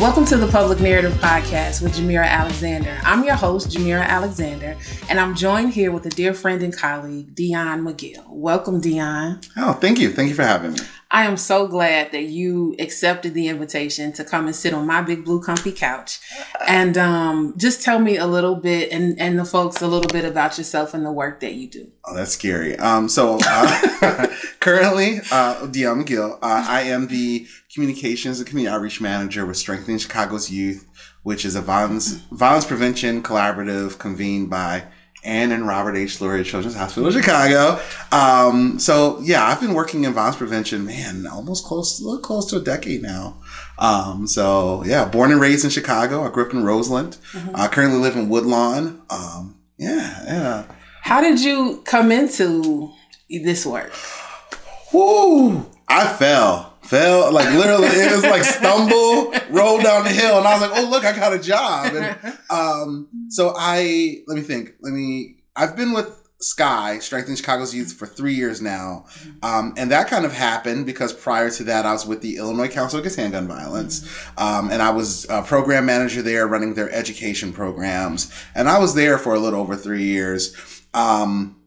Welcome 0.00 0.26
to 0.26 0.36
the 0.36 0.46
Public 0.46 0.78
Narrative 0.78 1.12
Podcast 1.14 1.82
with 1.82 1.96
Jhmira 1.96 2.24
Alexander. 2.24 2.96
I'm 3.02 3.24
your 3.24 3.34
host, 3.34 3.70
Jhmira 3.70 4.06
Alexander, 4.06 4.76
and 5.10 5.18
I'm 5.18 5.34
joined 5.34 5.72
here 5.72 5.90
with 5.90 6.06
a 6.06 6.08
dear 6.08 6.32
friend 6.32 6.62
and 6.62 6.72
colleague, 6.74 7.34
Dion 7.34 7.82
McGill. 7.82 8.24
Welcome, 8.28 8.80
Dion. 8.80 9.40
Oh, 9.56 9.72
thank 9.72 9.98
you. 9.98 10.10
Thank 10.10 10.28
you 10.28 10.36
for 10.36 10.44
having 10.44 10.74
me. 10.74 10.78
I 11.10 11.24
am 11.24 11.38
so 11.38 11.66
glad 11.66 12.12
that 12.12 12.24
you 12.24 12.76
accepted 12.78 13.32
the 13.32 13.48
invitation 13.48 14.12
to 14.12 14.24
come 14.24 14.46
and 14.46 14.54
sit 14.54 14.74
on 14.74 14.86
my 14.86 15.00
big 15.00 15.24
blue 15.24 15.40
comfy 15.40 15.72
couch 15.72 16.20
and 16.66 16.98
um, 16.98 17.54
just 17.56 17.80
tell 17.80 17.98
me 17.98 18.18
a 18.18 18.26
little 18.26 18.56
bit 18.56 18.92
and, 18.92 19.18
and 19.18 19.38
the 19.38 19.46
folks 19.46 19.80
a 19.80 19.88
little 19.88 20.08
bit 20.08 20.26
about 20.26 20.58
yourself 20.58 20.92
and 20.92 21.06
the 21.06 21.12
work 21.12 21.40
that 21.40 21.54
you 21.54 21.66
do. 21.66 21.90
Oh, 22.04 22.14
that's 22.14 22.32
scary. 22.32 22.76
Um, 22.76 23.08
so 23.08 23.38
uh, 23.42 24.26
currently, 24.60 25.20
uh, 25.32 25.66
Dion 25.68 26.04
McGill, 26.04 26.34
uh, 26.42 26.66
I 26.68 26.82
am 26.82 27.06
the 27.06 27.46
communications 27.72 28.38
and 28.38 28.46
community 28.46 28.74
outreach 28.74 29.00
manager 29.00 29.46
with 29.46 29.56
Strengthening 29.56 29.98
Chicago's 29.98 30.50
Youth, 30.50 30.86
which 31.22 31.46
is 31.46 31.54
a 31.54 31.62
violence 31.62 32.12
violence 32.32 32.66
prevention 32.66 33.22
collaborative 33.22 33.98
convened 33.98 34.50
by 34.50 34.84
Ann 35.24 35.52
and 35.52 35.66
Robert 35.66 35.96
H. 35.96 36.18
Lurie 36.18 36.44
Children's 36.44 36.76
Hospital 36.76 37.08
of 37.08 37.14
Chicago. 37.14 37.80
Um, 38.12 38.78
so 38.78 39.20
yeah, 39.22 39.44
I've 39.44 39.60
been 39.60 39.74
working 39.74 40.04
in 40.04 40.12
violence 40.12 40.36
prevention, 40.36 40.84
man, 40.84 41.26
almost 41.26 41.64
close, 41.64 42.00
a 42.00 42.04
little 42.04 42.20
close 42.20 42.46
to 42.50 42.56
a 42.56 42.60
decade 42.60 43.02
now. 43.02 43.36
Um, 43.78 44.26
so 44.26 44.82
yeah, 44.84 45.04
born 45.06 45.32
and 45.32 45.40
raised 45.40 45.64
in 45.64 45.70
Chicago. 45.70 46.24
I 46.24 46.30
grew 46.30 46.46
up 46.46 46.52
in 46.52 46.64
Roseland. 46.64 47.18
Mm-hmm. 47.32 47.50
I 47.54 47.68
currently 47.68 47.98
live 47.98 48.16
in 48.16 48.28
Woodlawn. 48.28 49.02
Um, 49.10 49.58
yeah, 49.76 50.24
yeah. 50.26 50.64
How 51.02 51.20
did 51.20 51.40
you 51.40 51.82
come 51.84 52.12
into 52.12 52.92
this 53.30 53.64
work? 53.64 53.92
Woo! 54.92 55.66
I 55.88 56.06
fell. 56.06 56.67
Fell 56.88 57.30
like 57.32 57.52
literally 57.52 57.88
it 57.88 58.10
was 58.10 58.24
like 58.24 58.44
stumble, 58.44 59.34
roll 59.50 59.78
down 59.80 60.04
the 60.04 60.10
hill, 60.10 60.38
and 60.38 60.46
I 60.46 60.58
was 60.58 60.62
like, 60.62 60.78
oh 60.78 60.88
look, 60.88 61.04
I 61.04 61.14
got 61.14 61.34
a 61.34 61.38
job. 61.38 61.94
And 61.94 62.38
um, 62.50 63.08
so 63.28 63.52
I 63.56 64.22
let 64.26 64.36
me 64.36 64.42
think. 64.42 64.74
Let 64.80 64.94
me 64.94 65.36
I've 65.54 65.76
been 65.76 65.92
with 65.92 66.18
Sky, 66.40 67.00
Strengthening 67.00 67.36
Chicago's 67.36 67.74
Youth, 67.74 67.92
for 67.92 68.06
three 68.06 68.34
years 68.34 68.62
now. 68.62 69.06
Um, 69.42 69.74
and 69.76 69.90
that 69.90 70.08
kind 70.08 70.24
of 70.24 70.32
happened 70.32 70.86
because 70.86 71.12
prior 71.12 71.50
to 71.50 71.64
that, 71.64 71.84
I 71.84 71.92
was 71.92 72.06
with 72.06 72.22
the 72.22 72.36
Illinois 72.36 72.68
Council 72.68 73.00
Against 73.00 73.16
Handgun 73.16 73.48
Violence. 73.48 74.08
Um, 74.38 74.70
and 74.70 74.80
I 74.80 74.90
was 74.90 75.26
a 75.28 75.42
program 75.42 75.84
manager 75.84 76.22
there 76.22 76.46
running 76.46 76.74
their 76.74 76.90
education 76.92 77.52
programs. 77.52 78.32
And 78.54 78.68
I 78.68 78.78
was 78.78 78.94
there 78.94 79.18
for 79.18 79.34
a 79.34 79.38
little 79.40 79.60
over 79.60 79.74
three 79.74 80.04
years. 80.04 80.54
Um, 80.94 81.57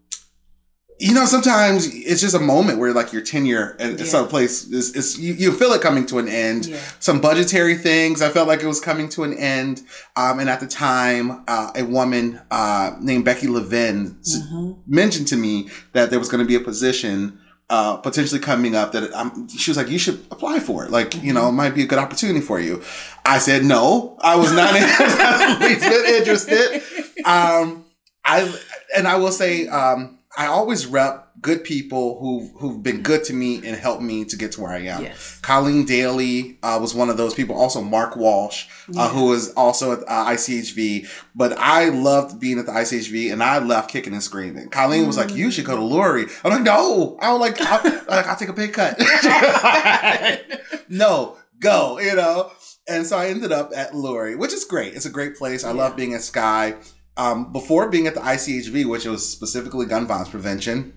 you 1.07 1.13
know, 1.15 1.25
sometimes 1.25 1.87
it's 1.93 2.21
just 2.21 2.35
a 2.35 2.39
moment 2.39 2.77
where 2.79 2.93
like 2.93 3.11
your 3.11 3.23
tenure 3.23 3.75
at 3.79 3.97
Yeah. 3.99 4.05
some 4.05 4.27
place 4.27 4.67
is, 4.67 4.95
is 4.95 5.19
you, 5.19 5.33
you 5.33 5.51
feel 5.51 5.71
it 5.73 5.81
coming 5.81 6.05
to 6.07 6.19
an 6.19 6.27
end. 6.27 6.67
Yeah. 6.67 6.77
Some 6.99 7.19
budgetary 7.19 7.75
things, 7.75 8.21
I 8.21 8.29
felt 8.29 8.47
like 8.47 8.61
it 8.61 8.67
was 8.67 8.79
coming 8.79 9.09
to 9.09 9.23
an 9.23 9.33
end. 9.33 9.81
Um, 10.15 10.39
and 10.39 10.47
at 10.49 10.59
the 10.59 10.67
time, 10.67 11.43
uh, 11.47 11.71
a 11.75 11.83
woman 11.83 12.39
uh, 12.51 12.95
named 13.01 13.25
Becky 13.25 13.47
Levin 13.47 14.17
Mm-hmm. 14.21 14.71
mentioned 14.85 15.27
to 15.29 15.37
me 15.37 15.69
that 15.93 16.09
there 16.11 16.19
was 16.19 16.29
going 16.29 16.43
to 16.43 16.47
be 16.47 16.55
a 16.55 16.59
position 16.59 17.39
uh, 17.71 17.95
potentially 17.97 18.39
coming 18.39 18.75
up 18.75 18.91
that 18.91 19.11
um, 19.13 19.47
she 19.49 19.71
was 19.71 19.77
like, 19.77 19.87
you 19.89 19.97
should 19.97 20.19
apply 20.29 20.59
for 20.59 20.83
it. 20.85 20.91
Like, 20.91 21.15
you 21.23 21.31
know, 21.33 21.47
it 21.49 21.53
might 21.53 21.73
be 21.73 21.83
a 21.83 21.87
good 21.87 21.99
opportunity 21.99 22.41
for 22.41 22.59
you. 22.59 22.83
I 23.25 23.37
said, 23.39 23.63
no, 23.63 24.17
I 24.21 24.35
was 24.35 24.51
not, 24.51 24.73
I 24.75 25.03
was 25.05 25.17
not 25.17 25.59
the 25.59 25.65
least 25.67 25.81
bit 25.81 26.15
interested. 26.19 26.83
Um, 27.25 27.85
I, 28.25 28.53
and 28.97 29.07
I 29.07 29.15
will 29.17 29.31
say, 29.31 29.67
um, 29.67 30.17
I 30.37 30.45
always 30.47 30.85
rep 30.85 31.27
good 31.41 31.63
people 31.65 32.17
who 32.19 32.47
who've 32.57 32.81
been 32.81 33.01
good 33.01 33.23
to 33.25 33.33
me 33.33 33.57
and 33.67 33.75
helped 33.75 34.01
me 34.01 34.23
to 34.25 34.37
get 34.37 34.53
to 34.53 34.61
where 34.61 34.71
I 34.71 34.79
am. 34.83 35.03
Yes. 35.03 35.39
Colleen 35.41 35.85
Daley 35.85 36.57
uh, 36.63 36.77
was 36.81 36.93
one 36.95 37.09
of 37.09 37.17
those 37.17 37.33
people. 37.33 37.55
Also, 37.55 37.81
Mark 37.81 38.15
Walsh, 38.15 38.67
Yeah. 38.89 39.01
uh, 39.03 39.09
who 39.09 39.25
was 39.25 39.51
also 39.55 39.91
at 39.91 39.99
uh, 40.07 40.25
ICHV. 40.31 41.07
But 41.35 41.57
I 41.57 41.89
loved 41.89 42.39
being 42.39 42.59
at 42.59 42.65
the 42.65 42.71
ICHV, 42.71 43.31
and 43.33 43.43
I 43.43 43.59
left 43.59 43.89
kicking 43.91 44.13
and 44.13 44.23
screaming. 44.23 44.69
Colleen 44.69 45.05
was 45.05 45.17
like, 45.17 45.35
"You 45.35 45.51
should 45.51 45.65
go 45.65 45.75
to 45.75 45.81
Lurie." 45.81 46.31
I'm 46.45 46.51
like, 46.51 46.63
"No, 46.63 47.17
I 47.21 47.25
don't 47.27 47.39
like. 47.41 47.59
I'll, 47.59 47.83
like, 48.07 48.27
I'll 48.27 48.35
take 48.37 48.49
a 48.49 48.53
pay 48.53 48.69
cut." 48.69 48.97
no, 50.89 51.37
go. 51.59 51.99
You 51.99 52.15
know. 52.15 52.51
And 52.87 53.05
so 53.05 53.17
I 53.17 53.27
ended 53.27 53.51
up 53.51 53.71
at 53.75 53.91
Lurie, 53.91 54.37
which 54.37 54.53
is 54.53 54.65
great. 54.65 54.95
It's 54.95 55.05
a 55.05 55.09
great 55.09 55.35
place. 55.37 55.63
I 55.63 55.69
Yeah. 55.71 55.75
love 55.83 55.95
being 55.95 56.13
at 56.13 56.21
Sky. 56.21 56.75
Um, 57.17 57.51
before 57.51 57.89
being 57.89 58.07
at 58.07 58.13
the 58.15 58.21
ICHV, 58.21 58.85
which 58.85 59.05
was 59.05 59.27
specifically 59.29 59.85
gun 59.85 60.07
violence 60.07 60.29
prevention, 60.29 60.93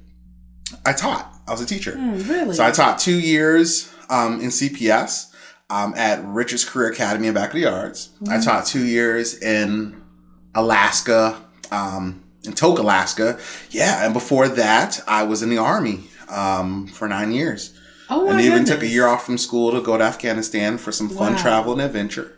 I 0.87 0.93
taught. 0.93 1.33
I 1.47 1.51
was 1.51 1.61
a 1.61 1.67
teacher. 1.67 1.97
Hmm, 1.97 2.19
really? 2.31 2.55
So 2.55 2.65
I 2.65 2.71
taught 2.71 2.99
two 2.99 3.19
years 3.19 3.93
um, 4.09 4.41
in 4.41 4.49
CPS 4.49 5.33
um, 5.71 5.93
at 5.97 6.25
Richards 6.25 6.65
Career 6.65 6.91
Academy 6.91 7.29
in 7.29 7.35
back 7.35 7.55
in 7.55 7.63
Backyards. 7.63 8.11
I 8.31 8.41
taught 8.41 8.65
two 8.67 8.85
years 8.85 9.37
in 9.43 10.01
Alaska, 10.55 11.37
um, 11.71 12.23
in 12.45 12.53
Tok, 12.53 12.79
Alaska. 12.79 13.39
Yeah, 13.71 14.05
and 14.05 14.15
before 14.15 14.49
that, 14.49 15.01
I 15.09 15.25
was 15.25 15.43
in 15.43 15.51
the 15.51 15.59
Army 15.59 16.05
um, 16.29 16.87
for 16.87 17.09
nine 17.09 17.33
years. 17.33 17.79
oh, 18.09 18.25
my 18.27 18.33
and 18.33 18.41
even 18.41 18.65
took 18.65 18.83
a 18.83 18.87
year 18.87 19.07
off 19.07 19.27
from 19.27 19.37
school 19.39 19.73
to 19.73 19.81
go 19.81 19.99
to 19.99 20.05
Afghanistan 20.05 20.79
for 20.79 20.93
some 20.93 21.09
fun 21.09 21.35
Wow. 21.35 21.43
travel 21.43 21.73
and 21.73 21.83
adventure 21.83 22.37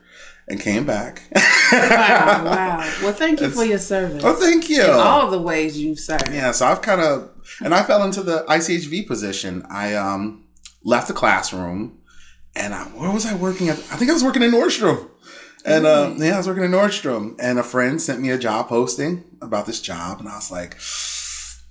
and 0.48 0.60
came 0.60 0.84
back. 0.86 1.22
Wow, 1.72 2.42
wow. 2.44 2.92
Well, 3.02 3.12
thank 3.12 3.40
you 3.40 3.46
It's- 3.46 3.58
for 3.58 3.64
your 3.64 3.78
service. 3.78 4.22
Oh, 4.24 4.34
thank 4.34 4.68
you. 4.70 4.82
In 4.84 4.90
all 4.90 5.30
the 5.30 5.40
ways 5.40 5.78
you've 5.78 5.98
served. 5.98 6.30
Yeah, 6.32 6.52
so 6.52 6.66
I've 6.66 6.82
kind 6.82 7.00
of, 7.00 7.30
and 7.62 7.74
I 7.74 7.82
fell 7.82 8.02
into 8.04 8.22
the 8.22 8.44
ICHV 8.48 9.06
position. 9.06 9.64
I 9.68 9.94
um 9.94 10.44
left 10.84 11.08
the 11.08 11.14
classroom, 11.14 11.98
and 12.54 12.72
I, 12.74 12.84
where 12.84 13.10
was 13.10 13.26
I 13.26 13.34
working 13.34 13.68
at? 13.68 13.78
I 13.90 13.96
think 13.96 14.10
I 14.10 14.14
was 14.14 14.22
working 14.24 14.42
in 14.42 14.52
Nordstrom. 14.52 15.10
And 15.64 15.84
uh, 15.84 16.14
yeah, 16.16 16.34
I 16.34 16.36
was 16.36 16.46
working 16.46 16.62
in 16.62 16.70
Nordstrom, 16.70 17.34
and 17.40 17.58
a 17.58 17.64
friend 17.64 18.00
sent 18.00 18.20
me 18.20 18.30
a 18.30 18.38
job 18.38 18.68
posting 18.68 19.24
about 19.42 19.66
this 19.66 19.80
job, 19.80 20.20
and 20.20 20.28
I 20.28 20.36
was 20.36 20.48
like, 20.52 20.76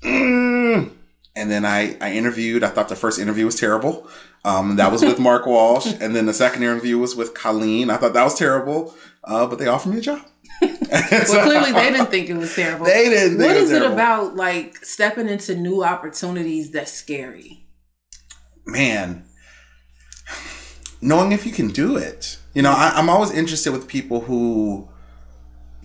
mm. 0.03 0.91
And 1.35 1.49
then 1.51 1.65
I 1.65 1.97
I 2.01 2.13
interviewed. 2.13 2.63
I 2.63 2.69
thought 2.69 2.89
the 2.89 2.95
first 2.95 3.19
interview 3.19 3.45
was 3.45 3.55
terrible. 3.55 4.07
Um, 4.43 4.75
that 4.75 4.91
was 4.91 5.03
with 5.03 5.19
Mark 5.19 5.45
Walsh, 5.45 5.87
and 5.99 6.15
then 6.15 6.25
the 6.25 6.33
second 6.33 6.63
interview 6.63 6.97
was 6.97 7.15
with 7.15 7.33
Colleen. 7.33 7.89
I 7.89 7.97
thought 7.97 8.13
that 8.13 8.23
was 8.23 8.37
terrible, 8.37 8.93
uh, 9.23 9.47
but 9.47 9.59
they 9.59 9.67
offered 9.67 9.91
me 9.91 9.97
a 9.97 10.01
job. 10.01 10.21
Well, 10.61 10.71
clearly 11.43 11.71
they 11.71 11.91
didn't 11.91 12.11
think 12.11 12.29
it 12.29 12.35
was 12.35 12.53
terrible. 12.55 12.85
They 12.85 13.09
didn't. 13.09 13.39
What 13.39 13.51
it 13.51 13.57
is 13.57 13.71
it 13.71 13.81
about 13.81 14.35
like 14.35 14.77
stepping 14.77 15.29
into 15.29 15.55
new 15.55 15.83
opportunities 15.83 16.71
that's 16.71 16.91
scary? 16.91 17.65
man, 18.65 19.25
knowing 21.01 21.31
if 21.31 21.45
you 21.45 21.51
can 21.51 21.69
do 21.69 21.97
it. 21.97 22.37
You 22.53 22.61
know, 22.61 22.71
I, 22.71 22.93
I'm 22.95 23.09
always 23.09 23.31
interested 23.31 23.71
with 23.71 23.87
people 23.87 24.21
who, 24.21 24.89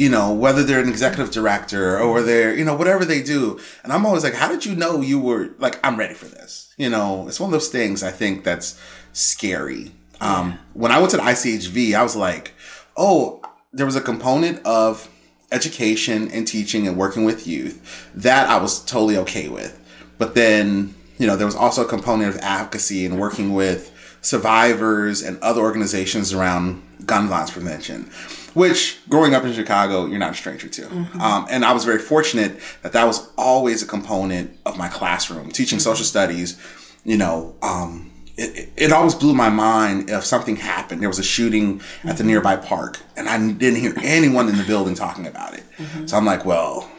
you 0.00 0.08
know, 0.08 0.32
whether 0.32 0.62
they're 0.62 0.80
an 0.80 0.88
executive 0.88 1.30
director 1.30 2.00
or 2.00 2.22
they're, 2.22 2.54
you 2.54 2.64
know, 2.64 2.74
whatever 2.74 3.04
they 3.04 3.22
do. 3.22 3.60
And 3.84 3.92
I'm 3.92 4.06
always 4.06 4.24
like, 4.24 4.32
how 4.32 4.48
did 4.48 4.64
you 4.64 4.74
know 4.74 5.02
you 5.02 5.20
were 5.20 5.50
like, 5.58 5.78
I'm 5.84 5.98
ready 5.98 6.14
for 6.14 6.24
this? 6.24 6.72
You 6.78 6.88
know, 6.88 7.28
it's 7.28 7.38
one 7.38 7.48
of 7.48 7.52
those 7.52 7.68
things 7.68 8.02
I 8.02 8.10
think 8.10 8.42
that's 8.42 8.80
scary. 9.12 9.92
Um, 10.22 10.58
when 10.72 10.90
I 10.90 10.98
went 10.98 11.10
to 11.10 11.18
the 11.18 11.22
ICHV, 11.22 11.92
I 11.92 12.02
was 12.02 12.16
like, 12.16 12.54
oh, 12.96 13.42
there 13.74 13.84
was 13.84 13.94
a 13.94 14.00
component 14.00 14.64
of 14.64 15.06
education 15.52 16.30
and 16.30 16.48
teaching 16.48 16.88
and 16.88 16.96
working 16.96 17.24
with 17.24 17.46
youth 17.46 18.10
that 18.14 18.48
I 18.48 18.56
was 18.56 18.82
totally 18.82 19.18
okay 19.18 19.50
with. 19.50 19.78
But 20.16 20.34
then, 20.34 20.94
you 21.18 21.26
know, 21.26 21.36
there 21.36 21.46
was 21.46 21.56
also 21.56 21.84
a 21.84 21.88
component 21.88 22.34
of 22.34 22.40
advocacy 22.40 23.04
and 23.04 23.20
working 23.20 23.52
with 23.52 23.92
survivors 24.22 25.22
and 25.22 25.38
other 25.40 25.60
organizations 25.60 26.32
around 26.32 26.82
gun 27.04 27.28
violence 27.28 27.50
prevention, 27.50 28.10
which 28.54 28.98
growing 29.08 29.34
up 29.34 29.44
in 29.44 29.52
Chicago, 29.52 30.06
you're 30.06 30.18
not 30.18 30.32
a 30.32 30.36
stranger 30.36 30.68
to. 30.68 30.86
Um, 31.20 31.46
and 31.50 31.64
I 31.64 31.72
was 31.72 31.84
very 31.84 31.98
fortunate 31.98 32.58
that 32.82 32.92
that 32.92 33.04
was 33.04 33.28
always 33.36 33.82
a 33.82 33.86
component 33.86 34.56
of 34.66 34.76
my 34.78 34.88
classroom, 34.88 35.50
teaching 35.50 35.78
social 35.78 36.04
studies, 36.04 36.58
you 37.04 37.16
know, 37.16 37.54
um, 37.62 38.10
it, 38.36 38.56
it- 38.56 38.68
it 38.76 38.92
always 38.92 39.14
blew 39.14 39.34
my 39.34 39.50
mind 39.50 40.08
if 40.08 40.24
something 40.24 40.56
happened. 40.56 41.02
There 41.02 41.08
was 41.10 41.18
a 41.18 41.22
shooting 41.22 41.80
at 42.04 42.16
the 42.16 42.24
nearby 42.24 42.56
park, 42.56 42.98
and 43.16 43.28
I 43.28 43.36
didn't 43.52 43.80
hear 43.80 43.92
anyone 44.02 44.48
in 44.48 44.56
the 44.56 44.64
building 44.64 44.94
talking 44.94 45.26
about 45.26 45.52
it. 45.54 45.64
So 46.06 46.16
I'm 46.16 46.24
like, 46.24 46.44
well, 46.46 46.90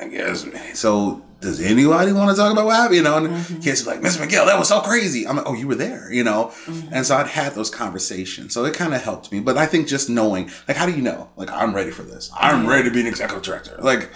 I 0.00 0.08
guess. 0.08 0.46
So 0.74 1.22
does 1.40 1.60
anybody 1.60 2.12
want 2.12 2.30
to 2.30 2.36
talk 2.36 2.52
about 2.52 2.64
what 2.64 2.76
happened? 2.76 2.96
You 2.96 3.02
know, 3.02 3.18
and 3.18 3.28
mm-hmm. 3.28 3.60
kids 3.60 3.86
are 3.86 3.90
like, 3.90 4.02
Miss 4.02 4.16
McGill, 4.16 4.46
that 4.46 4.58
was 4.58 4.68
so 4.68 4.80
crazy. 4.80 5.26
I'm 5.26 5.36
like, 5.36 5.46
oh, 5.46 5.54
you 5.54 5.68
were 5.68 5.74
there, 5.74 6.12
you 6.12 6.24
know? 6.24 6.46
Mm-hmm. 6.64 6.94
And 6.94 7.06
so 7.06 7.16
I'd 7.16 7.26
had 7.26 7.54
those 7.54 7.70
conversations. 7.70 8.54
So 8.54 8.64
it 8.64 8.74
kind 8.74 8.94
of 8.94 9.02
helped 9.02 9.30
me. 9.30 9.40
But 9.40 9.58
I 9.58 9.66
think 9.66 9.86
just 9.86 10.08
knowing, 10.08 10.50
like, 10.66 10.76
how 10.76 10.86
do 10.86 10.92
you 10.92 11.02
know? 11.02 11.28
Like, 11.36 11.50
I'm 11.50 11.74
ready 11.74 11.90
for 11.90 12.02
this. 12.02 12.30
I'm 12.34 12.66
ready 12.66 12.88
to 12.88 12.94
be 12.94 13.00
an 13.00 13.06
executive 13.06 13.42
director. 13.42 13.76
Like, 13.80 14.10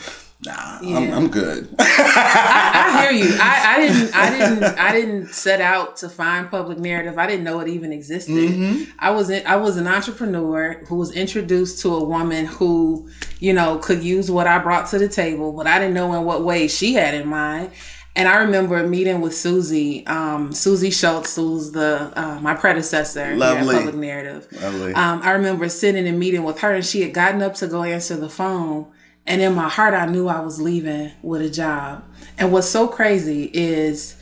nah, 0.45 0.79
I'm, 0.81 1.13
I'm 1.13 1.29
good. 1.29 1.75
I 1.79 3.03
hear 3.03 3.13
you. 3.13 3.37
I, 3.41 3.77
I 3.77 3.81
didn't. 3.81 4.15
I 4.15 4.31
didn't. 4.31 4.79
I 4.79 4.93
didn't 4.93 5.29
set 5.29 5.61
out 5.61 5.97
to 5.99 6.09
find 6.09 6.51
public 6.51 6.79
narrative. 6.79 7.19
I 7.19 7.27
didn't 7.27 7.45
know 7.45 7.61
it 7.61 7.69
even 7.69 7.93
existed. 7.93 8.35
Mm-hmm. 8.35 8.91
I 8.99 9.11
was. 9.11 9.31
In, 9.31 9.47
I 9.47 9.57
was 9.57 9.77
an 9.77 9.87
entrepreneur 9.87 10.83
who 10.89 10.97
was 10.97 11.13
introduced 11.13 11.83
to 11.83 11.95
a 11.95 12.05
woman 12.05 12.47
who, 12.47 13.09
you 13.39 13.53
know, 13.53 13.79
could 13.79 14.03
use 14.03 14.31
what 14.31 14.47
I 14.47 14.59
brought 14.59 14.89
to 14.91 14.99
the 14.99 15.09
table, 15.09 15.53
but 15.53 15.67
I 15.67 15.79
didn't 15.79 15.95
know 15.95 16.15
in 16.15 16.25
what 16.25 16.43
way 16.45 16.69
she 16.69 16.95
had 16.95 17.15
in 17.15 17.29
mind. 17.29 17.71
And 18.17 18.29
I 18.29 18.39
remember 18.39 18.85
meeting 18.87 19.21
with 19.21 19.37
Susy, 19.37 20.05
um, 20.07 20.53
Susy 20.53 20.91
Schultz, 20.91 21.37
who's 21.37 21.71
the 21.71 22.13
uh, 22.17 22.41
my 22.41 22.55
predecessor 22.55 23.37
Lovely. 23.37 23.77
Public 23.77 23.95
Narrative. 23.95 24.49
Lovely. 24.61 24.95
Um, 24.95 25.21
I 25.23 25.31
remember 25.31 25.69
sitting 25.69 26.09
and 26.09 26.19
meeting 26.19 26.43
with 26.43 26.59
her, 26.61 26.75
and 26.75 26.85
she 26.85 27.03
had 27.03 27.15
gotten 27.15 27.41
up 27.41 27.55
to 27.57 27.69
go 27.69 27.85
answer 27.85 28.17
the 28.17 28.29
phone. 28.29 28.91
And 29.31 29.41
in 29.41 29.55
my 29.55 29.69
heart, 29.69 29.95
I 29.95 30.07
knew 30.07 30.27
I 30.27 30.41
was 30.41 30.61
leaving 30.61 31.13
with 31.23 31.41
a 31.41 31.49
job. 31.49 32.03
And 32.37 32.51
what's 32.51 32.69
so 32.69 32.89
crazy 32.89 33.45
is, 33.55 34.17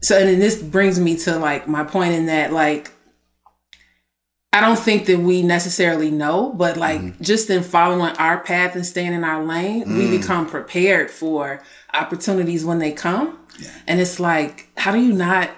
so, 0.00 0.18
and 0.18 0.28
then 0.28 0.40
this 0.40 0.60
brings 0.60 0.98
me 0.98 1.16
to 1.18 1.38
like 1.38 1.68
my 1.68 1.84
point 1.84 2.14
in 2.14 2.26
that, 2.26 2.52
like, 2.52 2.90
I 4.52 4.60
don't 4.60 4.78
think 4.78 5.06
that 5.06 5.20
we 5.20 5.42
necessarily 5.42 6.10
know, 6.10 6.52
but 6.54 6.76
like 6.76 7.00
mm-hmm. 7.00 7.22
just 7.22 7.50
in 7.50 7.62
following 7.62 8.16
our 8.16 8.40
path 8.40 8.74
and 8.74 8.84
staying 8.84 9.12
in 9.12 9.22
our 9.22 9.44
lane, 9.44 9.96
we 9.96 10.06
mm. 10.06 10.20
become 10.20 10.48
prepared 10.48 11.08
for 11.08 11.62
opportunities 11.94 12.64
when 12.64 12.80
they 12.80 12.90
come. 12.90 13.38
And 13.86 14.00
it's 14.00 14.18
like, 14.18 14.68
how 14.76 14.90
do 14.90 14.98
you 14.98 15.12
not 15.12 15.50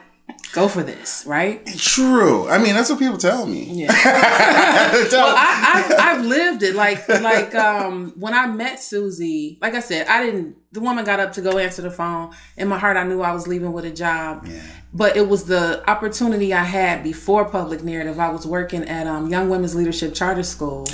go 0.55 0.69
for 0.69 0.83
this, 0.83 1.25
right? 1.27 1.67
True. 1.77 2.49
I 2.49 2.59
mean, 2.59 2.75
that's 2.75 2.89
what 2.89 2.99
people 3.01 3.19
tell 3.19 3.45
me. 3.45 3.65
Yeah. 3.65 3.93
Well, 5.15 5.35
I, 5.37 5.73
I've, 5.75 5.99
I've 5.99 6.25
lived 6.25 6.63
it. 6.63 6.75
Like, 6.75 7.09
like 7.09 7.55
um, 7.55 8.13
when 8.17 8.33
I 8.33 8.47
met 8.47 8.81
Susy, 8.81 9.59
like 9.61 9.75
I 9.75 9.81
said, 9.81 10.07
I 10.07 10.25
didn't. 10.25 10.57
The 10.73 10.81
woman 10.81 11.05
got 11.05 11.21
up 11.21 11.33
to 11.35 11.41
go 11.41 11.59
answer 11.59 11.83
the 11.83 11.91
phone. 11.91 12.33
In 12.57 12.69
my 12.69 12.79
heart, 12.79 12.97
I 12.97 13.05
knew 13.05 13.21
I 13.23 13.33
was 13.33 13.47
leaving 13.47 13.73
with 13.73 13.85
a 13.85 13.91
job. 13.91 14.47
Yeah. 14.47 14.63
But 14.93 15.17
it 15.17 15.29
was 15.29 15.45
the 15.45 15.89
opportunity 15.89 16.53
I 16.53 16.65
had 16.65 17.03
before 17.03 17.45
public 17.45 17.83
narrative. 17.83 18.19
I 18.19 18.31
was 18.31 18.47
working 18.47 18.85
at 18.85 19.07
um, 19.07 19.29
Young 19.29 19.49
Women's 19.49 19.75
Leadership 19.75 20.15
Charter 20.15 20.43
School, 20.43 20.87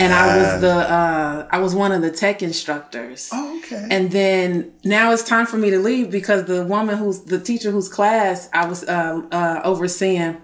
and 0.00 0.12
I 0.12 0.36
was 0.38 0.60
the 0.60 0.72
uh, 0.72 1.48
I 1.50 1.58
was 1.58 1.74
one 1.74 1.92
of 1.92 2.02
the 2.02 2.10
tech 2.10 2.42
instructors. 2.42 3.28
oh, 3.32 3.58
okay. 3.58 3.86
And 3.90 4.10
then 4.10 4.72
now 4.84 5.12
it's 5.12 5.22
time 5.22 5.46
for 5.46 5.56
me 5.56 5.70
to 5.70 5.78
leave 5.78 6.10
because 6.10 6.44
the 6.44 6.64
woman 6.64 6.96
who's 6.96 7.20
the 7.20 7.40
teacher 7.40 7.70
whose 7.70 7.88
class 7.88 8.48
I 8.52 8.66
was 8.66 8.84
uh, 8.84 9.22
uh, 9.30 9.60
overseeing, 9.64 10.40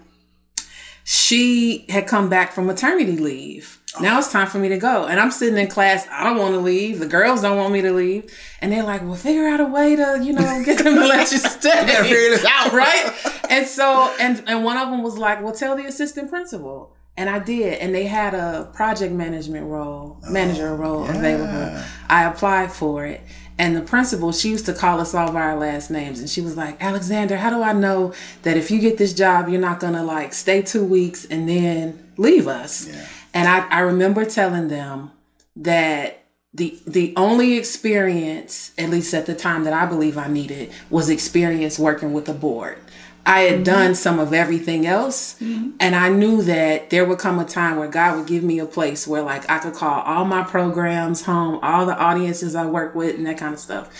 she 1.04 1.86
had 1.88 2.06
come 2.06 2.28
back 2.28 2.52
from 2.52 2.66
maternity 2.66 3.16
leave. 3.16 3.80
Now 4.00 4.18
it's 4.18 4.30
time 4.30 4.46
for 4.46 4.58
me 4.58 4.68
to 4.68 4.76
go. 4.76 5.06
And 5.06 5.18
I'm 5.18 5.30
sitting 5.30 5.56
in 5.56 5.68
class. 5.68 6.06
I 6.10 6.24
don't 6.24 6.36
want 6.38 6.52
to 6.52 6.60
leave. 6.60 6.98
The 6.98 7.06
girls 7.06 7.40
don't 7.40 7.56
want 7.56 7.72
me 7.72 7.80
to 7.82 7.92
leave. 7.92 8.30
And 8.60 8.70
they're 8.70 8.82
like, 8.82 9.02
well, 9.02 9.14
figure 9.14 9.48
out 9.48 9.60
a 9.60 9.64
way 9.64 9.96
to, 9.96 10.20
you 10.22 10.34
know, 10.34 10.62
get 10.64 10.84
them 10.84 10.96
to 10.96 11.06
let 11.06 11.32
you 11.32 11.38
stay. 11.38 11.86
figure 12.02 12.30
this 12.30 12.44
out. 12.44 12.72
right? 12.72 13.10
And 13.48 13.66
so, 13.66 14.14
and, 14.20 14.42
and 14.46 14.64
one 14.64 14.76
of 14.76 14.90
them 14.90 15.02
was 15.02 15.16
like, 15.16 15.42
well, 15.42 15.54
tell 15.54 15.76
the 15.76 15.86
assistant 15.86 16.28
principal. 16.28 16.95
And 17.16 17.30
I 17.30 17.38
did. 17.38 17.78
And 17.80 17.94
they 17.94 18.04
had 18.04 18.34
a 18.34 18.70
project 18.74 19.12
management 19.12 19.66
role, 19.66 20.18
oh, 20.22 20.30
manager 20.30 20.74
role 20.74 21.04
available. 21.04 21.82
I 22.08 22.24
applied 22.24 22.72
for 22.72 23.06
it. 23.06 23.22
And 23.58 23.74
the 23.74 23.80
principal, 23.80 24.32
she 24.32 24.50
used 24.50 24.66
to 24.66 24.74
call 24.74 25.00
us 25.00 25.14
all 25.14 25.32
by 25.32 25.40
our 25.40 25.56
last 25.56 25.90
names. 25.90 26.20
And 26.20 26.28
she 26.28 26.42
was 26.42 26.56
like, 26.58 26.82
Alexander, 26.82 27.38
how 27.38 27.48
do 27.48 27.62
I 27.62 27.72
know 27.72 28.12
that 28.42 28.56
if 28.58 28.70
you 28.70 28.80
get 28.80 28.98
this 28.98 29.14
job, 29.14 29.48
you're 29.48 29.60
not 29.60 29.80
going 29.80 29.94
to 29.94 30.02
like 30.02 30.34
stay 30.34 30.60
two 30.60 30.84
weeks 30.84 31.24
and 31.24 31.48
then 31.48 32.12
leave 32.18 32.48
us? 32.48 32.86
Yeah. 32.86 33.06
And 33.32 33.48
I, 33.48 33.66
I 33.68 33.80
remember 33.80 34.26
telling 34.26 34.68
them 34.68 35.10
that 35.56 36.22
the 36.52 36.78
the 36.86 37.12
only 37.16 37.58
experience, 37.58 38.72
at 38.78 38.88
least 38.88 39.12
at 39.12 39.26
the 39.26 39.34
time 39.34 39.64
that 39.64 39.74
I 39.74 39.84
believe 39.84 40.16
I 40.16 40.28
needed, 40.28 40.72
was 40.88 41.10
experience 41.10 41.78
working 41.78 42.12
with 42.14 42.24
the 42.24 42.32
board. 42.32 42.78
I 43.26 43.40
had 43.40 43.54
mm-hmm. 43.54 43.62
done 43.64 43.94
some 43.96 44.20
of 44.20 44.32
everything 44.32 44.86
else, 44.86 45.34
mm-hmm. 45.40 45.70
and 45.80 45.96
I 45.96 46.08
knew 46.08 46.42
that 46.42 46.90
there 46.90 47.04
would 47.04 47.18
come 47.18 47.40
a 47.40 47.44
time 47.44 47.76
where 47.76 47.88
God 47.88 48.16
would 48.16 48.28
give 48.28 48.44
me 48.44 48.60
a 48.60 48.66
place 48.66 49.06
where 49.06 49.22
like 49.22 49.50
I 49.50 49.58
could 49.58 49.74
call 49.74 50.00
all 50.02 50.24
my 50.24 50.44
programs 50.44 51.24
home, 51.24 51.58
all 51.60 51.86
the 51.86 51.98
audiences 51.98 52.54
I 52.54 52.66
work 52.66 52.94
with, 52.94 53.16
and 53.16 53.26
that 53.26 53.38
kind 53.38 53.52
of 53.52 53.60
stuff. 53.60 53.90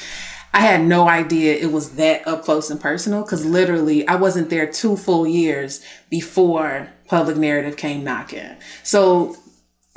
I 0.55 0.61
had 0.61 0.82
no 0.87 1.08
idea 1.08 1.55
it 1.55 1.73
was 1.73 1.96
that 1.96 2.26
up 2.26 2.44
close 2.44 2.70
and 2.70 2.81
personal 2.81 3.23
because 3.23 3.44
literally 3.44 4.06
I 4.08 4.14
wasn't 4.14 4.49
there 4.49 4.67
two 4.67 4.96
full 4.96 5.26
years 5.26 5.84
before 6.08 6.88
public 7.08 7.37
narrative 7.37 7.76
came 7.76 8.05
knocking. 8.05 8.56
So 8.82 9.37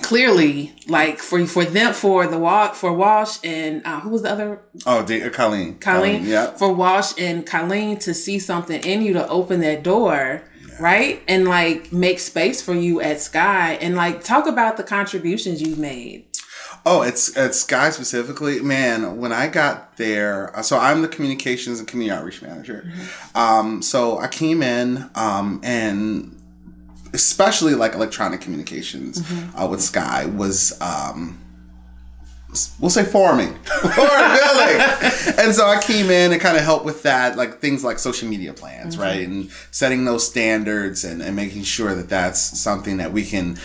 clearly, 0.02 0.74
like 0.88 1.20
for 1.20 1.46
for 1.46 1.66
them 1.66 1.94
for 1.94 2.28
the 2.28 2.38
walk 2.38 2.76
for 2.76 2.94
Walsh 2.94 3.38
and 3.44 3.82
uh, 3.86 4.00
who 4.02 4.10
was 4.10 4.22
the 4.24 4.32
other 4.32 4.62
oh, 4.86 5.04
D- 5.06 5.22
uh, 5.24 5.30
Colleen. 5.30 5.78
Colleen, 5.80 6.26
Yeah. 6.26 6.52
for 6.52 6.74
Walsh 6.74 7.14
and 7.18 7.46
Colleen 7.46 7.98
to 8.00 8.14
see 8.14 8.40
something 8.40 8.82
in 8.84 9.02
you 9.02 9.14
to 9.14 9.28
open 9.28 9.60
that 9.62 9.84
door, 9.84 10.42
right? 10.80 11.22
And 11.28 11.48
like 11.48 11.92
make 11.94 12.20
space 12.20 12.62
for 12.62 12.74
you 12.74 13.02
at 13.02 13.22
Sky 13.22 13.74
and 13.82 13.96
like 13.96 14.24
talk 14.24 14.48
about 14.48 14.78
the 14.78 14.84
contributions 14.84 15.62
you've 15.62 15.80
made. 15.80 16.26
Oh, 16.86 17.02
it's 17.02 17.36
it's 17.36 17.60
Sky 17.62 17.90
specifically. 17.90 18.62
Man, 18.62 19.18
when 19.18 19.34
I 19.34 19.48
got 19.48 19.98
there, 19.98 20.56
uh, 20.58 20.62
so 20.62 20.78
I'm 20.80 21.02
the 21.02 21.10
communications 21.10 21.80
and 21.80 21.88
community 21.88 22.18
outreach 22.18 22.42
manager. 22.42 22.92
Um, 23.36 23.82
so 23.82 24.18
I 24.18 24.28
came 24.28 24.64
in, 24.64 25.10
um, 25.16 25.60
and 25.62 26.39
especially 27.14 27.76
like 27.76 27.94
electronic 27.94 28.42
communications 28.42 29.22
uh, 29.56 29.68
with 29.70 29.82
Sky 29.82 30.26
was. 30.26 30.80
Um, 30.82 31.38
We'll 32.80 32.90
say 32.90 33.06
farming 33.06 33.50
or 33.84 33.90
building. 33.92 34.82
and 35.38 35.54
so 35.54 35.68
I 35.68 35.80
came 35.84 36.10
in 36.10 36.32
and 36.32 36.42
kind 36.42 36.58
of 36.58 36.64
helped 36.64 36.84
with 36.84 37.04
that, 37.04 37.38
like 37.38 37.60
things 37.60 37.84
like 37.84 38.00
social 38.00 38.28
media 38.28 38.54
plans, 38.54 38.98
right? 38.98 39.28
And 39.28 39.52
setting 39.70 40.04
those 40.06 40.28
standards 40.28 41.04
and, 41.04 41.22
and 41.22 41.36
making 41.36 41.62
sure 41.62 41.94
that 41.94 42.10
that's 42.10 42.40
something 42.60 42.98
that 42.98 43.12
we 43.14 43.24
can 43.24 43.60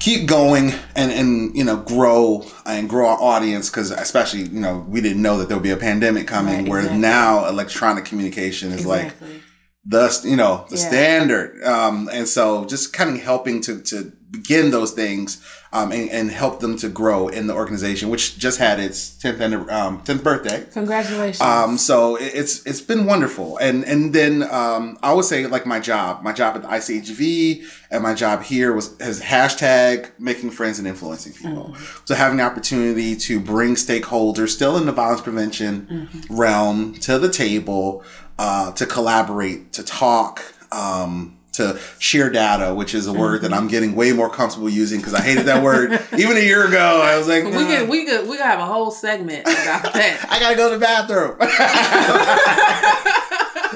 keep 0.00 0.26
going 0.26 0.72
and 0.96 1.12
and 1.12 1.56
you 1.56 1.62
know 1.62 1.76
grow 1.76 2.44
and 2.66 2.88
grow 2.90 3.06
our 3.10 3.22
audience 3.22 3.70
because 3.70 3.92
especially 3.92 4.40
you 4.42 4.60
know 4.60 4.84
we 4.88 5.00
didn't 5.00 5.22
know 5.22 5.38
that 5.38 5.46
there 5.48 5.56
would 5.56 5.62
be 5.62 5.70
a 5.70 5.76
pandemic 5.76 6.26
coming 6.26 6.62
Right, 6.64 6.68
where 6.68 6.80
exactly. 6.80 7.00
now 7.00 7.46
electronic 7.46 8.04
communication 8.04 8.72
is 8.72 8.84
like 8.84 9.04
Exactly. 9.04 9.40
The 9.86 10.20
you 10.24 10.36
know 10.36 10.64
the 10.70 10.76
Yeah. 10.76 10.88
standard 10.88 11.62
um 11.64 12.08
and 12.12 12.26
so 12.26 12.64
just 12.64 12.92
kind 12.92 13.10
of 13.16 13.22
helping 13.22 13.60
to 13.62 13.80
to 13.80 14.12
begin 14.30 14.70
those 14.72 14.90
things 14.92 15.40
um 15.72 15.92
and, 15.92 16.10
and 16.10 16.30
help 16.30 16.58
them 16.60 16.76
to 16.76 16.88
grow 16.88 17.28
in 17.28 17.46
the 17.46 17.54
organization 17.54 18.08
which 18.10 18.36
just 18.36 18.58
had 18.58 18.80
its 18.80 19.10
10th 19.22 19.40
and 19.40 19.54
um 19.70 20.00
10th 20.02 20.22
birthday 20.24 20.64
Congratulations. 20.72 21.40
um, 21.40 21.78
so 21.78 22.16
it- 22.16 22.32
it's 22.34 22.64
it's 22.66 22.80
been 22.80 23.06
wonderful, 23.06 23.56
and 23.58 23.84
and 23.84 24.12
then 24.12 24.42
um, 24.50 24.98
I 25.02 25.12
would 25.12 25.24
say 25.24 25.46
like 25.46 25.66
my 25.66 25.78
job, 25.78 26.22
my 26.22 26.32
job 26.32 26.56
at 26.56 26.62
the 26.62 26.68
ICHV, 26.68 27.64
and 27.92 28.02
my 28.02 28.12
job 28.14 28.42
here 28.42 28.72
was 28.72 28.96
has 29.00 29.20
hashtag 29.20 30.10
making 30.18 30.50
friends 30.50 30.78
and 30.80 30.88
influencing 30.88 31.32
people. 31.34 31.76
So 32.06 32.14
having 32.14 32.38
the 32.38 32.44
opportunity 32.44 33.14
to 33.16 33.38
bring 33.38 33.74
stakeholders 33.76 34.48
still 34.48 34.76
in 34.78 34.86
the 34.86 34.92
violence 34.92 35.20
prevention 35.20 36.08
realm 36.30 36.94
to 37.06 37.18
the 37.18 37.28
table, 37.30 38.02
uh, 38.38 38.72
to 38.72 38.84
collaborate, 38.86 39.72
to 39.74 39.82
talk. 39.84 40.42
Um, 40.72 41.36
to 41.54 41.78
share 41.98 42.30
data, 42.30 42.74
which 42.74 42.94
is 42.94 43.06
a 43.06 43.12
word 43.12 43.42
that 43.42 43.52
I'm 43.52 43.68
getting 43.68 43.94
way 43.94 44.12
more 44.12 44.28
comfortable 44.28 44.68
using 44.68 44.98
because 44.98 45.14
I 45.14 45.22
hated 45.22 45.46
that 45.46 45.62
word 45.62 45.92
even 46.18 46.36
a 46.36 46.40
year 46.40 46.66
ago. 46.66 47.00
I 47.02 47.16
was 47.16 47.28
like, 47.28 47.44
we 47.44 47.50
"Nah." 47.50 47.58
could 47.58 47.86
mm. 47.86 47.88
we 47.88 48.04
could 48.06 48.28
we 48.28 48.36
could 48.36 48.46
have 48.46 48.60
a 48.60 48.66
whole 48.66 48.90
segment 48.90 49.42
about 49.42 49.54
that. 49.94 50.26
I 50.30 50.40
gotta 50.40 50.56
go 50.56 50.68
to 50.70 50.76
the 50.76 50.80
bathroom. 50.80 51.36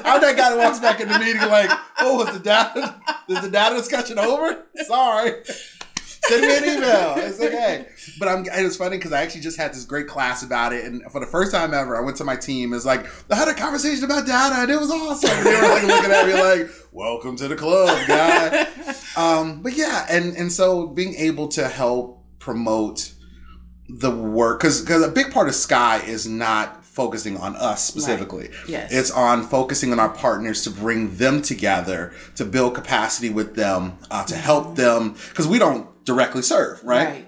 I'm 0.05 0.21
that 0.21 0.37
guy 0.37 0.49
that 0.49 0.57
walks 0.57 0.79
back 0.79 1.01
in 1.01 1.07
the 1.07 1.19
meeting 1.19 1.41
like, 1.41 1.69
oh, 1.99 2.17
was 2.23 2.33
the 2.33 2.39
data 2.39 2.95
is 3.27 3.41
the 3.41 3.49
data 3.49 3.75
discussion 3.75 4.17
over? 4.17 4.63
Sorry. 4.85 5.43
Send 6.25 6.41
me 6.41 6.57
an 6.57 6.63
email. 6.63 7.13
It's 7.17 7.39
okay. 7.41 7.87
But 8.19 8.27
I'm 8.27 8.45
it 8.45 8.63
was 8.63 8.77
funny 8.77 8.97
because 8.97 9.13
I 9.13 9.21
actually 9.21 9.41
just 9.41 9.57
had 9.57 9.73
this 9.73 9.85
great 9.85 10.07
class 10.07 10.43
about 10.43 10.73
it. 10.73 10.85
And 10.85 11.03
for 11.11 11.19
the 11.19 11.25
first 11.25 11.51
time 11.51 11.73
ever, 11.73 11.97
I 11.97 12.01
went 12.01 12.17
to 12.17 12.23
my 12.23 12.35
team. 12.35 12.73
It's 12.73 12.85
like, 12.85 13.05
I 13.31 13.35
had 13.35 13.47
a 13.47 13.53
conversation 13.53 14.03
about 14.03 14.25
data 14.25 14.55
and 14.59 14.69
it 14.69 14.79
was 14.79 14.91
awesome. 14.91 15.29
And 15.29 15.45
they 15.45 15.55
were 15.55 15.69
like 15.69 15.83
looking 15.83 16.11
at 16.11 16.27
me 16.27 16.33
like, 16.33 16.71
welcome 16.91 17.35
to 17.37 17.47
the 17.47 17.55
club, 17.55 18.07
guy. 18.07 18.67
Um, 19.17 19.61
but 19.61 19.75
yeah, 19.75 20.05
and 20.09 20.37
and 20.37 20.51
so 20.51 20.87
being 20.87 21.13
able 21.15 21.49
to 21.49 21.67
help 21.67 22.23
promote 22.39 23.11
the 23.89 24.11
work 24.11 24.61
because 24.61 24.81
because 24.81 25.03
a 25.03 25.09
big 25.11 25.31
part 25.31 25.49
of 25.49 25.55
Sky 25.55 25.97
is 26.05 26.25
not 26.27 26.85
focusing 26.85 27.37
on 27.37 27.55
us 27.55 27.83
specifically. 27.83 28.49
Yes. 28.67 28.91
It's 28.91 29.11
on 29.11 29.43
focusing 29.43 29.91
on 29.91 29.99
our 29.99 30.09
partners 30.09 30.63
to 30.63 30.69
bring 30.69 31.15
them 31.17 31.41
together 31.41 32.13
to 32.35 32.45
build 32.45 32.75
capacity 32.75 33.29
with 33.29 33.55
them 33.55 33.97
uh, 34.11 34.23
to 34.25 34.35
help 34.35 34.75
them 34.75 35.15
because 35.29 35.47
we 35.47 35.59
don't 35.59 35.88
directly 36.05 36.41
serve, 36.41 36.83
right? 36.83 37.07
Right. 37.07 37.25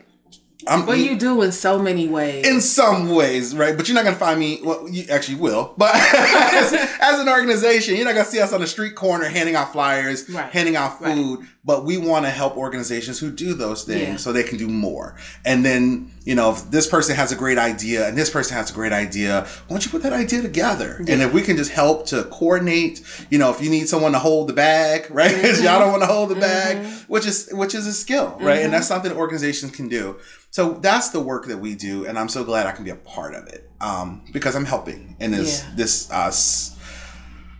I'm, 0.67 0.85
But 0.85 0.99
you 0.99 1.17
do 1.17 1.41
in 1.41 1.51
so 1.51 1.79
many 1.79 2.07
ways. 2.07 2.45
in 2.47 2.61
some 2.61 3.09
ways, 3.15 3.55
right? 3.55 3.75
But 3.75 3.87
you're 3.87 3.95
not 3.95 4.03
gonna 4.03 4.15
find 4.15 4.39
me. 4.39 4.59
Well, 4.63 4.87
you 4.87 5.05
actually 5.09 5.35
will, 5.39 5.73
but 5.77 5.95
as, 5.95 6.71
as 7.01 7.19
an 7.19 7.27
organization, 7.27 7.95
you're 7.95 8.05
not 8.05 8.13
gonna 8.13 8.25
see 8.25 8.39
us 8.39 8.53
on 8.53 8.61
the 8.61 8.67
street 8.67 8.93
corner 8.93 9.25
handing 9.25 9.55
out 9.55 9.71
flyers, 9.73 10.29
Right. 10.29 10.51
handing 10.51 10.75
out 10.75 11.01
Right. 11.01 11.15
But 11.63 11.85
we 11.85 11.95
want 11.97 12.25
to 12.25 12.31
help 12.31 12.57
organizations 12.57 13.19
who 13.19 13.29
do 13.29 13.53
those 13.53 13.83
things 13.83 14.01
Yeah. 14.01 14.15
so 14.17 14.33
they 14.33 14.41
can 14.43 14.57
do 14.57 14.67
more. 14.67 15.15
And 15.45 15.63
then, 15.63 16.11
you 16.25 16.33
know, 16.33 16.51
if 16.53 16.71
this 16.71 16.87
person 16.87 17.15
has 17.15 17.31
a 17.31 17.35
great 17.35 17.59
idea 17.59 18.07
and 18.07 18.17
this 18.17 18.31
person 18.31 18.57
has 18.57 18.71
a 18.71 18.73
great 18.73 18.91
idea, 18.91 19.41
why 19.67 19.75
don't 19.75 19.85
you 19.85 19.91
put 19.91 20.01
that 20.01 20.11
idea 20.13 20.41
together? 20.41 20.95
And 21.07 21.21
if 21.21 21.31
we 21.33 21.43
can 21.43 21.57
just 21.57 21.71
help 21.71 22.07
to 22.07 22.23
coordinate, 22.25 23.03
you 23.29 23.37
know, 23.37 23.51
if 23.51 23.61
you 23.61 23.69
need 23.69 23.87
someone 23.87 24.13
to 24.13 24.19
hold 24.19 24.49
the 24.49 24.53
bag, 24.53 25.05
right? 25.11 25.29
'Cause 25.39 25.61
y'all 25.61 25.79
don't 25.79 25.91
want 25.91 26.01
to 26.01 26.07
hold 26.07 26.29
the 26.29 26.35
bag, 26.35 26.83
which 27.07 27.27
is 27.27 27.49
which 27.51 27.75
is 27.75 27.85
a 27.85 27.93
skill, 27.93 28.37
right? 28.41 28.61
And 28.63 28.73
that's 28.73 28.87
something 28.87 29.11
organizations 29.11 29.71
can 29.71 29.87
do. 29.87 30.15
So 30.49 30.73
that's 30.81 31.09
the 31.09 31.19
work 31.21 31.45
that 31.47 31.59
we 31.59 31.75
do, 31.75 32.05
and 32.05 32.17
I'm 32.19 32.27
so 32.27 32.43
glad 32.43 32.65
I 32.65 32.71
can 32.73 32.83
be 32.83 32.89
a 32.91 32.95
part 32.95 33.33
of 33.35 33.47
it 33.47 33.69
um, 33.79 34.23
because 34.33 34.53
I'm 34.55 34.65
helping 34.65 35.15
in 35.19 35.31
this 35.31 35.61
Yeah. 35.61 35.69
this 35.75 36.11
uh, 36.11 36.31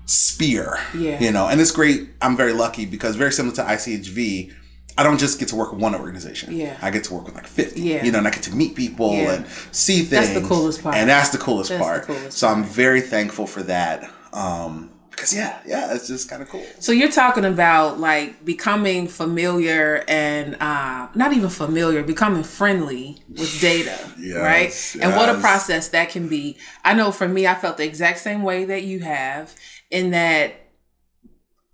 spear. 0.06 0.80
Yeah. 0.98 1.20
You 1.20 1.32
know, 1.32 1.48
and 1.48 1.60
it's 1.62 1.72
great. 1.72 2.10
I'm 2.22 2.36
very 2.38 2.54
lucky 2.54 2.86
because 2.86 3.16
very 3.16 3.32
similar 3.32 3.56
to 3.56 3.64
ICHV, 3.64 4.54
I 4.98 5.04
don't 5.04 5.18
just 5.20 5.40
get 5.40 5.48
to 5.50 5.56
work 5.56 5.72
with 5.72 5.82
one 5.82 5.96
organization. 5.96 6.54
Yeah. 6.56 6.78
I 6.82 6.92
get 6.92 7.06
to 7.06 7.14
work 7.14 7.26
with 7.26 7.36
like 7.36 7.48
50. 7.48 7.80
Yeah. 7.82 8.04
You 8.04 8.12
know, 8.12 8.18
and 8.20 8.28
I 8.28 8.32
get 8.32 8.44
to 8.44 8.56
meet 8.56 8.76
people 8.76 9.14
Yeah. 9.14 9.34
and 9.34 9.48
see 9.72 10.00
things. 10.00 10.10
That's 10.30 10.34
the 10.42 10.48
coolest 10.48 10.84
part. 10.84 10.96
And 10.96 11.10
that's 11.10 11.30
the 11.30 11.38
coolest 11.38 11.70
That's 11.70 11.80
the 11.82 11.86
part. 11.86 12.04
coolest 12.04 12.38
so 12.38 12.48
I'm 12.48 12.64
very 12.64 13.02
thankful 13.02 13.48
for 13.48 13.64
that. 13.64 14.10
Um, 14.34 14.90
because 15.10 15.36
yeah, 15.36 15.60
yeah, 15.68 15.94
it's 15.94 16.08
just 16.08 16.30
kind 16.30 16.42
of 16.42 16.50
cool. 16.50 16.66
So 16.80 16.94
you're 16.94 17.12
talking 17.12 17.44
about 17.46 18.00
like 18.00 18.44
becoming 18.46 19.08
familiar 19.10 20.04
and 20.08 20.56
uh, 20.62 21.10
not 21.16 21.34
even 21.34 21.50
familiar, 21.50 22.02
becoming 22.02 22.44
friendly 22.44 23.22
with 23.30 23.60
data, 23.62 24.00
Yes, 24.18 24.96
right? 24.96 25.04
And 25.04 25.16
what 25.16 25.30
a 25.30 25.40
process 25.40 25.90
that 25.90 26.10
can 26.10 26.28
be. 26.30 26.58
I 26.86 26.94
know 26.94 27.12
for 27.12 27.28
me, 27.28 27.46
I 27.46 27.56
felt 27.56 27.78
the 27.78 27.84
exact 27.86 28.20
same 28.20 28.42
way 28.42 28.64
that 28.66 28.84
you 28.84 29.02
have, 29.02 29.54
in 29.92 30.12
that 30.12 30.54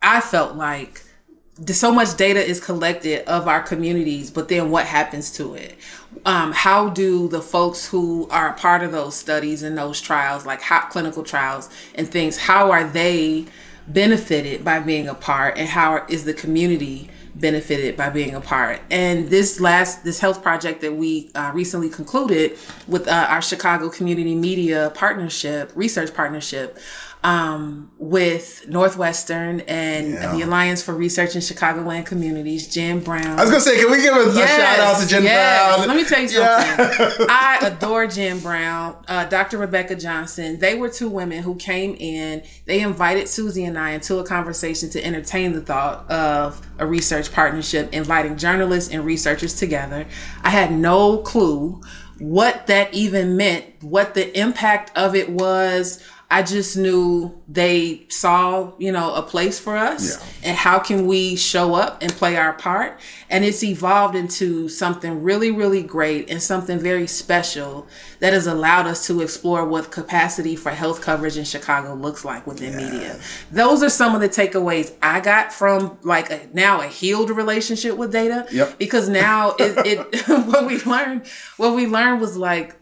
I 0.01 0.19
felt 0.21 0.55
like 0.55 1.01
so 1.65 1.91
much 1.91 2.15
data 2.17 2.39
is 2.39 2.59
collected 2.59 3.27
of 3.27 3.47
our 3.47 3.62
communities, 3.62 4.29
but 4.29 4.47
then 4.47 4.69
what 4.69 4.86
happens 4.86 5.31
to 5.33 5.55
it? 5.55 5.75
Um, 6.25 6.51
how 6.51 6.89
do 6.89 7.27
the 7.27 7.41
folks 7.41 7.88
who 7.88 8.27
are 8.29 8.50
a 8.50 8.53
part 8.53 8.83
of 8.83 8.91
those 8.91 9.15
studies 9.15 9.63
and 9.63 9.77
those 9.77 10.00
trials, 10.00 10.45
like 10.45 10.62
hot 10.62 10.89
clinical 10.89 11.24
trials 11.24 11.69
and 11.95 12.07
things, 12.07 12.38
how 12.38 12.71
are 12.71 12.83
they 12.83 13.45
benefited 13.88 14.63
by 14.63 14.79
being 14.79 15.07
a 15.07 15.15
part, 15.15 15.57
and 15.57 15.67
how 15.67 16.05
is 16.09 16.25
the 16.25 16.33
community 16.33 17.09
benefited 17.36 17.95
by 17.95 18.09
being 18.09 18.36
a 18.36 18.41
part? 18.41 18.81
And 18.91 19.29
this 19.29 19.59
last 19.59 20.03
this 20.03 20.19
health 20.19 20.43
project 20.43 20.81
that 20.81 20.93
we 20.93 21.31
uh, 21.33 21.51
recently 21.53 21.89
concluded 21.89 22.57
with 22.88 23.07
uh, 23.07 23.27
our 23.29 23.41
Chicago 23.41 23.89
Community 23.89 24.36
Media 24.36 24.91
Partnership, 24.93 25.71
research 25.75 26.13
partnership 26.13 26.77
um, 27.27 27.91
with 27.98 28.65
Northwestern 28.69 29.60
and 29.62 30.13
Yeah. 30.13 30.31
the 30.34 30.41
Alliance 30.43 30.81
for 30.81 30.93
Research 30.93 31.36
in 31.36 31.41
Chicagoland 31.41 32.05
Communities, 32.05 32.67
Jen 32.74 33.01
Brown. 33.01 33.25
I 33.38 33.41
was 33.41 33.50
gonna 33.50 33.60
say, 33.60 33.75
can 33.77 33.91
we 33.91 34.01
give 34.01 34.15
a, 34.15 34.29
a 34.29 34.34
shout 34.48 34.79
out 34.79 35.01
to 35.01 35.07
Jen 35.07 35.24
yes. 35.24 35.75
Brown? 35.75 35.88
Let 35.89 35.98
me 35.98 36.05
tell 36.05 36.22
you 36.22 36.29
Yeah. 36.29 36.91
something. 36.93 37.27
I 37.29 37.60
adore 37.63 38.07
Jen 38.07 38.39
Brown, 38.39 38.96
uh, 39.10 39.25
Dr. 39.25 39.57
Rebecca 39.57 39.96
Johnson. 39.96 40.57
They 40.60 40.75
were 40.75 40.88
two 40.88 41.10
women 41.10 41.43
who 41.43 41.55
came 41.55 41.96
in. 42.00 42.43
They 42.65 42.79
invited 42.79 43.27
Susy 43.27 43.65
and 43.65 43.77
I 43.77 43.91
into 43.91 44.19
a 44.19 44.24
conversation 44.25 44.89
to 44.91 45.03
entertain 45.03 45.51
the 45.51 45.62
thought 45.62 46.10
of 46.10 46.62
a 46.79 46.88
research 46.88 47.34
partnership, 47.34 47.91
inviting 47.93 48.38
journalists 48.38 48.89
and 48.93 49.03
researchers 49.03 49.53
together. 49.53 50.05
I 50.43 50.50
had 50.51 50.72
no 50.72 51.17
clue 51.17 51.81
what 52.19 52.67
that 52.67 52.93
even 52.93 53.36
meant, 53.38 53.65
what 53.81 54.13
the 54.13 54.39
impact 54.39 54.98
of 54.98 55.13
it 55.13 55.29
was. 55.29 56.01
I 56.29 56.43
just 56.43 56.75
knew 56.75 57.41
they 57.48 58.05
saw, 58.10 58.74
you 58.77 58.91
know, 58.91 59.13
a 59.15 59.22
place 59.22 59.60
for 59.60 59.77
us 59.77 60.17
Yeah. 60.19 60.50
and 60.50 60.57
how 60.57 60.77
can 60.79 61.07
we 61.07 61.38
show 61.38 61.74
up 61.74 62.01
and 62.03 62.12
play 62.12 62.36
our 62.36 62.51
part 62.53 63.00
and 63.29 63.46
it's 63.46 63.63
evolved 63.63 64.15
into 64.15 64.67
something 64.67 65.24
really 65.24 65.51
really 65.51 65.84
great 65.84 66.29
and 66.29 66.41
something 66.43 66.79
very 66.79 67.07
special 67.07 67.88
that 68.19 68.34
has 68.34 68.46
allowed 68.48 68.88
us 68.88 69.07
to 69.07 69.22
explore 69.22 69.65
what 69.65 69.89
capacity 69.91 70.55
for 70.55 70.72
health 70.72 71.01
coverage 71.01 71.38
in 71.38 71.43
chicago 71.46 71.93
looks 71.93 72.24
like 72.25 72.46
within 72.48 72.75
media 72.75 73.17
those 73.51 73.81
are 73.84 73.89
some 73.89 74.15
of 74.15 74.22
the 74.22 74.29
takeaways 74.29 74.93
i 75.01 75.19
got 75.19 75.51
from 75.53 75.98
like 76.03 76.29
a, 76.29 76.48
now 76.53 76.81
a 76.81 76.88
healed 76.88 77.29
relationship 77.29 77.96
with 77.98 78.12
data 78.12 78.46
Yep. 78.51 78.77
because 78.77 79.07
now 79.10 79.55
it, 79.60 79.86
it 79.86 80.27
what 80.48 80.65
we 80.65 80.79
learned 80.84 81.25
what 81.57 81.74
we 81.75 81.86
learned 81.88 82.19
was 82.22 82.36
like 82.38 82.75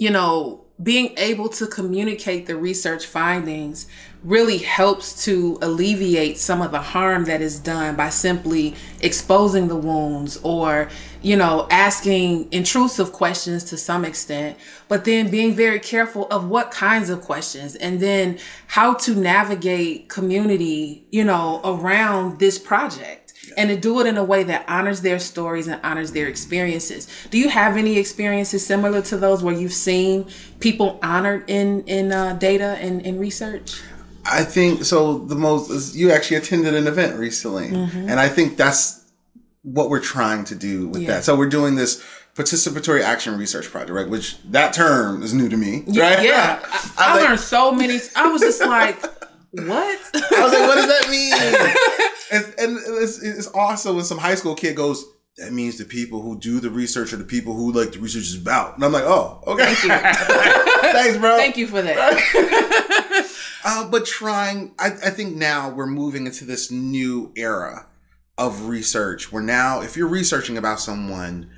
you 0.00 0.10
know, 0.10 0.64
being 0.82 1.12
able 1.16 1.48
to 1.48 1.66
communicate 1.66 2.46
the 2.46 2.56
research 2.56 3.06
findings 3.06 3.86
really 4.22 4.58
helps 4.58 5.24
to 5.24 5.58
alleviate 5.60 6.38
some 6.38 6.60
of 6.60 6.70
the 6.70 6.80
harm 6.80 7.24
that 7.24 7.40
is 7.40 7.58
done 7.58 7.96
by 7.96 8.08
simply 8.10 8.74
exposing 9.00 9.68
the 9.68 9.76
wounds 9.76 10.36
or, 10.42 10.88
you 11.22 11.36
know, 11.36 11.66
asking 11.70 12.50
intrusive 12.52 13.12
questions 13.12 13.64
to 13.64 13.76
some 13.76 14.04
extent, 14.04 14.56
but 14.88 15.04
then 15.04 15.30
being 15.30 15.52
very 15.52 15.80
careful 15.80 16.26
of 16.28 16.48
what 16.48 16.70
kinds 16.70 17.10
of 17.10 17.20
questions 17.22 17.74
and 17.76 18.00
then 18.00 18.38
how 18.68 18.94
to 18.94 19.14
navigate 19.14 20.08
community, 20.08 21.04
you 21.10 21.24
know, 21.24 21.60
around 21.64 22.38
this 22.38 22.58
project 22.58 23.17
and 23.58 23.68
to 23.70 23.76
do 23.76 24.00
it 24.00 24.06
in 24.06 24.16
a 24.16 24.24
way 24.24 24.42
that 24.44 24.64
honors 24.68 25.00
their 25.02 25.18
stories 25.18 25.66
and 25.68 25.78
honors 25.84 26.12
their 26.12 26.28
experiences. 26.28 27.08
Do 27.30 27.36
you 27.38 27.48
have 27.50 27.76
any 27.76 27.98
experiences 27.98 28.64
similar 28.66 29.02
to 29.02 29.16
those 29.18 29.42
where 29.44 29.54
you've 29.54 29.74
seen 29.74 30.26
people 30.60 30.98
honored 31.02 31.42
in 31.50 31.82
in 31.84 32.12
uh, 32.12 32.34
data 32.34 32.78
and 32.80 33.02
in 33.02 33.18
research? 33.18 33.82
I 34.24 34.44
think 34.44 34.84
so. 34.84 35.18
The 35.18 35.34
most 35.34 35.94
you 35.94 36.10
actually 36.12 36.36
attended 36.38 36.74
an 36.74 36.86
event 36.86 37.18
recently, 37.18 37.68
Mm-hmm. 37.68 38.08
and 38.10 38.18
I 38.20 38.28
think 38.28 38.56
that's 38.56 39.04
what 39.62 39.90
we're 39.90 40.00
trying 40.16 40.44
to 40.44 40.54
do 40.54 40.88
with 40.88 41.02
Yeah. 41.02 41.08
that. 41.08 41.24
So 41.24 41.36
we're 41.36 41.48
doing 41.48 41.74
this 41.76 42.02
participatory 42.34 43.02
action 43.02 43.36
research 43.36 43.66
project, 43.70 43.90
right? 43.90 44.08
Which 44.08 44.36
that 44.52 44.72
term 44.72 45.22
is 45.22 45.34
new 45.34 45.48
to 45.48 45.56
me, 45.56 45.82
right? 45.88 46.22
Yeah, 46.22 46.60
I, 46.64 46.92
I 46.98 47.04
I 47.10 47.14
like- 47.16 47.24
learned 47.28 47.40
so 47.40 47.72
many. 47.72 47.98
I 48.14 48.26
was 48.32 48.40
just 48.40 48.60
like, 48.60 48.96
what? 49.02 49.98
I 50.14 50.42
was 50.44 50.52
like, 50.54 50.66
what 50.68 50.76
does 50.80 50.90
that 50.94 51.06
mean? 51.16 51.32
And 52.32 52.44
and 52.58 52.78
it's, 53.02 53.22
it's 53.22 53.48
awesome 53.54 53.96
when 53.96 54.04
some 54.04 54.18
high 54.18 54.34
school 54.34 54.54
kid 54.54 54.76
goes, 54.76 55.04
that 55.38 55.52
means 55.52 55.78
the 55.78 55.84
people 55.84 56.20
who 56.20 56.38
do 56.38 56.60
the 56.60 56.70
research 56.70 57.12
are 57.12 57.16
the 57.16 57.24
people 57.24 57.54
who 57.54 57.72
like 57.72 57.92
the 57.92 57.98
research 58.00 58.22
is 58.22 58.36
about. 58.40 58.74
And 58.74 58.84
I'm 58.84 58.92
like, 58.92 59.04
oh, 59.04 59.42
okay. 59.46 59.74
Thanks, 59.74 61.16
bro. 61.18 61.36
Thank 61.36 61.56
you 61.56 61.66
for 61.66 61.80
that. 61.82 63.34
Uh, 63.64 63.86
but 63.90 64.06
trying, 64.06 64.72
I, 64.78 64.86
I 64.86 65.10
think 65.10 65.34
now 65.36 65.68
we're 65.70 65.86
moving 65.88 66.26
into 66.26 66.44
this 66.44 66.70
new 66.70 67.32
era 67.36 67.86
of 68.38 68.68
research 68.68 69.32
where 69.32 69.42
now, 69.42 69.82
if 69.82 69.96
you're 69.96 70.08
researching 70.08 70.56
about 70.56 70.78
someone, 70.80 71.50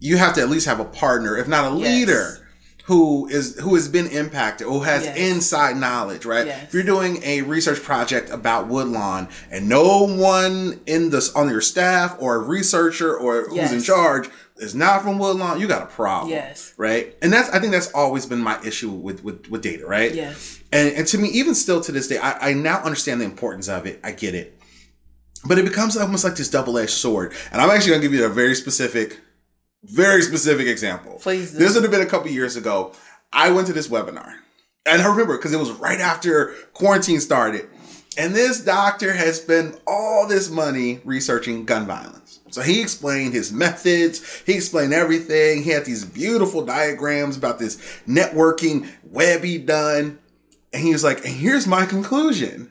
you 0.00 0.16
have 0.18 0.34
to 0.34 0.40
at 0.42 0.50
least 0.50 0.66
have 0.66 0.80
a 0.80 0.84
partner, 0.84 1.36
if 1.38 1.46
not 1.46 1.72
a 1.72 1.76
Yes. 1.78 1.88
leader, 1.88 2.43
who 2.86 3.26
is 3.28 3.58
who 3.60 3.74
has 3.76 3.88
been 3.88 4.06
impacted, 4.08 4.66
who 4.66 4.80
has 4.80 5.04
Yes. 5.04 5.16
inside 5.16 5.76
knowledge, 5.78 6.24
right? 6.26 6.46
Yes. 6.46 6.64
If 6.64 6.74
you're 6.74 6.82
doing 6.82 7.22
a 7.24 7.40
research 7.42 7.82
project 7.82 8.30
about 8.30 8.68
Woodlawn 8.68 9.28
and 9.50 9.68
no 9.68 10.02
one 10.06 10.80
in 10.86 11.08
this 11.10 11.32
on 11.32 11.48
your 11.48 11.62
staff 11.62 12.16
or 12.18 12.36
a 12.36 12.38
researcher 12.40 13.16
or 13.16 13.48
who's 13.48 13.72
in 13.72 13.82
charge 13.82 14.28
is 14.58 14.74
not 14.74 15.02
from 15.02 15.18
Woodlawn, 15.18 15.58
you 15.60 15.66
got 15.66 15.82
a 15.82 15.86
problem. 15.86 16.30
Yes. 16.30 16.74
Right. 16.76 17.16
And 17.22 17.32
that's 17.32 17.48
I 17.50 17.58
think 17.58 17.72
that's 17.72 17.90
always 17.92 18.26
been 18.26 18.40
my 18.40 18.62
issue 18.62 18.90
with 18.90 19.24
with, 19.24 19.48
with 19.50 19.62
data, 19.62 19.86
right? 19.86 20.14
Yes. 20.14 20.60
And, 20.70 20.94
and 20.94 21.06
to 21.08 21.18
me, 21.18 21.28
even 21.28 21.54
still 21.54 21.80
to 21.80 21.92
this 21.92 22.08
day, 22.08 22.18
I, 22.18 22.50
I 22.50 22.52
now 22.52 22.82
understand 22.82 23.20
the 23.20 23.24
importance 23.24 23.68
of 23.68 23.86
it. 23.86 23.98
I 24.04 24.12
get 24.12 24.34
it. 24.34 24.58
But 25.46 25.58
it 25.58 25.64
becomes 25.64 25.96
almost 25.96 26.24
like 26.24 26.36
this 26.36 26.50
double 26.50 26.76
edged 26.78 26.90
sword. 26.90 27.32
And 27.52 27.60
I'm 27.62 27.70
actually 27.70 27.90
going 27.90 28.00
to 28.02 28.08
give 28.08 28.14
you 28.18 28.24
a 28.26 28.30
very 28.30 28.54
specific, 28.54 29.20
very 29.84 30.22
specific 30.22 30.66
example. 30.66 31.18
Please 31.20 31.52
do. 31.52 31.58
This 31.58 31.74
would 31.74 31.82
have 31.82 31.92
been 31.92 32.02
a 32.02 32.06
couple 32.06 32.30
years 32.30 32.56
ago. 32.56 32.92
I 33.32 33.50
went 33.50 33.66
to 33.68 33.72
this 33.72 33.88
webinar. 33.88 34.34
And 34.86 35.00
I 35.00 35.08
remember 35.08 35.36
because 35.36 35.52
it 35.52 35.58
was 35.58 35.72
right 35.72 36.00
after 36.00 36.54
quarantine 36.72 37.20
started. 37.20 37.68
And 38.16 38.34
this 38.34 38.62
doctor 38.62 39.12
has 39.12 39.40
spent 39.40 39.80
all 39.86 40.28
this 40.28 40.50
money 40.50 41.00
researching 41.04 41.64
gun 41.64 41.86
violence. 41.86 42.40
So 42.50 42.62
he 42.62 42.80
explained 42.80 43.34
his 43.34 43.52
methods, 43.52 44.42
he 44.46 44.54
explained 44.54 44.92
everything. 44.92 45.64
He 45.64 45.70
had 45.70 45.84
these 45.84 46.04
beautiful 46.04 46.64
diagrams 46.64 47.36
about 47.36 47.58
this 47.58 47.76
networking 48.06 48.88
web 49.02 49.42
he 49.42 49.58
done. 49.58 50.18
And 50.72 50.82
he 50.82 50.92
was 50.92 51.02
like, 51.02 51.24
and 51.24 51.34
here's 51.34 51.66
my 51.66 51.86
conclusion. 51.86 52.70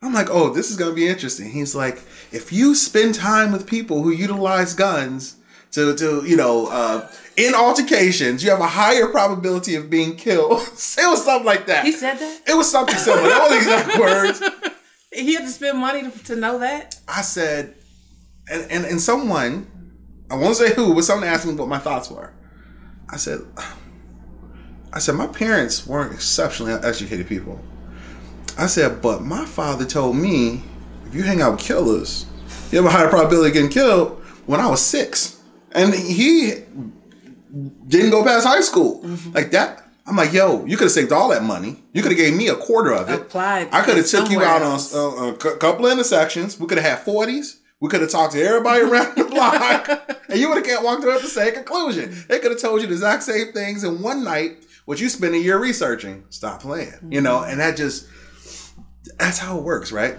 I'm 0.00 0.14
like, 0.14 0.30
oh, 0.30 0.54
this 0.54 0.70
is 0.70 0.76
going 0.76 0.92
to 0.92 0.96
be 0.96 1.08
interesting. 1.08 1.50
He's 1.50 1.74
like, 1.74 1.96
if 2.30 2.52
you 2.52 2.74
spend 2.74 3.16
time 3.16 3.52
with 3.52 3.66
people 3.66 4.02
who 4.02 4.10
utilize 4.10 4.74
guns 4.74 5.36
to, 5.72 5.94
to 5.96 6.24
you 6.26 6.36
know, 6.36 6.68
uh, 6.68 7.08
in 7.36 7.54
altercations, 7.54 8.42
you 8.42 8.50
have 8.50 8.60
a 8.60 8.66
higher 8.66 9.06
probability 9.06 9.74
of 9.74 9.88
being 9.88 10.16
killed. 10.16 10.60
it 10.62 11.08
was 11.08 11.24
something 11.24 11.46
like 11.46 11.66
that. 11.66 11.84
He 11.84 11.92
said 11.92 12.18
that 12.18 12.40
It 12.46 12.54
was 12.54 12.70
something 12.70 12.96
similar. 12.96 13.28
That 13.28 13.42
wasn't 13.42 13.62
exact 13.62 13.98
words. 13.98 14.74
he 15.12 15.34
had 15.34 15.42
to 15.44 15.50
spend 15.50 15.78
money 15.78 16.10
to, 16.10 16.24
to 16.24 16.36
know 16.36 16.58
that. 16.58 16.98
I 17.06 17.22
said, 17.22 17.74
and, 18.50 18.70
and, 18.70 18.84
and 18.84 19.00
someone, 19.00 19.70
I 20.30 20.36
won't 20.36 20.56
say 20.56 20.74
who, 20.74 20.94
but 20.94 21.04
someone 21.04 21.28
asked 21.28 21.46
me 21.46 21.54
what 21.54 21.68
my 21.68 21.78
thoughts 21.78 22.10
were. 22.10 22.32
I 23.10 23.16
said, 23.16 23.40
I 24.92 24.98
said, 24.98 25.14
my 25.14 25.26
parents 25.26 25.86
weren't 25.86 26.12
exceptionally 26.12 26.72
educated 26.72 27.26
people. 27.28 27.60
I 28.58 28.66
said, 28.66 29.00
but 29.00 29.22
my 29.22 29.44
father 29.44 29.84
told 29.84 30.16
me, 30.16 30.62
if 31.06 31.14
you 31.14 31.22
hang 31.22 31.40
out 31.40 31.52
with 31.52 31.60
killers, 31.60 32.26
you 32.70 32.82
have 32.82 32.86
a 32.86 32.90
higher 32.90 33.08
probability 33.08 33.48
of 33.48 33.54
getting 33.54 33.70
killed 33.70 34.22
when 34.46 34.60
I 34.60 34.66
was 34.66 34.84
six. 34.84 35.37
And 35.72 35.94
he 35.94 36.54
didn't 37.86 38.10
go 38.10 38.24
past 38.24 38.46
high 38.46 38.60
school. 38.60 39.02
Mm-hmm. 39.02 39.32
Like 39.32 39.50
that. 39.52 39.84
I'm 40.06 40.16
like, 40.16 40.32
yo, 40.32 40.64
you 40.64 40.76
could 40.78 40.84
have 40.84 40.92
saved 40.92 41.12
all 41.12 41.28
that 41.28 41.42
money. 41.44 41.82
You 41.92 42.00
could 42.02 42.12
have 42.12 42.18
gave 42.18 42.34
me 42.34 42.48
a 42.48 42.54
quarter 42.56 42.92
of 42.94 43.10
it. 43.10 43.20
Applied 43.20 43.68
I 43.72 43.82
could 43.82 43.98
have 43.98 44.06
took 44.06 44.30
you 44.30 44.42
out 44.42 44.62
else. 44.62 44.94
on 44.94 45.18
uh, 45.28 45.32
a 45.32 45.56
couple 45.58 45.84
of 45.86 45.92
intersections. 45.92 46.58
We 46.58 46.66
could 46.66 46.78
have 46.78 46.98
had 46.98 47.06
40s. 47.06 47.58
We 47.80 47.88
could 47.90 48.00
have 48.00 48.10
talked 48.10 48.32
to 48.32 48.42
everybody 48.42 48.82
around 48.82 49.16
the 49.16 49.24
block, 49.30 49.88
and 50.30 50.38
you 50.40 50.48
would 50.48 50.66
have 50.66 50.82
walked 50.82 51.04
away 51.04 51.12
with 51.12 51.22
the 51.22 51.28
same 51.28 51.52
conclusion. 51.54 52.24
They 52.28 52.38
could 52.38 52.50
have 52.50 52.60
told 52.60 52.80
you 52.80 52.86
the 52.88 52.94
exact 52.94 53.22
same 53.22 53.52
things 53.52 53.84
in 53.84 54.00
one 54.02 54.24
night, 54.24 54.64
what 54.86 54.98
you 54.98 55.08
spent 55.10 55.34
a 55.34 55.38
year 55.38 55.58
researching. 55.58 56.24
Stop 56.30 56.62
playing, 56.62 56.94
you 57.10 57.20
know, 57.20 57.36
Mm-hmm. 57.40 57.50
and 57.50 57.60
that 57.60 57.76
just 57.76 58.06
that's 59.18 59.38
how 59.38 59.58
it 59.58 59.62
works, 59.62 59.92
right? 59.92 60.16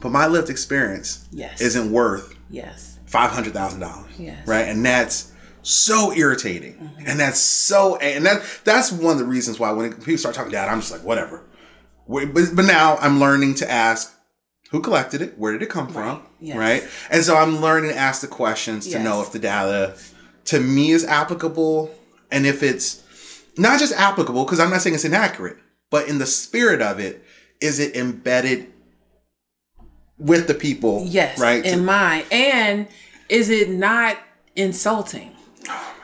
But 0.00 0.10
my 0.10 0.26
lived 0.26 0.50
experience 0.50 1.28
Yes. 1.30 1.60
isn't 1.60 1.92
worth 1.92 2.34
Yes. 2.50 2.91
Five 3.12 3.30
hundred 3.30 3.52
thousand 3.52 3.80
dollars. 3.80 4.10
Yes. 4.18 4.46
Right. 4.48 4.66
And 4.66 4.84
that's 4.84 5.32
so 5.60 6.12
irritating. 6.12 6.74
Mm-hmm. 6.74 7.04
And 7.06 7.20
that's 7.20 7.38
so 7.38 7.96
and 7.96 8.24
that 8.24 8.42
that's 8.64 8.90
one 8.90 9.12
of 9.12 9.18
the 9.18 9.26
reasons 9.26 9.60
why 9.60 9.70
when 9.70 9.92
people 9.92 10.18
start 10.18 10.34
talking 10.34 10.50
data, 10.50 10.70
I'm 10.70 10.80
just 10.80 10.90
like, 10.90 11.04
whatever. 11.04 11.44
Wait, 12.06 12.32
But, 12.34 12.46
but 12.56 12.64
now 12.64 12.96
I'm 12.96 13.20
learning 13.20 13.54
to 13.56 13.70
ask 13.70 14.12
who 14.70 14.80
collected 14.80 15.20
it, 15.20 15.38
where 15.38 15.52
did 15.52 15.60
it 15.60 15.68
come 15.68 15.88
from? 15.88 16.18
Right. 16.18 16.22
Yes. 16.40 16.56
Right. 16.56 16.88
And 17.10 17.22
so 17.22 17.36
I'm 17.36 17.60
learning 17.60 17.90
to 17.90 17.96
ask 17.96 18.22
the 18.22 18.26
questions 18.26 18.88
to 18.88 18.98
know 18.98 19.20
if 19.20 19.30
the 19.30 19.38
data 19.38 19.94
to 20.46 20.58
me 20.58 20.90
is 20.90 21.04
applicable 21.04 21.94
and 22.30 22.46
if 22.46 22.62
it's 22.62 23.02
not 23.58 23.78
just 23.78 23.92
applicable, 23.92 24.44
because 24.44 24.58
I'm 24.58 24.70
not 24.70 24.80
saying 24.80 24.94
it's 24.94 25.04
inaccurate, 25.04 25.58
but 25.90 26.08
in 26.08 26.16
the 26.16 26.26
spirit 26.26 26.80
of 26.80 26.98
it, 26.98 27.22
is 27.60 27.78
it 27.78 27.94
embedded 27.94 28.72
with 30.22 30.46
the 30.46 30.54
people? 30.54 31.04
Yes. 31.06 31.38
Right. 31.38 31.64
In 31.64 31.78
To- 31.78 31.84
mind. 31.84 32.26
And 32.30 32.86
is 33.28 33.50
it 33.50 33.70
not 33.70 34.16
insulting? 34.56 35.30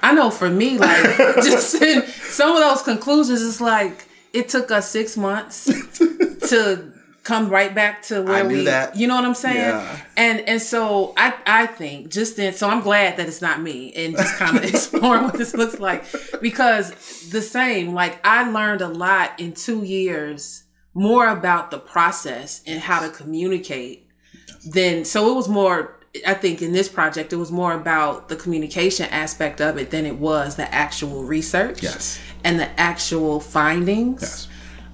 I 0.02 0.12
know 0.14 0.30
for 0.30 0.48
me, 0.48 0.78
like 0.78 1.16
just 1.42 1.75
in 1.82 2.06
some 2.06 2.52
of 2.56 2.60
those 2.60 2.82
conclusions, 2.82 3.42
it's 3.42 3.60
like 3.60 4.06
it 4.32 4.48
took 4.48 4.70
us 4.70 4.88
six 4.90 5.16
months 5.16 5.64
to 6.48 6.92
come 7.25 7.50
right 7.50 7.75
back 7.75 8.00
to 8.02 8.22
where 8.22 8.44
we 8.46 8.64
that. 8.64 8.96
you 8.96 9.06
know 9.06 9.16
what 9.16 9.25
I'm 9.25 9.34
saying? 9.34 9.56
Yeah. 9.56 9.98
And 10.16 10.40
and 10.48 10.62
so 10.62 11.12
I 11.16 11.34
I 11.46 11.66
think 11.66 12.10
just 12.10 12.37
then 12.37 12.54
so 12.54 12.68
I'm 12.68 12.80
glad 12.80 13.16
that 13.18 13.26
it's 13.28 13.42
not 13.42 13.60
me 13.60 13.92
and 13.94 14.16
just 14.16 14.37
kind 14.37 14.56
of 14.56 14.64
exploring 14.72 15.25
what 15.25 15.34
this 15.34 15.54
looks 15.54 15.78
like 15.80 16.04
because 16.40 17.28
the 17.30 17.42
same 17.42 17.92
like 17.92 18.18
I 18.25 18.48
learned 18.50 18.80
a 18.80 18.88
lot 18.88 19.38
in 19.40 19.52
2 19.52 19.82
years 19.82 20.62
more 20.94 21.28
about 21.28 21.70
the 21.70 21.78
process 21.78 22.62
and 22.66 22.80
how 22.80 23.00
to 23.00 23.10
communicate 23.10 24.07
than 24.72 25.04
so 25.04 25.30
it 25.30 25.34
was 25.34 25.48
more 25.48 25.94
I 26.26 26.34
think 26.34 26.62
in 26.62 26.72
this 26.72 26.88
project 26.88 27.32
it 27.32 27.37
was 27.37 27.52
more 27.52 27.72
about 27.75 28.28
the 28.28 28.37
communication 28.37 29.06
aspect 29.10 29.60
of 29.60 29.76
it 29.76 29.90
than 29.90 30.06
it 30.06 30.16
was 30.16 30.56
the 30.56 30.72
actual 30.75 31.25
research 31.25 31.82
Yes. 31.82 32.18
and 32.44 32.58
the 32.58 32.68
actual 32.80 33.40
findings 33.40 34.22
Yes. 34.22 34.48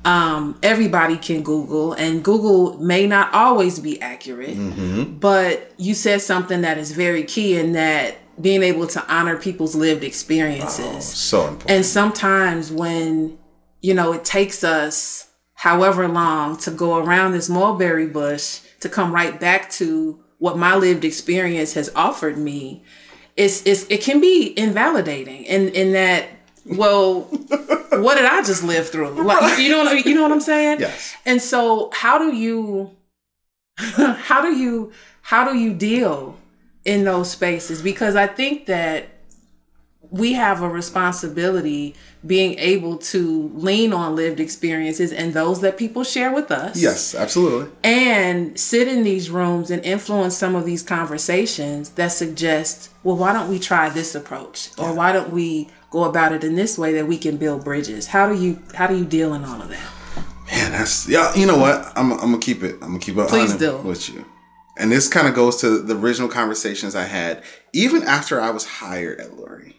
um, 0.04 0.58
everybody 0.62 1.16
can 1.16 1.42
Google, 1.42 1.94
and 1.94 2.22
Google 2.22 2.76
may 2.78 3.06
not 3.06 3.32
always 3.32 3.78
be 3.78 4.00
accurate, 4.02 4.56
Mm-hmm. 4.58 5.14
but 5.18 5.72
you 5.78 5.94
said 5.94 6.20
something 6.20 6.60
that 6.62 6.76
is 6.78 6.92
very 6.92 7.22
key 7.24 7.56
in 7.56 7.72
that 7.72 8.16
being 8.40 8.62
able 8.62 8.86
to 8.88 9.00
honor 9.14 9.36
people's 9.38 9.74
lived 9.74 10.02
experiences. 10.04 11.04
So 11.06 11.42
important. 11.42 11.70
And 11.70 11.86
sometimes 11.86 12.70
when, 12.72 13.38
you 13.80 13.94
know, 13.94 14.12
it 14.12 14.24
takes 14.24 14.62
us 14.64 15.28
however 15.54 16.06
long 16.08 16.56
to 16.58 16.70
go 16.70 16.98
around 16.98 17.32
this 17.32 17.48
mulberry 17.48 18.06
bush 18.08 18.58
to 18.84 18.88
come 18.88 19.12
right 19.12 19.38
back 19.38 19.70
to 19.70 20.22
what 20.38 20.56
my 20.56 20.76
lived 20.76 21.04
experience 21.04 21.74
has 21.74 21.90
offered 21.96 22.38
me, 22.38 22.84
it's, 23.36 23.66
it's 23.66 23.84
it 23.90 24.00
can 24.00 24.20
be 24.20 24.56
invalidating 24.56 25.44
in, 25.44 25.70
in 25.70 25.92
that, 25.92 26.28
well, 26.64 27.20
what 28.00 28.14
did 28.14 28.24
I 28.24 28.42
just 28.42 28.62
live 28.62 28.88
through? 28.88 29.10
Like, 29.24 29.58
you 29.58 29.70
know 29.70 29.84
what 29.84 30.04
you 30.04 30.14
know 30.14 30.22
what 30.22 30.32
I'm 30.32 30.40
saying? 30.40 30.80
Yes. 30.80 31.14
And 31.26 31.42
so 31.42 31.90
how 31.92 32.18
do 32.18 32.34
you 32.34 32.96
how 33.76 34.42
do 34.42 34.54
you 34.54 34.92
how 35.22 35.50
do 35.50 35.58
you 35.58 35.74
deal 35.74 36.36
in 36.84 37.04
those 37.04 37.30
spaces? 37.30 37.82
Because 37.82 38.16
I 38.16 38.26
think 38.26 38.66
that 38.66 39.08
we 40.14 40.34
have 40.34 40.62
a 40.62 40.68
responsibility 40.68 41.92
being 42.24 42.56
able 42.60 42.96
to 42.96 43.50
lean 43.54 43.92
on 43.92 44.14
lived 44.14 44.38
experiences 44.38 45.12
and 45.12 45.34
those 45.34 45.60
that 45.60 45.76
people 45.76 46.04
share 46.04 46.32
with 46.32 46.52
us. 46.52 46.80
Yes, 46.80 47.16
absolutely. 47.16 47.68
And 47.82 48.58
sit 48.58 48.86
in 48.86 49.02
these 49.02 49.28
rooms 49.28 49.72
and 49.72 49.84
influence 49.84 50.36
some 50.36 50.54
of 50.54 50.64
these 50.64 50.84
conversations 50.84 51.90
that 51.90 52.08
suggest, 52.08 52.90
well, 53.02 53.16
why 53.16 53.32
don't 53.32 53.50
we 53.50 53.58
try 53.58 53.88
this 53.88 54.14
approach? 54.14 54.70
Or 54.78 54.94
why 54.94 55.10
don't 55.12 55.32
we 55.32 55.68
go 55.90 56.04
about 56.04 56.32
it 56.32 56.44
in 56.44 56.54
this 56.54 56.78
way 56.78 56.92
that 56.92 57.08
we 57.08 57.18
can 57.18 57.36
build 57.36 57.64
bridges? 57.64 58.06
How 58.06 58.28
do 58.28 58.40
you 58.40 58.62
how 58.72 58.86
do 58.86 58.96
you 58.96 59.04
deal 59.04 59.34
in 59.34 59.44
all 59.44 59.60
of 59.60 59.68
that? 59.68 59.92
Man, 60.46 60.70
that's 60.70 61.08
yeah. 61.08 61.34
You 61.34 61.46
know 61.46 61.58
what? 61.58 61.92
I'm, 61.96 62.12
I'm 62.12 62.18
gonna 62.18 62.38
keep 62.38 62.62
it. 62.62 62.74
I'm 62.74 62.92
gonna 62.92 62.98
keep 63.00 63.16
it 63.16 63.28
Please 63.28 63.54
do. 63.54 63.78
with 63.78 64.08
you. 64.08 64.24
And 64.78 64.92
this 64.92 65.08
kind 65.08 65.26
of 65.26 65.34
goes 65.34 65.60
to 65.62 65.82
the 65.82 65.96
original 65.96 66.28
conversations 66.28 66.94
I 66.94 67.04
had, 67.04 67.42
even 67.72 68.04
after 68.04 68.40
I 68.40 68.50
was 68.50 68.64
hired 68.64 69.20
at 69.20 69.32
Lurie. 69.32 69.74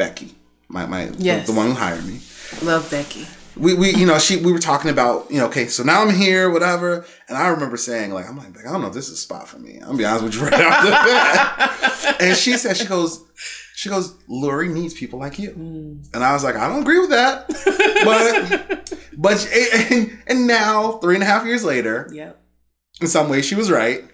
Becky, 0.00 0.34
my 0.68 0.86
my 0.86 1.06
the- 1.06 1.22
Yes. 1.22 1.46
the, 1.46 1.52
one 1.52 1.66
who 1.68 1.74
hired 1.74 2.04
me. 2.06 2.16
Love 2.62 2.90
Becky. 2.90 3.26
We, 3.56 3.74
we 3.74 3.90
you 4.00 4.06
know 4.06 4.18
she 4.18 4.34
we 4.46 4.50
were 4.52 4.58
talking 4.72 4.90
about 4.90 5.30
you 5.30 5.38
know 5.38 5.46
okay 5.48 5.66
so 5.66 5.82
now 5.82 6.00
I'm 6.02 6.14
here 6.14 6.48
whatever. 6.50 7.04
And 7.28 7.36
I 7.36 7.48
remember 7.48 7.76
saying 7.76 8.08
like 8.16 8.26
I'm 8.28 8.36
like 8.38 8.56
I 8.66 8.72
don't 8.72 8.80
know 8.80 8.88
if 8.88 8.94
this 8.94 9.08
is 9.08 9.14
a 9.14 9.22
spot 9.28 9.46
for 9.48 9.58
me. 9.58 9.74
I'm 9.74 9.86
gonna 9.88 9.98
be 9.98 10.04
honest 10.06 10.24
with 10.24 10.34
you 10.36 10.42
right 10.48 10.64
off 10.66 10.84
the 10.84 10.90
bat. 10.90 12.16
And 12.22 12.36
she 12.36 12.52
said 12.56 12.76
she 12.78 12.86
goes 12.86 13.22
she 13.74 13.88
goes 13.90 14.14
Lurie 14.28 14.72
needs 14.72 14.94
people 14.94 15.18
like 15.18 15.38
you. 15.38 15.50
Mm. 15.50 16.14
And 16.14 16.24
I 16.24 16.32
was 16.32 16.42
like 16.44 16.56
I 16.56 16.66
don't 16.68 16.80
agree 16.82 17.00
with 17.00 17.10
that. 17.10 17.46
But 18.04 18.96
but 19.18 19.38
and, 19.90 20.18
and 20.28 20.46
now 20.46 20.92
three 21.02 21.14
and 21.16 21.22
a 21.22 21.26
half 21.26 21.44
years 21.44 21.62
later 21.64 22.08
Yep. 22.12 22.40
in 23.02 23.06
some 23.08 23.28
ways 23.28 23.44
she 23.44 23.54
was 23.56 23.70
right 23.70 24.04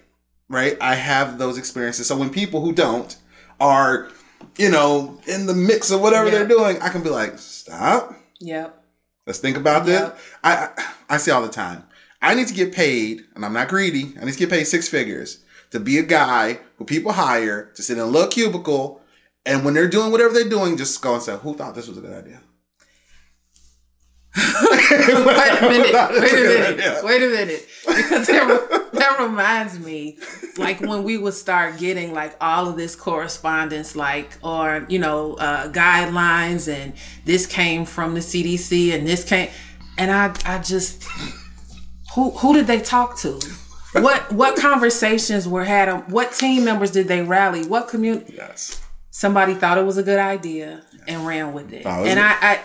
right? 0.49 0.77
I 0.81 0.95
have 0.95 1.37
those 1.37 1.57
experiences. 1.57 2.07
So 2.07 2.15
when 2.17 2.29
people 2.29 2.59
who 2.61 2.71
don't 2.73 3.15
are 3.59 4.09
you 4.57 4.69
know 4.69 5.19
in 5.27 5.45
the 5.45 5.53
mix 5.53 5.91
of 5.91 6.01
whatever 6.01 6.25
Yeah. 6.25 6.39
they're 6.39 6.47
doing 6.47 6.81
i 6.81 6.89
can 6.89 7.03
be 7.03 7.09
like 7.09 7.37
stop 7.39 8.13
Yep. 8.39 8.83
let's 9.25 9.39
think 9.39 9.57
about 9.57 9.85
this 9.85 9.99
Yep. 10.01 10.19
I, 10.43 10.53
I 10.77 10.93
i 11.11 11.17
say 11.17 11.31
all 11.31 11.41
the 11.41 11.49
time 11.49 11.83
i 12.21 12.33
need 12.35 12.47
to 12.47 12.53
get 12.53 12.73
paid 12.73 13.21
and 13.35 13.45
i'm 13.45 13.53
not 13.53 13.67
greedy 13.69 14.13
i 14.21 14.25
need 14.25 14.33
to 14.33 14.39
get 14.39 14.49
paid 14.49 14.65
six 14.65 14.87
figures 14.87 15.43
to 15.71 15.79
be 15.79 15.97
a 15.97 16.03
guy 16.03 16.59
who 16.77 16.85
people 16.85 17.11
hire 17.11 17.71
to 17.75 17.81
sit 17.81 17.97
in 17.97 18.03
a 18.03 18.05
little 18.05 18.29
cubicle 18.29 19.01
and 19.45 19.63
when 19.65 19.73
they're 19.73 19.87
doing 19.89 20.11
whatever 20.11 20.33
they're 20.33 20.49
doing 20.49 20.77
just 20.77 21.01
go 21.01 21.13
and 21.15 21.23
say 21.23 21.35
who 21.37 21.53
thought 21.53 21.75
this 21.75 21.87
was 21.87 21.97
a 21.97 22.01
good 22.01 22.13
idea 22.13 22.41
wait 24.91 25.61
a 25.61 25.67
minute. 25.67 25.93
Wait 26.21 26.33
a 26.33 26.35
minute. 26.35 26.79
Yeah. 26.79 27.03
Wait 27.03 27.23
a 27.23 27.27
minute. 27.27 27.67
Because 27.85 28.27
that, 28.27 28.89
that 28.93 29.19
reminds 29.19 29.79
me, 29.79 30.17
like 30.57 30.79
when 30.81 31.03
we 31.03 31.17
would 31.17 31.33
start 31.33 31.77
getting 31.77 32.13
like 32.13 32.35
all 32.41 32.67
of 32.67 32.77
this 32.77 32.95
correspondence, 32.95 33.95
like 33.95 34.31
or 34.43 34.85
you 34.89 34.99
know 34.99 35.33
uh, 35.35 35.71
guidelines, 35.71 36.71
and 36.71 36.93
this 37.25 37.45
came 37.45 37.85
from 37.85 38.13
the 38.13 38.19
CDC, 38.19 38.93
and 38.93 39.07
this 39.07 39.23
came, 39.23 39.49
and 39.97 40.11
I 40.11 40.33
I 40.45 40.59
just 40.61 41.03
who 42.15 42.31
who 42.31 42.53
did 42.53 42.67
they 42.67 42.79
talk 42.81 43.17
to? 43.19 43.39
What 43.93 44.31
what 44.31 44.57
conversations 44.57 45.47
were 45.47 45.63
had? 45.65 46.11
What 46.11 46.31
team 46.33 46.65
members 46.65 46.91
did 46.91 47.07
they 47.07 47.21
rally? 47.21 47.65
What 47.65 47.87
community? 47.87 48.33
yes 48.37 48.81
Somebody 49.09 49.55
thought 49.55 49.79
it 49.79 49.85
was 49.85 49.97
a 49.97 50.03
good 50.03 50.19
idea 50.19 50.83
and 51.07 51.25
ran 51.25 51.53
with 51.53 51.73
it, 51.73 51.81
it 51.81 51.85
was 51.85 52.07
and 52.07 52.19
a- 52.19 52.23
I, 52.23 52.37
I 52.41 52.59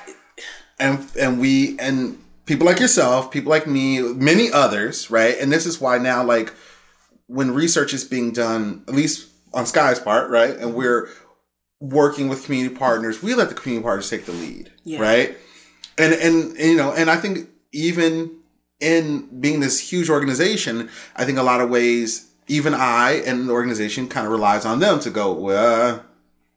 and 0.83 1.07
and 1.19 1.41
we 1.41 1.79
and 1.79 2.19
people 2.45 2.67
like 2.67 2.81
yourself, 2.81 3.31
people 3.31 3.51
like 3.51 3.67
me, 3.67 4.01
many 4.01 4.51
others, 4.53 5.11
right? 5.11 5.37
And 5.41 5.51
this 5.53 5.65
is 5.67 5.81
why 5.81 5.99
now, 5.99 6.23
like 6.25 6.53
when 7.27 7.53
research 7.53 7.95
is 7.95 8.05
being 8.05 8.33
done, 8.33 8.85
at 8.89 8.95
least 8.95 9.29
on 9.55 9.65
Sky's 9.67 10.01
part, 10.01 10.31
right, 10.31 10.55
and 10.57 10.75
we're 10.75 11.09
working 11.81 12.29
with 12.29 12.45
community 12.45 12.75
partners, 12.75 13.23
we 13.23 13.35
let 13.35 13.49
the 13.49 13.55
community 13.55 13.83
partners 13.85 14.09
take 14.11 14.25
the 14.27 14.33
lead, 14.33 14.71
Yeah. 14.85 15.01
right? 15.01 15.37
And, 15.99 16.13
and 16.15 16.57
and 16.57 16.71
you 16.73 16.77
know, 16.77 16.93
and 16.93 17.11
I 17.11 17.17
think 17.17 17.49
even 17.73 18.31
in 18.81 19.29
being 19.41 19.61
this 19.61 19.79
huge 19.79 20.11
organization, 20.11 20.89
I 21.17 21.25
think 21.25 21.39
a 21.39 21.43
lot 21.43 21.61
of 21.61 21.71
ways, 21.71 22.29
even 22.49 22.75
I 22.75 23.23
and 23.27 23.49
the 23.49 23.53
organization 23.53 24.09
kind 24.09 24.27
of 24.27 24.33
relies 24.33 24.65
on 24.65 24.81
them 24.81 25.01
to 25.01 25.11
go, 25.11 25.33
well, 25.33 26.05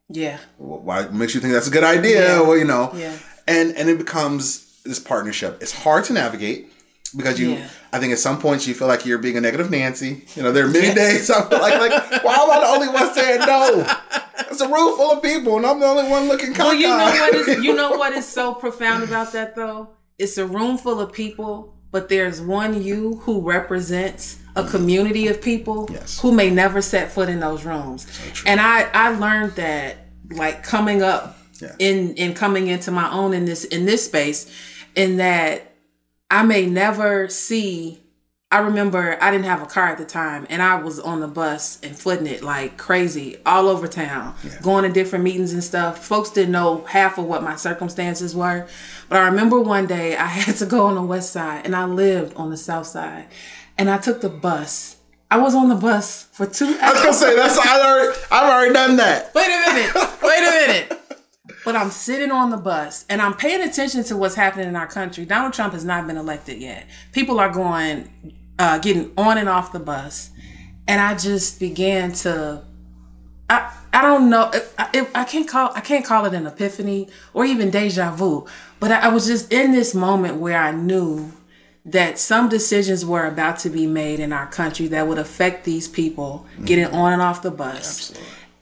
yeah 0.09 0.37
why 0.57 1.07
makes 1.07 1.33
you 1.33 1.41
think 1.41 1.53
that's 1.53 1.67
a 1.67 1.71
good 1.71 1.83
idea? 1.83 2.21
Yeah. 2.37 2.41
Well, 2.41 2.57
you 2.57 2.65
know, 2.65 2.91
yeah 2.95 3.17
and 3.47 3.75
and 3.75 3.89
it 3.89 3.97
becomes 3.97 4.81
this 4.83 4.99
partnership. 4.99 5.61
It's 5.61 5.71
hard 5.71 6.03
to 6.05 6.13
navigate 6.13 6.71
because 7.15 7.39
you. 7.39 7.51
Yeah. 7.51 7.69
I 7.93 7.99
think 7.99 8.11
at 8.11 8.19
some 8.19 8.39
points 8.41 8.67
you 8.67 8.73
feel 8.73 8.89
like 8.89 9.05
you're 9.05 9.17
being 9.19 9.37
a 9.37 9.41
negative 9.41 9.71
Nancy. 9.71 10.25
You 10.35 10.43
know, 10.43 10.51
there 10.51 10.65
are 10.65 10.69
many 10.69 10.87
Yes. 10.87 10.95
days 10.95 11.31
I 11.31 11.47
feel 11.47 11.59
like 11.59 11.79
like 11.79 12.23
why 12.23 12.35
am 12.35 12.51
I 12.51 12.59
the 12.59 12.67
only 12.67 12.89
one 12.89 13.13
saying 13.13 13.39
no? 13.39 13.87
It's 14.51 14.59
a 14.61 14.67
room 14.67 14.95
full 14.97 15.11
of 15.13 15.23
people, 15.23 15.55
and 15.57 15.65
I'm 15.65 15.79
the 15.79 15.85
only 15.85 16.09
one 16.09 16.27
looking. 16.27 16.53
Well, 16.53 16.73
you 16.73 16.87
know 16.87 16.97
what 17.05 17.33
is 17.35 17.63
you 17.63 17.73
know 17.73 17.91
what 17.91 18.13
is 18.13 18.27
so 18.27 18.53
profound 18.53 19.03
about 19.03 19.31
that 19.33 19.55
though? 19.55 19.89
It's 20.17 20.37
a 20.37 20.45
room 20.45 20.77
full 20.77 20.99
of 20.99 21.11
people, 21.13 21.77
but 21.91 22.09
there's 22.09 22.41
one 22.41 22.81
you 22.83 23.15
who 23.23 23.41
represents 23.41 24.39
a 24.55 24.61
mm-hmm. 24.61 24.71
community 24.71 25.27
of 25.27 25.41
people 25.41 25.87
Yes. 25.91 26.19
who 26.19 26.31
may 26.31 26.49
never 26.49 26.81
set 26.81 27.11
foot 27.11 27.29
in 27.29 27.39
those 27.39 27.63
rooms. 27.65 28.07
and 28.45 28.59
I 28.59 28.89
I 28.93 29.09
learned 29.17 29.53
that 29.55 29.97
like 30.31 30.63
coming 30.63 31.01
up 31.01 31.37
Yeah. 31.61 31.75
in 31.79 32.15
in 32.15 32.33
coming 32.33 32.67
into 32.67 32.91
my 32.91 33.11
own 33.11 33.33
in 33.33 33.45
this 33.45 33.63
in 33.63 33.85
this 33.85 34.05
space 34.05 34.51
in 34.95 35.17
that 35.17 35.71
I 36.29 36.43
may 36.43 36.65
never 36.65 37.29
see 37.29 38.01
I 38.51 38.59
remember 38.59 39.17
I 39.19 39.31
didn't 39.31 39.45
have 39.45 39.61
a 39.61 39.65
car 39.65 39.87
at 39.87 39.97
the 39.97 40.05
time 40.05 40.45
and 40.49 40.61
I 40.61 40.75
was 40.75 40.99
on 40.99 41.19
the 41.19 41.27
bus 41.27 41.79
and 41.81 41.97
footing 41.97 42.27
it 42.27 42.43
like 42.43 42.77
crazy 42.77 43.37
all 43.45 43.67
over 43.67 43.87
town, 43.87 44.35
going 44.61 44.83
to 44.83 44.89
different 44.89 45.25
meetings 45.25 45.51
and 45.51 45.63
stuff. 45.63 46.05
Folks 46.05 46.29
didn't 46.29 46.51
know 46.51 46.85
half 46.85 47.17
of 47.17 47.25
what 47.25 47.43
my 47.43 47.55
circumstances 47.55 48.35
were. 48.35 48.67
But 49.09 49.17
I 49.17 49.25
remember 49.25 49.59
one 49.59 49.87
day 49.87 50.15
I 50.15 50.25
had 50.27 50.55
to 50.57 50.65
go 50.65 50.85
on 50.85 50.95
the 50.95 51.01
west 51.01 51.33
side 51.33 51.65
and 51.65 51.75
I 51.75 51.85
lived 51.85 52.35
on 52.35 52.49
the 52.49 52.55
south 52.57 52.87
side. 52.87 53.27
And 53.77 53.89
I 53.89 53.97
took 53.97 54.21
the 54.21 54.29
bus. 54.29 54.97
I 55.29 55.37
was 55.39 55.53
on 55.55 55.67
the 55.67 55.75
bus 55.75 56.23
for 56.31 56.45
two 56.45 56.65
hours. 56.65 56.81
I 56.81 56.91
was 56.91 57.01
gonna 57.01 57.13
say 57.13 57.35
that's 57.35 57.57
I 57.57 57.81
already 57.81 58.17
I've 58.31 58.49
already 58.49 58.73
done 58.73 58.95
that. 58.97 59.33
Wait 59.33 59.47
a 59.47 59.73
minute. 59.73 60.21
Wait 60.21 60.37
a 60.37 60.67
minute. 60.67 61.04
But 61.65 61.75
I'm 61.75 61.89
sitting 61.89 62.29
on 62.29 62.51
the 62.51 62.57
bus 62.57 63.05
and 63.09 63.19
I'm 63.19 63.33
paying 63.33 63.67
attention 63.67 64.03
to 64.05 64.15
what's 64.15 64.35
happening 64.35 64.67
in 64.67 64.75
our 64.75 64.85
country. 64.85 65.25
Donald 65.25 65.51
Trump 65.53 65.73
has 65.73 65.83
not 65.83 66.05
been 66.05 66.15
elected 66.15 66.61
yet. 66.61 66.85
People 67.11 67.39
are 67.39 67.49
going, 67.49 68.07
uh, 68.59 68.77
getting 68.77 69.11
on 69.17 69.39
and 69.39 69.49
off 69.49 69.71
the 69.71 69.79
bus. 69.79 70.29
And 70.87 71.01
I 71.01 71.15
just 71.15 71.59
began 71.59 72.11
to, 72.13 72.63
I, 73.49 73.75
I 73.91 74.03
don't 74.03 74.29
know. 74.29 74.51
I, 74.53 74.61
I, 74.93 75.07
I 75.15 75.23
can't 75.23 75.47
call, 75.47 75.71
I 75.73 75.81
can't 75.81 76.05
call 76.05 76.25
it 76.25 76.35
an 76.35 76.45
epiphany 76.45 77.09
or 77.33 77.45
even 77.45 77.71
deja 77.71 78.11
vu, 78.11 78.45
but 78.79 78.91
I, 78.91 78.99
I 78.99 79.07
was 79.07 79.25
just 79.25 79.51
in 79.51 79.71
this 79.71 79.95
moment 79.95 80.35
where 80.35 80.59
I 80.59 80.71
knew 80.71 81.31
that 81.83 82.19
some 82.19 82.47
decisions 82.47 83.03
were 83.03 83.25
about 83.25 83.57
to 83.59 83.71
be 83.71 83.87
made 83.87 84.19
in 84.19 84.31
our 84.31 84.47
country 84.47 84.87
that 84.89 85.07
would 85.07 85.17
affect 85.17 85.65
these 85.65 85.87
people 85.87 86.45
getting 86.63 86.85
on 86.85 87.13
and 87.13 87.21
off 87.23 87.41
the 87.41 87.51
bus 87.51 88.13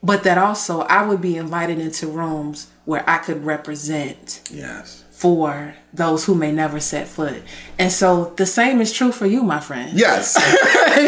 but 0.04 0.24
that 0.24 0.38
also 0.38 0.82
I 0.82 1.06
would 1.06 1.22
be 1.22 1.38
invited 1.38 1.80
into 1.80 2.08
rooms 2.08 2.70
where 2.86 3.08
I 3.10 3.18
could 3.20 3.46
represent 3.46 4.42
Yes. 4.52 5.04
for 5.12 5.74
those 5.94 6.26
who 6.26 6.36
may 6.36 6.52
never 6.52 6.80
set 6.82 7.08
foot. 7.08 7.42
And 7.80 7.92
so 7.92 8.34
the 8.36 8.46
same 8.46 8.82
is 8.82 8.92
true 8.92 9.12
for 9.14 9.26
you, 9.26 9.42
my 9.44 9.60
friend. 9.62 9.98
Yes. 9.98 10.36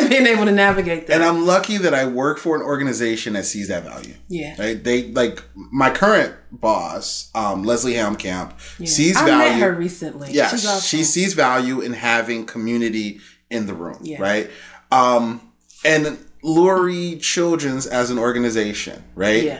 Being 0.10 0.26
able 0.26 0.46
to 0.46 0.52
navigate 0.52 1.08
that. 1.08 1.16
and 1.16 1.24
I'm 1.24 1.46
lucky 1.46 1.78
that 1.78 1.94
I 1.94 2.06
work 2.06 2.38
for 2.40 2.56
an 2.56 2.62
organization 2.62 3.34
that 3.34 3.46
sees 3.46 3.68
that 3.68 3.84
value. 3.84 4.14
Yeah. 4.30 4.56
Right? 4.58 4.82
They 4.82 5.12
like 5.12 5.44
my 5.56 5.90
current 5.90 6.34
boss, 6.52 7.30
um, 7.36 7.64
Leslie 7.64 7.94
Helmkamp, 7.94 8.54
sees 8.88 9.18
I 9.18 9.26
value. 9.26 9.34
I 9.34 9.50
met 9.50 9.60
her 9.60 9.74
recently. 9.74 10.32
Yes. 10.32 10.54
Awesome. 10.66 10.82
she 10.82 11.04
sees 11.04 11.34
value 11.34 11.82
in 11.82 11.92
having 11.94 12.46
community 12.46 13.20
in 13.50 13.66
the 13.68 13.74
room, 13.74 14.00
Yeah. 14.02 14.22
right? 14.22 14.50
Um, 14.92 15.42
and 15.84 16.18
Lurie 16.44 17.20
Children's 17.22 17.86
as 17.86 18.12
an 18.12 18.18
organization, 18.20 19.04
right? 19.16 19.44
Yeah. 19.44 19.60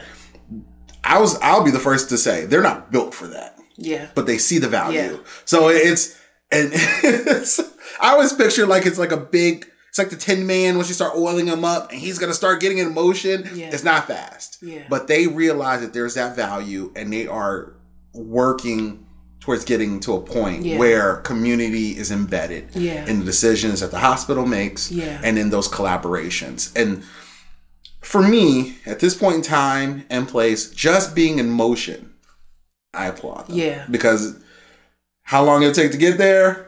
I 1.06 1.18
was 1.20 1.38
I'll 1.40 1.64
be 1.64 1.70
the 1.70 1.78
first 1.78 2.08
to 2.10 2.18
say 2.18 2.44
they're 2.46 2.62
not 2.62 2.90
built 2.92 3.14
for 3.14 3.26
that, 3.28 3.58
Yeah. 3.76 4.08
but 4.14 4.26
they 4.26 4.38
see 4.38 4.58
the 4.58 4.68
value. 4.68 4.98
Yeah. 4.98 5.16
So 5.44 5.68
it's 5.68 6.18
and 6.50 6.70
it's, 6.74 7.58
I 8.00 8.12
always 8.12 8.32
picture 8.32 8.66
like 8.66 8.86
it's 8.86 8.98
like 8.98 9.12
a 9.12 9.16
big. 9.16 9.66
It's 9.88 9.98
like 9.98 10.10
the 10.10 10.16
Tin 10.16 10.46
Man 10.46 10.76
once 10.76 10.88
you 10.88 10.94
start 10.94 11.16
oiling 11.16 11.46
him 11.46 11.64
up, 11.64 11.90
and 11.90 11.98
he's 11.98 12.18
gonna 12.18 12.34
start 12.34 12.60
getting 12.60 12.76
in 12.78 12.92
motion. 12.92 13.48
Yeah. 13.54 13.70
It's 13.72 13.82
not 13.82 14.06
fast, 14.06 14.58
Yeah. 14.60 14.82
but 14.90 15.06
they 15.06 15.26
realize 15.26 15.80
that 15.80 15.94
there's 15.94 16.14
that 16.14 16.36
value, 16.36 16.92
and 16.94 17.10
they 17.10 17.26
are 17.26 17.72
working 18.12 19.06
towards 19.40 19.64
getting 19.64 20.00
to 20.00 20.14
a 20.14 20.20
point 20.20 20.64
Yeah. 20.64 20.76
where 20.78 21.16
community 21.16 21.96
is 21.96 22.10
embedded 22.10 22.68
Yeah. 22.74 23.06
in 23.06 23.20
the 23.20 23.24
decisions 23.24 23.80
that 23.80 23.90
the 23.90 23.98
hospital 24.00 24.44
makes 24.44 24.90
Yeah. 24.90 25.18
and 25.22 25.38
in 25.38 25.50
those 25.50 25.68
collaborations. 25.68 26.70
And 26.76 27.02
for 28.06 28.22
me, 28.22 28.76
at 28.86 29.00
this 29.00 29.14
point 29.16 29.36
in 29.36 29.42
time 29.42 30.04
and 30.10 30.28
place, 30.28 30.70
just 30.70 31.14
being 31.14 31.38
in 31.38 31.50
motion, 31.50 32.14
I 32.94 33.06
applaud 33.06 33.48
them. 33.48 33.56
Yeah. 33.56 33.84
Because 33.90 34.36
how 35.22 35.44
long 35.44 35.62
it'll 35.62 35.74
take 35.74 35.90
to 35.92 35.98
get 35.98 36.16
there? 36.18 36.66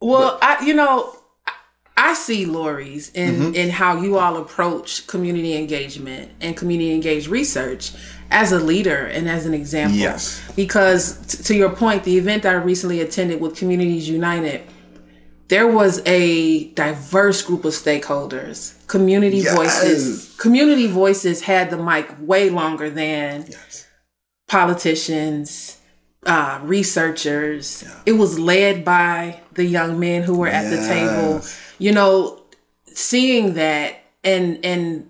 Well, 0.00 0.38
I 0.40 0.64
you 0.64 0.74
know, 0.74 1.16
I- 1.46 1.52
I 1.96 2.14
see 2.14 2.46
Lurie's 2.46 3.10
in 3.10 3.34
Mm-hmm. 3.34 3.54
in 3.54 3.70
how 3.70 4.00
you 4.00 4.18
all 4.18 4.36
approach 4.36 5.06
community 5.06 5.54
engagement 5.56 6.30
and 6.40 6.56
community 6.56 6.92
engaged 6.94 7.26
research 7.28 7.92
as 8.30 8.50
a 8.52 8.58
leader 8.58 9.04
and 9.06 9.28
as 9.28 9.44
an 9.46 9.54
example. 9.54 9.98
Yes. 9.98 10.40
Because 10.56 11.18
t- 11.26 11.42
to 11.42 11.54
your 11.54 11.70
point, 11.70 12.04
the 12.04 12.16
event 12.16 12.46
I 12.46 12.52
recently 12.54 13.00
attended 13.00 13.40
with 13.40 13.56
Communities 13.56 14.08
United, 14.08 14.62
there 15.52 15.66
was 15.66 16.00
a 16.06 16.64
diverse 16.68 17.42
group 17.42 17.66
of 17.66 17.74
stakeholders. 17.74 18.72
Community 18.86 19.36
Yes. 19.38 19.54
voices. 19.54 20.34
Community 20.38 20.86
voices 20.86 21.42
had 21.42 21.68
the 21.68 21.76
mic 21.76 22.08
way 22.20 22.48
longer 22.48 22.88
than 22.88 23.44
Yes. 23.50 23.84
politicians, 24.48 25.76
uh, 26.24 26.58
researchers. 26.62 27.84
It 28.06 28.12
was 28.12 28.38
led 28.38 28.82
by 28.82 29.40
the 29.52 29.64
young 29.64 30.00
men 30.00 30.22
who 30.22 30.36
were 30.36 30.48
at 30.48 30.70
the 30.70 30.78
table. 30.88 31.42
You 31.78 31.92
know, 31.92 32.40
seeing 32.94 33.52
that 33.54 33.96
and 34.24 34.58
and 34.64 35.06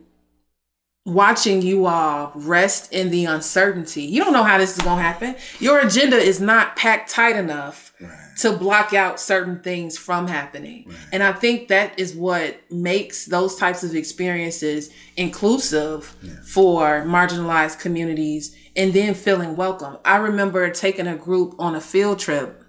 watching 1.05 1.63
you 1.63 1.87
all 1.87 2.33
rest 2.35 2.93
in 2.93 3.11
the 3.11 3.25
uncertainty. 3.27 4.03
You 4.03 4.23
don't 4.25 4.33
know 4.33 4.43
how 4.45 4.59
this 4.59 4.77
is 4.77 4.83
going 4.83 4.99
to 4.99 5.03
happen. 5.03 5.35
Your 5.61 5.79
agenda 5.81 6.17
is 6.17 6.41
not 6.41 6.75
packed 6.77 7.11
tight 7.11 7.37
enough 7.37 7.93
to 8.38 8.53
block 8.53 8.92
out 8.95 9.21
certain 9.21 9.61
things 9.61 9.99
from 9.99 10.27
happening. 10.29 10.92
And 11.12 11.23
I 11.23 11.33
think 11.33 11.68
that 11.68 11.99
is 11.99 12.14
what 12.14 12.61
makes 12.71 13.27
those 13.27 13.57
types 13.57 13.83
of 13.83 13.95
experiences 13.95 14.90
inclusive 15.16 16.16
for 16.45 17.03
marginalized 17.07 17.79
communities 17.79 18.57
and 18.77 18.92
then 18.92 19.14
feeling 19.14 19.57
welcome. 19.57 19.99
I 20.05 20.16
remember 20.16 20.71
taking 20.71 21.07
a 21.07 21.16
group 21.16 21.55
on 21.59 21.75
a 21.75 21.81
field 21.81 22.18
trip 22.18 22.64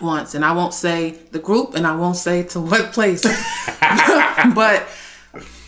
once, 0.00 0.34
and 0.34 0.44
I 0.44 0.52
won't 0.52 0.74
say 0.74 1.10
the 1.30 1.38
group 1.38 1.74
and 1.74 1.86
I 1.86 1.94
won't 1.94 2.16
say 2.16 2.42
to 2.44 2.60
what 2.60 2.92
place, 2.92 3.22
but 4.54 4.86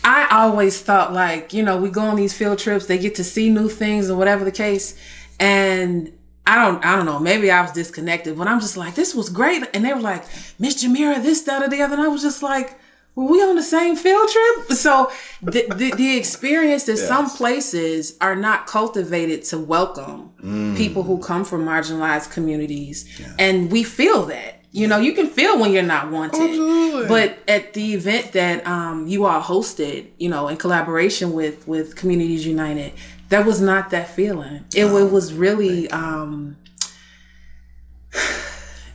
I 0.03 0.27
always 0.31 0.81
thought 0.81 1.13
like, 1.13 1.53
you 1.53 1.63
know, 1.63 1.77
we 1.77 1.89
go 1.89 2.01
on 2.01 2.15
these 2.15 2.33
field 2.33 2.59
trips, 2.59 2.85
they 2.85 2.97
get 2.97 3.15
to 3.15 3.23
see 3.23 3.49
new 3.49 3.69
things 3.69 4.09
or 4.09 4.17
whatever 4.17 4.43
the 4.43 4.51
case. 4.51 4.97
And 5.39 6.11
I 6.45 6.63
don't 6.63 6.83
I 6.85 6.95
don't 6.95 7.05
know, 7.05 7.19
maybe 7.19 7.49
I 7.51 7.61
was 7.61 7.71
disconnected, 7.71 8.37
but 8.37 8.47
I'm 8.47 8.59
just 8.59 8.77
like, 8.77 8.95
this 8.95 9.15
was 9.15 9.29
great. 9.29 9.63
And 9.73 9.85
they 9.85 9.93
were 9.93 10.01
like, 10.01 10.25
Miss 10.59 10.83
Jhmira, 10.83 11.21
this, 11.23 11.41
that, 11.43 11.63
or 11.63 11.69
the 11.69 11.81
other. 11.81 11.93
And 11.93 12.03
I 12.03 12.07
was 12.09 12.21
just 12.21 12.43
like, 12.43 12.79
were 13.15 13.25
we 13.25 13.41
on 13.43 13.55
the 13.55 13.63
same 13.63 13.95
field 13.95 14.27
trip? 14.27 14.71
So 14.77 15.11
the 15.41 15.67
the, 15.75 15.93
the 15.95 16.17
experience 16.17 16.83
that 16.85 16.97
some 16.97 17.29
places 17.29 18.17
are 18.19 18.35
not 18.35 18.67
cultivated 18.67 19.43
to 19.45 19.57
welcome 19.57 20.31
people 20.75 21.03
who 21.03 21.19
come 21.19 21.45
from 21.45 21.63
marginalized 21.63 22.31
communities. 22.31 23.05
And 23.39 23.71
we 23.71 23.83
feel 23.83 24.25
that. 24.25 24.59
You 24.75 24.87
know, 24.87 24.97
you 24.97 25.13
can 25.13 25.27
feel 25.27 25.59
when 25.59 25.71
you're 25.71 25.83
not 25.83 26.09
wanted. 26.09 26.41
Absolutely. 26.41 27.07
But 27.07 27.37
at 27.47 27.73
the 27.73 27.93
event 27.93 28.31
that 28.31 28.65
um, 28.65 29.05
you 29.05 29.25
all 29.25 29.39
hosted, 29.39 30.07
you 30.17 30.29
know, 30.29 30.47
in 30.47 30.57
collaboration 30.57 31.31
with 31.33 31.67
with 31.67 31.95
Communities 31.95 32.47
United, 32.47 32.93
that 33.33 33.47
was 33.47 33.59
not 33.59 33.89
that 33.89 34.07
feeling. 34.09 34.63
It, 34.75 34.85
it 34.85 35.11
was 35.11 35.33
really, 35.33 35.89
um, 35.89 36.55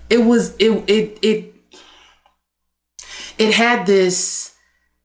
it 0.09 0.19
was 0.25 0.55
it 0.61 0.71
it 0.89 1.19
it 1.23 1.55
it 3.37 3.55
had 3.55 3.85
this 3.85 4.55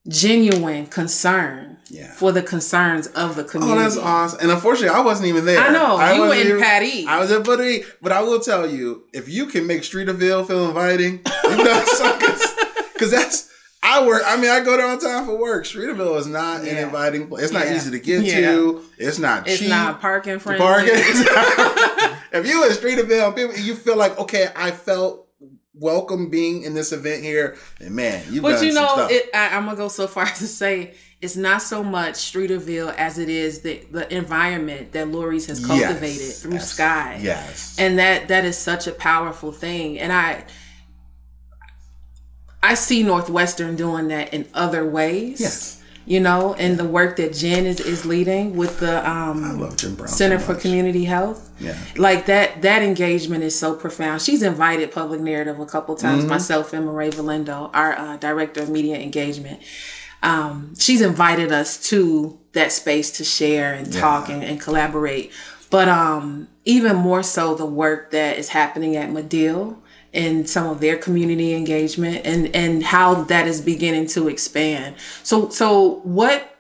genuine 0.08 0.86
concern 0.86 1.78
Yeah. 1.90 2.12
for 2.14 2.32
the 2.32 2.44
concerns 2.44 3.08
of 3.08 3.36
the 3.36 3.44
community. 3.44 3.80
Oh, 3.80 3.84
that's 3.84 3.98
awesome. 3.98 4.40
And 4.40 4.52
unfortunately, 4.52 4.96
I 4.96 5.02
wasn't 5.02 5.30
even 5.30 5.46
there. 5.46 5.60
I 5.60 5.72
know, 5.72 5.96
I 5.96 6.14
you 6.14 6.32
in 6.32 6.62
Patty. 6.62 7.08
I 7.08 7.18
was 7.18 7.32
in 7.32 7.42
Patty. 7.42 7.86
But 8.04 8.12
I 8.12 8.22
will 8.22 8.40
tell 8.40 8.70
you, 8.70 9.06
if 9.14 9.28
you 9.28 9.48
can 9.48 9.66
make 9.66 9.82
Streeterville 9.82 10.46
feel 10.46 10.68
inviting, 10.68 11.22
you 11.46 11.58
know, 11.58 11.86
because 12.94 13.10
that's. 13.10 13.50
I 13.86 14.06
work. 14.08 14.24
I 14.26 14.38
mean, 14.38 14.50
I 14.50 14.62
go 14.64 14.78
there 14.78 14.88
on 14.88 14.98
time 14.98 15.26
for 15.26 15.38
work. 15.38 15.66
Streeterville 15.66 16.18
is 16.18 16.26
not 16.26 16.62
an 16.62 16.78
inviting 16.78 17.28
place. 17.28 17.44
It's 17.44 17.54
not 17.54 17.66
Yeah. 17.68 17.76
easy 17.76 17.92
to 17.92 18.00
get 18.00 18.24
Yeah. 18.24 18.52
to. 18.52 18.82
It's 18.98 19.20
not 19.20 19.46
It's 19.48 19.60
cheap. 19.60 19.70
not 19.70 20.00
parking 20.00 20.40
friendly. 20.40 20.60
parking. 20.66 20.94
if 22.32 22.48
you 22.48 22.64
in 22.66 22.72
Streeterville, 22.72 23.36
people, 23.36 23.56
you 23.58 23.76
feel 23.76 23.98
like 23.98 24.18
okay, 24.20 24.48
I 24.56 24.72
felt 24.72 25.28
welcome 25.76 26.30
being 26.30 26.64
in 26.64 26.74
this 26.76 26.92
event 26.92 27.24
here, 27.24 27.58
and 27.82 27.92
man, 27.96 28.24
you. 28.30 28.42
But 28.42 28.64
you 28.64 28.74
know, 28.74 29.08
it, 29.10 29.30
I, 29.34 29.56
I'm 29.56 29.66
gonna 29.66 29.76
go 29.78 29.88
so 29.90 30.08
far 30.08 30.24
as 30.26 30.40
to 30.40 30.48
say 30.48 30.94
it's 31.22 31.36
not 31.36 31.62
so 31.62 31.84
much 31.84 32.16
Streeterville 32.16 32.94
as 32.96 33.18
it 33.18 33.28
is 33.30 33.62
the 33.62 33.84
the 33.92 34.12
environment 34.16 34.92
that 34.94 35.08
Lurie's 35.08 35.48
has 35.48 35.66
cultivated 35.66 36.22
Yes. 36.22 36.42
through 36.42 36.54
Yes. 36.54 36.72
Sky. 36.72 37.20
Yes. 37.22 37.76
and 37.78 38.00
that 38.00 38.28
that 38.30 38.46
is 38.46 38.58
such 38.58 38.88
a 38.88 38.92
powerful 38.94 39.52
thing. 39.52 40.00
And 40.00 40.14
I 40.14 40.46
I 42.64 42.74
see 42.76 43.04
Northwestern 43.04 43.76
doing 43.76 44.08
that 44.08 44.34
in 44.34 44.48
other 44.54 44.88
ways. 44.90 45.40
Yes. 45.42 45.82
you 46.06 46.20
know, 46.20 46.54
and 46.56 46.78
the 46.78 46.84
work 46.86 47.16
that 47.18 47.34
Jen 47.34 47.66
is, 47.66 47.80
is 47.80 48.06
leading 48.06 48.56
with 48.58 48.80
the 48.80 49.08
um, 49.10 49.44
I 49.44 49.52
love 49.52 49.78
Jen 49.78 49.96
Brown. 49.96 50.08
Center 50.08 50.40
so 50.40 50.54
for. 50.54 50.56
Community 50.60 51.04
Health. 51.06 51.50
Yeah. 51.60 51.78
Like 51.98 52.26
that 52.28 52.62
that 52.62 52.82
engagement 52.82 53.44
is 53.44 53.58
so 53.58 53.76
profound. 53.76 54.22
She's 54.22 54.42
invited 54.42 54.92
Public 54.92 55.22
Narrative 55.22 55.60
a 55.60 55.66
couple 55.66 55.96
times, 55.96 56.22
Mm-hmm. 56.22 56.30
myself 56.30 56.74
and 56.74 56.86
Marae 56.86 57.10
Valendo, 57.12 57.70
our 57.74 57.94
uh, 57.94 58.18
Director 58.18 58.64
of 58.64 58.70
Media 58.70 58.98
Engagement. 58.98 59.62
Um, 60.22 60.74
she's 60.80 61.02
invited 61.02 61.52
us 61.52 61.78
to 61.90 62.40
that 62.54 62.72
space 62.72 63.12
to 63.18 63.26
share 63.26 63.74
and 63.74 63.92
talk 63.92 64.30
and, 64.30 64.42
and 64.42 64.60
collaborate. 64.60 65.32
But 65.70 65.90
um, 65.90 66.48
even 66.64 66.96
more 66.96 67.24
so 67.24 67.56
the 67.56 67.66
work 67.66 68.12
that 68.12 68.38
is 68.38 68.50
happening 68.50 68.96
at 68.96 69.12
Medill 69.12 69.83
and 70.14 70.50
some 70.50 70.68
of 70.68 70.80
their 70.80 70.98
community 70.98 71.54
engagement 71.54 72.26
and, 72.26 72.56
and 72.56 72.84
how 72.84 73.24
that 73.24 73.48
is 73.48 73.62
beginning 73.62 74.08
to 74.08 74.28
expand. 74.28 74.96
So 75.24 75.50
so 75.50 76.02
what 76.04 76.58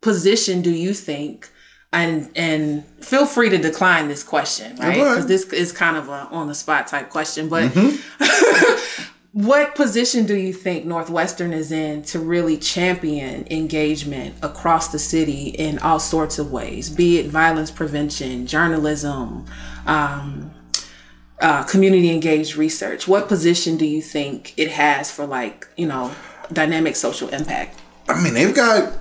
position 0.00 0.62
do 0.62 0.70
you 0.70 0.94
think 0.94 1.48
and 1.94 2.30
and 2.36 2.84
feel 3.00 3.24
free 3.24 3.48
to 3.48 3.56
decline 3.56 4.08
this 4.08 4.22
question 4.22 4.76
right 4.76 4.94
because 4.94 5.26
this 5.26 5.44
is 5.52 5.72
kind 5.72 5.96
of 5.96 6.08
a 6.08 6.28
on 6.30 6.48
the 6.48 6.54
spot 6.54 6.86
type 6.86 7.08
question 7.08 7.48
but 7.48 7.70
Mm-hmm. 7.70 9.00
what 9.32 9.74
position 9.74 10.26
do 10.26 10.36
you 10.36 10.52
think 10.52 10.84
northwestern 10.84 11.52
is 11.52 11.72
in 11.72 12.02
to 12.02 12.18
really 12.18 12.56
champion 12.56 13.46
engagement 13.50 14.34
across 14.42 14.88
the 14.88 14.98
city 14.98 15.48
in 15.48 15.78
all 15.78 15.98
sorts 15.98 16.38
of 16.38 16.52
ways 16.52 16.90
be 16.90 17.18
it 17.18 17.26
violence 17.26 17.70
prevention 17.70 18.46
journalism 18.46 19.44
um, 19.86 20.53
uh, 21.40 21.62
community 21.64 22.10
engaged 22.10 22.56
research 22.56 23.08
what 23.08 23.28
position 23.28 23.76
do 23.76 23.86
you 23.86 24.00
think 24.00 24.54
it 24.56 24.70
has 24.70 25.10
for 25.10 25.26
like 25.26 25.66
you 25.76 25.86
know 25.86 26.14
dynamic 26.52 26.94
social 26.96 27.28
impact 27.30 27.80
I 28.08 28.22
mean, 28.22 28.34
they've 28.34 28.54
got 28.54 28.92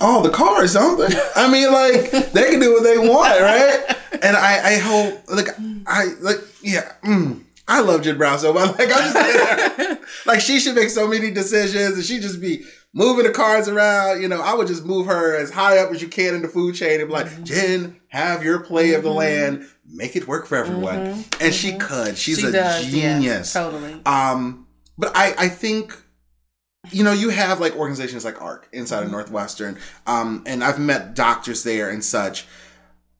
all 0.00 0.22
the 0.22 0.30
cars, 0.30 0.74
don't 0.74 0.98
they? 0.98 1.16
I 1.36 1.50
mean, 1.50 1.72
like 1.72 2.32
they 2.32 2.50
can 2.50 2.60
do 2.60 2.72
what 2.72 2.82
they 2.82 2.98
want, 2.98 3.40
right? 3.40 3.96
And 4.22 4.36
I, 4.36 4.74
I 4.74 4.78
hope, 4.78 5.22
like, 5.28 5.48
I 5.86 6.12
like, 6.20 6.38
yeah. 6.62 6.92
Mm, 7.04 7.44
I 7.68 7.80
love 7.80 8.02
Jen 8.02 8.18
Brown 8.18 8.38
so 8.38 8.52
much. 8.52 8.76
Like, 8.78 8.88
I'm 8.94 9.12
just 9.12 9.76
there. 9.78 9.98
like 10.26 10.40
she 10.40 10.58
should 10.60 10.74
make 10.74 10.90
so 10.90 11.08
many 11.08 11.30
decisions, 11.30 11.96
and 11.96 12.04
she 12.04 12.18
just 12.18 12.40
be 12.40 12.64
moving 12.92 13.24
the 13.24 13.32
cars 13.32 13.68
around. 13.68 14.20
You 14.20 14.28
know, 14.28 14.40
I 14.40 14.54
would 14.54 14.66
just 14.66 14.84
move 14.84 15.06
her 15.06 15.36
as 15.36 15.50
high 15.50 15.78
up 15.78 15.90
as 15.90 16.02
you 16.02 16.08
can 16.08 16.34
in 16.34 16.42
the 16.42 16.48
food 16.48 16.74
chain 16.74 17.00
and 17.00 17.08
be 17.08 17.14
like, 17.14 17.42
Jen, 17.44 17.96
have 18.08 18.44
your 18.44 18.60
play 18.60 18.92
of 18.92 19.02
the 19.02 19.10
land, 19.10 19.66
make 19.92 20.16
it 20.16 20.26
work 20.26 20.46
for 20.46 20.56
everyone. 20.56 21.24
And 21.40 21.52
she 21.54 21.76
could. 21.76 22.16
She's 22.16 22.38
She 22.40 22.46
a 22.46 22.52
does, 22.52 22.92
yeah, 22.92 23.14
genius. 23.18 23.52
totally 23.52 24.00
Um, 24.06 24.66
but 24.98 25.12
I, 25.14 25.34
I 25.38 25.48
think, 25.48 25.96
you 26.90 27.04
know, 27.04 27.12
you 27.12 27.28
have 27.30 27.60
like 27.60 27.76
organizations 27.76 28.24
like 28.24 28.40
ARC 28.40 28.68
inside 28.72 28.98
of 28.98 29.04
Mm-hmm. 29.04 29.12
Northwestern, 29.12 29.78
um, 30.06 30.42
and 30.46 30.64
I've 30.64 30.78
met 30.78 31.14
doctors 31.14 31.62
there 31.62 31.90
and 31.90 32.04
such. 32.04 32.46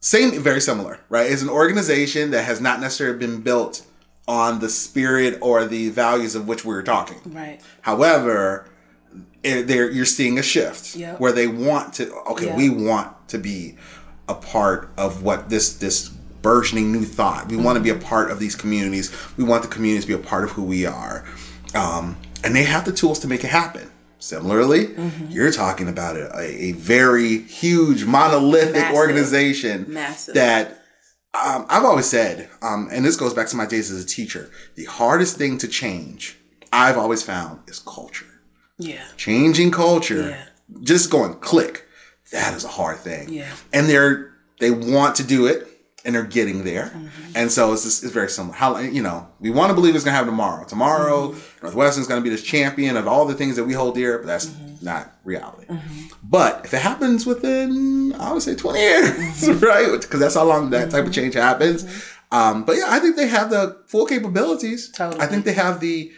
Same, 0.01 0.33
very 0.43 0.61
similar, 0.61 0.99
right? 1.09 1.31
It's 1.31 1.43
an 1.43 1.49
organization 1.49 2.33
that 2.33 2.45
has 2.45 2.61
not 2.61 2.81
necessarily 2.81 3.19
been 3.19 3.41
built 3.43 3.87
on 4.27 4.59
the 4.61 4.69
spirit 4.69 5.39
or 5.41 5.65
the 5.65 5.91
values 5.91 6.35
of 6.35 6.49
which 6.49 6.65
we 6.65 6.75
were 6.75 6.83
talking. 6.83 7.21
right 7.27 7.61
However, 7.83 8.67
it, 9.45 9.67
there 9.69 9.91
you're 9.91 10.05
seeing 10.05 10.39
a 10.39 10.43
shift 10.43 10.97
Yep. 10.97 11.21
where 11.21 11.33
they 11.33 11.47
want 11.47 11.95
to. 11.95 12.13
Okay, 12.33 12.47
Yeah. 12.47 12.57
we 12.57 12.69
want 12.69 13.29
to 13.29 13.39
be 13.39 13.77
a 14.29 14.35
part 14.35 14.91
of 14.97 15.23
what 15.23 15.49
this 15.51 15.75
this 15.75 16.11
burgeoning 16.43 16.93
new 16.93 17.05
thought. 17.05 17.49
We 17.49 17.57
want 17.57 17.77
to 17.77 17.83
be 17.83 17.91
a 17.91 17.95
part 17.95 18.31
of 18.31 18.39
these 18.39 18.55
communities. 18.57 19.13
We 19.37 19.45
want 19.45 19.63
the 19.63 19.69
communities 19.69 20.05
to 20.05 20.09
be 20.17 20.23
a 20.23 20.27
part 20.27 20.45
of 20.45 20.51
who 20.51 20.63
we 20.65 20.85
are, 20.87 21.25
um, 21.75 22.17
and 22.45 22.55
they 22.55 22.65
have 22.65 22.85
the 22.85 22.93
tools 22.93 23.19
to 23.21 23.29
make 23.29 23.45
it 23.45 23.49
happen. 23.51 23.89
Similarly, 24.19 24.87
Mm-hmm. 24.87 25.31
you're 25.31 25.51
talking 25.51 25.89
about 25.89 26.17
a, 26.17 26.39
a 26.41 26.73
very 26.73 27.39
huge 27.39 28.05
monolithic 28.05 28.75
Massive. 28.75 28.97
organization 28.97 29.87
Massive. 29.89 30.35
that 30.35 30.79
um, 31.35 31.67
I've 31.69 31.85
always 31.85 32.07
said, 32.07 32.49
um, 32.61 32.89
and 32.93 33.05
this 33.05 33.17
goes 33.17 33.35
back 33.35 33.49
to 33.49 33.57
my 33.57 33.67
days 33.67 33.91
as 33.91 34.05
a 34.05 34.07
teacher, 34.07 34.51
the 34.77 34.85
hardest 34.85 35.39
thing 35.39 35.59
to 35.59 35.67
change, 35.67 36.37
I've 36.73 36.97
always 36.99 37.23
found, 37.23 37.61
is 37.69 37.81
culture. 37.81 38.27
yeah 38.79 39.03
Changing 39.17 39.71
culture, 39.73 40.29
Yeah. 40.31 40.45
just 40.83 41.11
going 41.11 41.35
click, 41.35 41.87
that 42.33 42.55
is 42.55 42.65
a 42.65 42.69
hard 42.69 42.99
thing. 42.99 43.29
Yeah. 43.29 43.51
And 43.73 43.89
they're 43.89 44.31
they 44.61 44.71
want 44.71 45.17
to 45.17 45.25
do 45.25 45.47
it, 45.47 45.67
and 46.05 46.15
they're 46.15 46.25
getting 46.25 46.65
there, 46.65 46.87
Mm-hmm. 46.95 47.33
and 47.37 47.51
so 47.53 47.73
it's 47.73 47.85
just, 47.85 48.03
it's 48.03 48.13
very 48.13 48.29
similar. 48.29 48.55
How 48.55 48.79
you 48.79 49.03
know 49.03 49.29
we 49.41 49.51
want 49.51 49.71
to 49.71 49.75
believe 49.75 49.95
it's 49.95 50.05
gonna 50.05 50.17
happen 50.17 50.31
tomorrow. 50.31 50.65
Tomorrow, 50.67 51.29
Mm-hmm. 51.29 51.67
Northwestern's 51.67 52.07
gonna 52.09 52.21
be 52.21 52.31
this 52.31 52.43
champion 52.43 52.97
of 52.97 53.07
all 53.07 53.25
the 53.27 53.35
things 53.35 53.57
that 53.57 53.65
we 53.65 53.73
hold 53.73 53.95
dear, 53.95 54.19
but 54.19 54.27
that's 54.27 54.47
Mm-hmm. 54.47 54.85
not 54.85 55.13
reality. 55.25 55.67
But 56.25 56.65
if 56.65 56.73
it 56.75 56.81
happens 56.83 57.27
within, 57.27 58.15
I 58.15 58.33
would 58.33 58.43
say 58.43 58.55
20 58.55 58.79
years, 58.79 59.11
Mm-hmm. 59.11 59.65
right? 59.65 60.01
Because 60.01 60.21
that's 60.21 60.35
how 60.35 60.45
long 60.45 60.71
that 60.71 60.91
type 60.91 61.07
of 61.07 61.13
change 61.13 61.35
happens. 61.35 61.85
Um, 62.33 62.65
but 62.65 62.77
yeah, 62.77 62.87
I 62.89 62.99
think 62.99 63.17
they 63.17 63.29
have 63.29 63.51
the 63.51 63.83
full 63.87 64.07
capabilities. 64.07 64.91
Totally. 64.91 65.21
I 65.23 65.27
think 65.27 65.45
they 65.45 65.53
have 65.53 65.81
the 65.81 66.11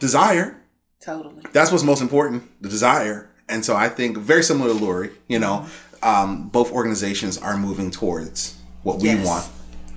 desire. 0.00 0.62
totally 1.00 1.42
That's 1.52 1.70
what's 1.70 1.84
most 1.84 2.00
important, 2.02 2.42
the 2.62 2.68
desire. 2.68 3.30
And 3.48 3.64
so 3.64 3.76
I 3.76 3.88
think 3.88 4.16
very 4.18 4.42
similar 4.42 4.72
to 4.72 4.78
Lurie, 4.78 5.12
you 5.28 5.38
know, 5.38 5.66
um, 6.02 6.48
both 6.48 6.72
organizations 6.72 7.38
are 7.38 7.56
moving 7.56 7.90
towards 7.90 8.55
what 8.86 9.00
we 9.00 9.16
want 9.16 9.44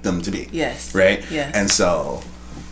them 0.02 0.22
to 0.24 0.32
be. 0.32 0.50
Yes. 0.52 0.96
Right? 0.96 1.24
Yes. 1.30 1.54
And 1.54 1.70
so, 1.70 2.22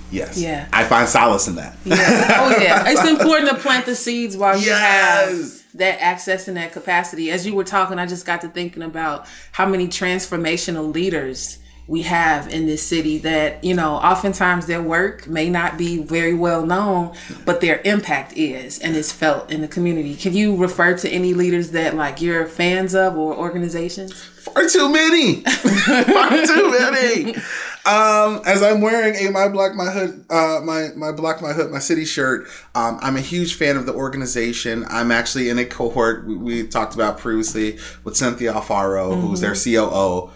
yes. 0.10 0.40
Yeah. 0.40 0.68
I 0.74 0.84
find 0.84 1.08
solace 1.08 1.48
in 1.48 1.56
that. 1.56 1.78
Yeah. 1.86 1.96
Oh 2.40 2.58
yeah. 2.60 2.86
It's 2.88 3.08
important 3.08 3.50
to 3.50 3.56
plant 3.56 3.86
the 3.86 3.96
seeds 3.96 4.36
while 4.36 4.58
you 4.60 4.72
have 4.72 5.38
that 5.76 6.02
access 6.02 6.48
and 6.48 6.58
that 6.58 6.72
capacity. 6.72 7.30
As 7.30 7.46
you 7.46 7.54
were 7.54 7.64
talking, 7.64 8.00
I 8.00 8.08
just 8.08 8.26
got 8.26 8.42
to 8.42 8.48
thinking 8.48 8.82
about 8.82 9.28
how 9.52 9.68
many 9.68 9.88
transformational 9.88 10.92
leaders 10.92 11.60
we 11.88 12.02
have 12.02 12.50
in 12.50 12.66
this 12.66 12.84
city 12.84 13.18
that, 13.20 13.64
you 13.64 13.74
know, 13.74 13.94
oftentimes 13.94 14.66
their 14.66 14.82
work 14.82 15.26
may 15.28 15.50
not 15.50 15.78
be 15.78 16.04
very 16.04 16.34
well 16.34 16.66
known, 16.66 17.16
but 17.46 17.62
their 17.62 17.82
impact 17.86 18.34
is 18.36 18.78
and 18.80 18.96
is 18.96 19.12
felt 19.12 19.50
in 19.50 19.62
the 19.62 19.68
community. 19.68 20.16
Can 20.16 20.34
you 20.34 20.56
refer 20.58 20.98
to 20.98 21.10
any 21.10 21.34
leaders 21.34 21.72
that 21.72 21.96
like 21.96 22.22
you're 22.22 22.46
fans 22.46 22.94
of 22.94 23.18
or 23.18 23.34
organizations? 23.34 24.14
Far 24.14 24.68
too 24.68 24.90
many. 24.90 25.42
Far 25.44 26.46
too 26.46 26.72
many. 26.72 27.36
Um, 27.86 28.42
as 28.46 28.62
I'm 28.62 28.82
wearing 28.82 29.16
a 29.16 29.32
my 29.32 29.48
block 29.48 29.74
my 29.76 29.90
hood 29.90 30.26
uh 30.30 30.60
my 30.62 30.90
my 30.98 31.14
block 31.14 31.42
my 31.42 31.54
hood 31.54 31.72
my 31.72 31.80
city 31.80 32.04
shirt, 32.04 32.48
um, 32.76 33.00
I'm 33.02 33.16
a 33.16 33.22
huge 33.22 33.56
fan 33.56 33.78
of 33.78 33.86
the 33.86 33.94
organization. 33.94 34.86
I'm 34.90 35.10
actually 35.10 35.48
in 35.48 35.58
a 35.58 35.64
cohort 35.64 36.26
we, 36.26 36.36
we 36.36 36.68
talked 36.68 36.96
about 36.96 37.18
previously 37.18 37.78
with 38.04 38.18
Cynthia 38.18 38.52
Alfaro, 38.54 39.20
who's 39.22 39.40
their 39.40 39.56
COO. 39.56 40.32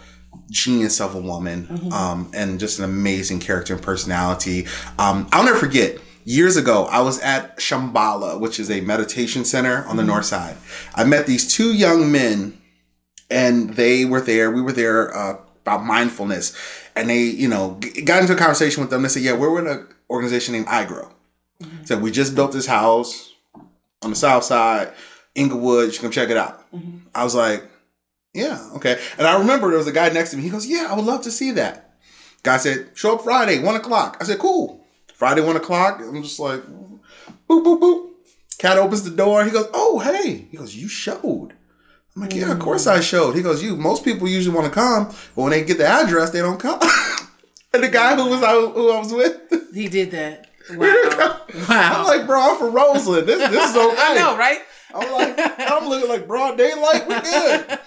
Genius 0.50 1.00
of 1.00 1.14
a 1.14 1.20
woman, 1.20 1.90
um, 1.92 2.30
and 2.34 2.60
just 2.60 2.78
an 2.78 2.84
amazing 2.84 3.40
character 3.40 3.74
and 3.74 3.82
personality. 3.82 4.66
Um, 4.98 5.28
I'll 5.32 5.44
never 5.44 5.58
forget 5.58 5.98
years 6.24 6.56
ago, 6.56 6.84
I 6.86 7.00
was 7.00 7.18
at 7.20 7.58
Shambhala, 7.58 8.38
which 8.38 8.60
is 8.60 8.70
a 8.70 8.80
meditation 8.82 9.44
center 9.44 9.84
on 9.86 9.96
the 9.96 10.04
north 10.04 10.24
side. 10.26 10.56
I 10.94 11.04
met 11.04 11.26
these 11.26 11.52
two 11.52 11.72
young 11.74 12.12
men 12.12 12.58
and 13.30 13.70
they 13.74 14.04
were 14.04 14.20
there. 14.20 14.50
We 14.50 14.60
were 14.62 14.72
there 14.72 15.16
uh, 15.16 15.36
about 15.62 15.84
mindfulness, 15.84 16.54
and 16.94 17.08
they, 17.08 17.22
you 17.22 17.48
know, 17.48 17.78
g- 17.80 18.02
got 18.02 18.20
into 18.20 18.34
a 18.34 18.36
conversation 18.36 18.82
with 18.82 18.90
them. 18.90 19.02
They 19.02 19.08
said, 19.08 19.22
"Yeah, 19.22 19.32
we're 19.32 19.50
with 19.54 19.66
an 19.66 19.86
organization 20.10 20.52
named 20.52 20.66
iGrow." 20.66 21.10
So 21.84 21.96
we 21.96 22.10
just 22.10 22.34
built 22.34 22.52
this 22.52 22.66
house 22.66 23.32
on 24.02 24.10
the 24.10 24.16
south 24.16 24.44
side, 24.44 24.92
Englewood. 25.34 25.94
You 25.94 25.98
can 26.00 26.10
check 26.10 26.28
it 26.28 26.36
out. 26.36 26.62
I 27.14 27.24
was 27.24 27.34
like, 27.34 27.64
"Yeah, 28.32 28.60
okay." 28.76 29.00
And 29.18 29.26
I 29.26 29.38
remember 29.38 29.68
there 29.68 29.78
was 29.78 29.86
a 29.86 29.92
guy 29.92 30.08
next 30.08 30.30
to 30.30 30.36
me. 30.36 30.42
He 30.42 30.50
goes, 30.50 30.66
"Yeah, 30.66 30.88
I 30.90 30.94
would 30.94 31.04
love 31.04 31.22
to 31.22 31.30
see 31.30 31.50
that." 31.52 31.94
Guy 32.42 32.56
said, 32.56 32.90
"Show 32.94 33.16
up 33.16 33.24
Friday, 33.24 33.60
one 33.60 33.76
o'clock." 33.76 34.16
I 34.20 34.24
said, 34.24 34.38
"Cool." 34.38 34.84
Friday, 35.14 35.40
one 35.42 35.56
o'clock. 35.56 36.00
I'm 36.00 36.22
just 36.22 36.40
like, 36.40 36.62
boop, 37.48 37.62
boop, 37.64 37.80
boop. 37.80 38.08
Cat 38.58 38.78
opens 38.78 39.04
the 39.04 39.10
door. 39.10 39.44
He 39.44 39.50
goes, 39.50 39.68
"Oh, 39.72 40.00
hey." 40.00 40.46
He 40.50 40.56
goes, 40.56 40.74
"You 40.74 40.88
showed." 40.88 41.54
I'm 42.14 42.22
like, 42.22 42.34
"Yeah, 42.34 42.52
of 42.52 42.58
course 42.58 42.86
I 42.86 43.00
showed." 43.00 43.34
He 43.36 43.42
goes, 43.42 43.62
"You." 43.62 43.76
Most 43.76 44.04
people 44.04 44.28
usually 44.28 44.54
want 44.54 44.66
to 44.66 44.72
come, 44.72 45.06
but 45.06 45.42
when 45.42 45.50
they 45.50 45.64
get 45.64 45.78
the 45.78 45.86
address, 45.86 46.30
they 46.30 46.40
don't 46.40 46.58
come. 46.60 46.80
and 47.72 47.82
the 47.82 47.88
guy 47.88 48.16
who 48.16 48.28
was 48.28 48.42
I, 48.42 48.52
who 48.54 48.92
I 48.92 48.98
was 48.98 49.12
with, 49.12 49.74
He 49.74 49.88
did 49.88 50.10
that. 50.10 50.48
Wow. 50.70 50.76
wow. 51.68 51.92
I'm 52.00 52.06
like, 52.06 52.26
"Bro, 52.26 52.40
I'm 52.40 52.58
from 52.58 52.74
Roseland. 52.74 53.26
This 53.26 53.50
this 53.50 53.70
is 53.70 53.76
okay." 53.76 53.96
I 53.98 54.14
know, 54.18 54.36
right? 54.36 54.58
I'm 54.94 55.12
like, 55.12 55.34
I'm 55.58 55.88
looking 55.88 56.08
like 56.08 56.26
broad 56.26 56.58
daylight. 56.58 57.08
We're 57.08 57.20
good. 57.20 57.78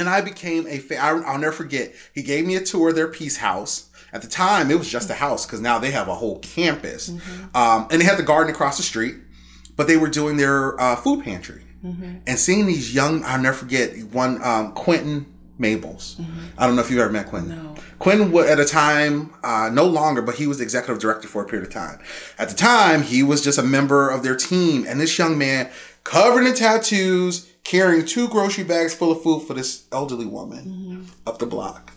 And 0.00 0.08
I 0.08 0.22
became 0.22 0.66
a 0.66 0.78
fan. 0.78 1.22
I'll 1.26 1.38
never 1.38 1.52
forget. 1.52 1.92
He 2.14 2.22
gave 2.22 2.46
me 2.46 2.56
a 2.56 2.60
tour 2.64 2.88
of 2.88 2.96
their 2.96 3.06
peace 3.06 3.36
house. 3.36 3.90
At 4.12 4.22
the 4.22 4.28
time, 4.28 4.70
it 4.70 4.78
was 4.78 4.88
just 4.88 5.08
a 5.10 5.14
house 5.14 5.46
because 5.46 5.60
now 5.60 5.78
they 5.78 5.92
have 5.92 6.08
a 6.08 6.14
whole 6.14 6.38
campus, 6.40 7.10
um, 7.54 7.86
and 7.90 8.00
they 8.00 8.04
had 8.04 8.16
the 8.18 8.24
garden 8.24 8.52
across 8.52 8.76
the 8.78 8.82
street. 8.82 9.16
But 9.76 9.86
they 9.86 9.96
were 9.96 10.08
doing 10.08 10.36
their 10.36 10.80
uh, 10.80 10.96
food 10.96 11.22
pantry, 11.22 11.62
and 12.26 12.38
seeing 12.38 12.66
these 12.66 12.94
young. 12.94 13.22
I'll 13.24 13.40
never 13.40 13.56
forget 13.56 13.96
one 14.04 14.42
um, 14.42 14.72
Quentin 14.72 15.26
Mabels. 15.60 16.18
I 16.56 16.66
don't 16.66 16.76
know 16.76 16.82
if 16.82 16.90
you've 16.90 17.00
ever 17.00 17.12
met 17.12 17.26
Quentin. 17.26 17.50
No. 17.62 17.74
Quentin 17.98 18.34
at 18.38 18.58
a 18.58 18.64
time, 18.64 19.34
uh, 19.44 19.68
no 19.70 19.84
longer, 19.84 20.22
but 20.22 20.36
he 20.36 20.46
was 20.46 20.56
the 20.56 20.64
executive 20.64 20.98
director 20.98 21.28
for 21.28 21.42
a 21.42 21.46
period 21.46 21.68
of 21.68 21.72
time. 21.72 22.00
At 22.38 22.48
the 22.48 22.56
time, 22.56 23.02
he 23.02 23.22
was 23.22 23.44
just 23.44 23.58
a 23.58 23.62
member 23.62 24.08
of 24.08 24.22
their 24.22 24.36
team, 24.36 24.86
and 24.88 24.98
this 24.98 25.18
young 25.18 25.36
man 25.36 25.70
covered 26.02 26.46
in 26.46 26.54
tattoos, 26.54 27.49
carrying 27.64 28.04
two 28.04 28.28
grocery 28.28 28.64
bags 28.64 28.94
full 28.94 29.12
of 29.12 29.22
food 29.22 29.42
for 29.46 29.54
this 29.54 29.84
elderly 29.92 30.26
woman 30.26 31.06
up 31.26 31.38
the 31.38 31.46
block. 31.46 31.92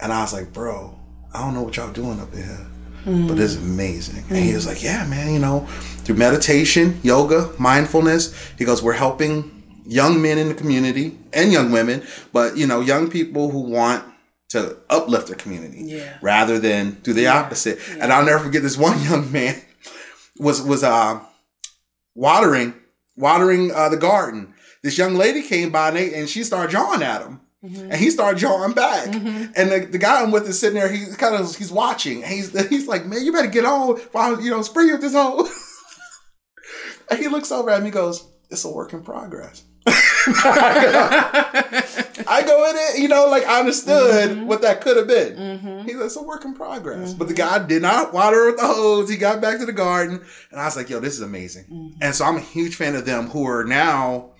And 0.00 0.12
I 0.12 0.22
was 0.22 0.32
like, 0.32 0.52
bro, 0.52 0.98
I 1.32 1.40
don't 1.40 1.54
know 1.54 1.62
what 1.62 1.76
y'all 1.76 1.92
doing 1.92 2.20
up 2.20 2.34
here, 2.34 2.66
but 3.04 3.38
it's 3.38 3.56
amazing. 3.56 4.24
And 4.28 4.38
he 4.38 4.54
was 4.54 4.66
like, 4.66 4.82
yeah, 4.82 5.06
man, 5.06 5.32
you 5.32 5.38
know, 5.38 5.60
through 6.04 6.16
meditation, 6.16 7.00
yoga, 7.02 7.50
mindfulness, 7.58 8.34
he 8.58 8.64
goes, 8.64 8.82
we're 8.82 8.92
helping 8.92 9.62
young 9.86 10.20
men 10.20 10.38
in 10.38 10.48
the 10.48 10.54
community 10.54 11.16
and 11.32 11.52
young 11.52 11.70
women, 11.70 12.02
but, 12.32 12.56
you 12.56 12.66
know, 12.66 12.80
young 12.80 13.10
people 13.10 13.50
who 13.50 13.60
want 13.60 14.04
to 14.50 14.76
uplift 14.90 15.26
their 15.28 15.36
community 15.36 15.82
Yeah. 15.82 16.18
rather 16.22 16.58
than 16.58 16.98
do 17.02 17.12
the 17.12 17.26
opposite. 17.28 17.78
And 17.98 18.12
I'll 18.12 18.24
never 18.24 18.44
forget 18.44 18.62
this 18.62 18.76
one 18.78 19.02
young 19.10 19.30
man 19.32 19.60
was 20.38 20.60
was 20.62 20.82
uh 20.84 21.20
watering 22.14 22.74
watering 23.16 23.70
uh, 23.72 23.88
the 23.88 23.96
garden. 23.96 24.53
This 24.84 24.98
young 24.98 25.14
lady 25.14 25.40
came 25.40 25.70
by 25.70 25.88
and, 25.88 25.96
they, 25.96 26.12
and 26.12 26.28
she 26.28 26.44
started 26.44 26.70
jawing 26.70 27.02
at 27.02 27.22
him. 27.22 27.40
Mm-hmm. 27.64 27.92
And 27.92 27.94
he 27.94 28.10
started 28.10 28.38
jawing 28.38 28.74
back, 28.74 29.08
mm-hmm. 29.08 29.52
and 29.56 29.72
the, 29.72 29.86
the 29.90 29.96
guy 29.96 30.20
I'm 30.20 30.30
with 30.30 30.46
is 30.46 30.60
sitting 30.60 30.78
there. 30.78 30.92
He's 30.92 31.16
kind 31.16 31.34
of 31.34 31.56
he's 31.56 31.72
watching. 31.72 32.22
He's 32.22 32.52
he's 32.68 32.86
like, 32.86 33.06
"Man, 33.06 33.24
you 33.24 33.32
better 33.32 33.48
get 33.48 33.64
on 33.64 33.96
while 34.12 34.38
you 34.38 34.50
know 34.50 34.60
spray 34.60 34.92
with 34.92 35.00
this 35.00 35.14
hole." 35.14 35.48
and 37.10 37.18
he 37.18 37.28
looks 37.28 37.50
over 37.50 37.70
at 37.70 37.82
me, 37.82 37.88
goes, 37.88 38.28
"It's 38.50 38.66
a 38.66 38.70
work 38.70 38.92
in 38.92 39.02
progress." 39.02 39.64
I 42.26 42.42
go 42.46 42.68
in 42.68 42.76
it, 42.76 42.98
you 43.00 43.08
know, 43.08 43.28
like 43.28 43.44
I 43.44 43.60
understood 43.60 44.30
mm-hmm. 44.30 44.46
what 44.46 44.60
that 44.60 44.82
could 44.82 44.98
have 44.98 45.06
been. 45.06 45.84
He's 45.86 45.96
like, 45.96 46.06
it's 46.06 46.16
a 46.16 46.22
work 46.22 46.44
in 46.44 46.54
progress. 46.54 47.14
But 47.14 47.28
the 47.28 47.34
guy 47.34 47.64
did 47.64 47.80
not 47.82 48.12
water 48.12 48.46
with 48.46 48.56
the 48.56 48.66
hose. 48.66 49.08
He 49.08 49.16
got 49.16 49.40
back 49.40 49.58
to 49.58 49.66
the 49.66 49.72
garden. 49.72 50.22
And 50.50 50.60
I 50.60 50.64
was 50.64 50.76
like, 50.76 50.88
yo, 50.88 51.00
this 51.00 51.14
is 51.14 51.20
amazing. 51.20 51.94
And 52.00 52.14
so 52.14 52.24
I'm 52.24 52.36
a 52.36 52.40
huge 52.40 52.76
fan 52.76 52.94
of 52.94 53.04
them 53.04 53.28
who 53.28 53.46
are 53.46 53.64
now, 53.64 54.33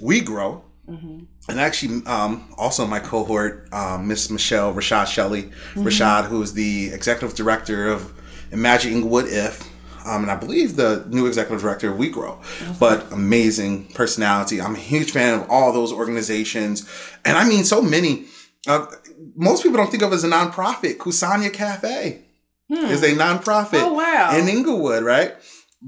we 0.00 0.20
grow. 0.20 0.64
And 0.86 1.26
actually, 1.60 2.04
um, 2.06 2.52
also 2.58 2.86
my 2.86 3.00
cohort, 3.00 3.68
um, 3.72 4.06
Miss 4.06 4.28
Michelle 4.30 4.74
Rashad 4.74 5.06
Shelley, 5.06 5.50
Rashad, 5.74 6.26
who 6.26 6.42
is 6.42 6.52
the 6.52 6.88
executive 6.92 7.34
director 7.34 7.88
of 7.88 8.12
Imagine 8.52 8.92
Englewood 8.92 9.26
If, 9.28 9.62
um, 10.06 10.22
and 10.22 10.30
I 10.30 10.36
believe 10.36 10.76
the 10.76 11.06
new 11.08 11.26
executive 11.26 11.62
director 11.62 11.90
of 11.90 11.96
We 11.96 12.10
Grow. 12.10 12.38
But 12.78 13.10
amazing 13.12 13.86
personality. 13.94 14.60
I'm 14.60 14.74
a 14.74 14.78
huge 14.78 15.10
fan 15.10 15.40
of 15.40 15.48
all 15.48 15.72
those 15.72 15.90
organizations, 15.90 16.86
and 17.24 17.38
I 17.38 17.48
mean 17.48 17.64
so 17.64 17.80
many. 17.80 18.26
Uh, 18.66 18.84
most 19.36 19.62
people 19.62 19.78
don't 19.78 19.90
think 19.90 20.02
of 20.02 20.12
as 20.12 20.22
a 20.24 20.28
nonprofit. 20.28 20.98
Kusanya 20.98 21.50
Cafe 21.52 22.22
is 22.70 23.02
a 23.02 23.14
nonprofit 23.14 23.80
Oh, 23.82 23.94
wow. 23.94 24.36
in 24.36 24.48
Englewood, 24.50 25.02
right? 25.02 25.34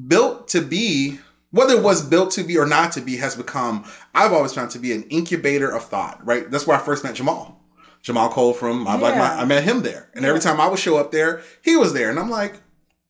Built 0.08 0.48
to 0.48 0.60
be, 0.62 1.18
whether 1.56 1.74
it 1.74 1.82
was 1.82 2.02
built 2.02 2.30
to 2.32 2.42
be 2.44 2.56
or 2.58 2.66
not 2.66 2.92
to 2.92 3.00
be, 3.00 3.16
has 3.16 3.34
become, 3.34 3.84
I've 4.14 4.32
always 4.32 4.52
found 4.52 4.70
to 4.72 4.78
be 4.78 4.92
an 4.92 5.04
incubator 5.04 5.70
of 5.70 5.84
thought, 5.84 6.24
right? 6.24 6.50
That's 6.50 6.66
where 6.66 6.76
I 6.76 6.80
first 6.80 7.02
met 7.02 7.14
Jahmal. 7.16 7.56
Jahmal 8.04 8.30
Cole 8.30 8.52
from 8.52 8.82
My 8.82 8.96
Black 8.96 9.14
Yeah. 9.14 9.20
Mind. 9.28 9.40
I 9.40 9.44
met 9.44 9.64
him 9.64 9.82
there. 9.82 10.10
And 10.14 10.24
every 10.24 10.40
time 10.40 10.60
I 10.60 10.68
would 10.68 10.78
show 10.78 10.96
up 10.96 11.10
there, 11.10 11.42
he 11.62 11.76
was 11.76 11.92
there. 11.92 12.10
And 12.10 12.18
I'm 12.20 12.30
like, 12.30 12.60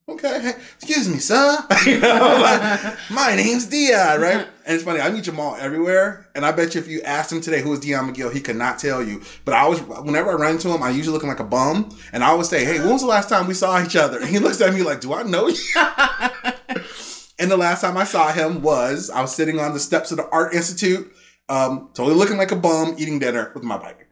okay, 0.09 0.53
excuse 0.77 1.07
me, 1.09 1.19
sir. 1.19 1.57
you 1.85 1.99
know, 1.99 2.39
like, 2.41 2.97
my 3.11 3.35
name's 3.35 3.65
Dion, 3.65 4.21
right? 4.21 4.47
And 4.65 4.75
it's 4.75 4.83
funny, 4.83 4.99
I 5.01 5.09
meet 5.11 5.25
Jahmal 5.25 5.59
everywhere. 5.59 6.27
And 6.33 6.45
I 6.45 6.51
bet 6.51 6.73
you 6.73 6.81
if 6.81 6.87
you 6.87 7.01
asked 7.01 7.31
him 7.31 7.41
today 7.41 7.61
who 7.61 7.73
is 7.73 7.79
Dion 7.81 8.11
McGill, 8.11 8.33
he 8.33 8.41
could 8.41 8.55
not 8.55 8.79
tell 8.79 9.03
you. 9.03 9.21
But 9.45 9.53
I 9.53 9.59
always, 9.59 9.81
whenever 9.81 10.31
I 10.31 10.33
run 10.33 10.53
into 10.53 10.69
him, 10.73 10.81
I 10.81 10.89
usually 10.89 11.13
looking 11.13 11.29
like 11.29 11.39
a 11.41 11.43
bum. 11.45 11.95
And 12.13 12.23
I 12.23 12.29
always 12.29 12.49
say, 12.49 12.65
hey, 12.65 12.79
when 12.79 12.89
was 12.93 13.01
the 13.01 13.07
last 13.07 13.29
time 13.29 13.45
we 13.47 13.53
saw 13.53 13.83
each 13.83 13.95
other? 13.95 14.19
And 14.19 14.27
he 14.27 14.39
looks 14.39 14.61
at 14.61 14.73
me 14.73 14.81
like, 14.83 15.01
do 15.01 15.13
I 15.13 15.23
know 15.23 15.47
you? 15.47 15.63
And 17.39 17.51
the 17.51 17.57
last 17.57 17.81
time 17.81 17.97
I 17.97 18.03
saw 18.03 18.31
him 18.31 18.61
was 18.61 19.09
I 19.09 19.21
was 19.21 19.35
sitting 19.35 19.59
on 19.59 19.73
the 19.73 19.79
steps 19.79 20.11
of 20.11 20.17
the 20.17 20.27
Art 20.29 20.53
Institute, 20.53 21.11
um, 21.49 21.89
totally 21.93 22.15
looking 22.15 22.37
like 22.37 22.51
a 22.51 22.55
bum, 22.55 22.95
eating 22.97 23.19
dinner 23.19 23.51
with 23.53 23.63
my 23.63 23.77
bike. 23.77 24.07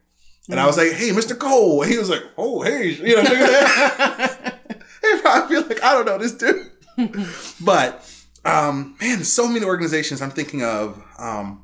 And 0.48 0.60
I 0.60 0.66
was 0.66 0.76
like, 0.76 0.92
"Hey, 0.92 1.10
Mr. 1.10 1.36
Cole," 1.36 1.82
and 1.82 1.90
he 1.90 1.98
was 1.98 2.08
like, 2.08 2.22
"Oh, 2.38 2.62
hey," 2.62 2.90
you 2.90 3.16
know, 3.16 3.22
look 3.22 3.32
at 3.32 3.98
that. 4.08 4.60
he 5.02 5.20
probably 5.20 5.56
feel 5.56 5.66
like 5.66 5.82
I 5.82 5.92
don't 5.92 6.06
know 6.06 6.18
this 6.18 6.32
dude, 6.32 6.70
but 7.64 8.08
um, 8.44 8.96
man, 9.00 9.24
so 9.24 9.48
many 9.48 9.64
organizations 9.64 10.22
I'm 10.22 10.30
thinking 10.30 10.62
of. 10.62 11.02
Um, 11.18 11.62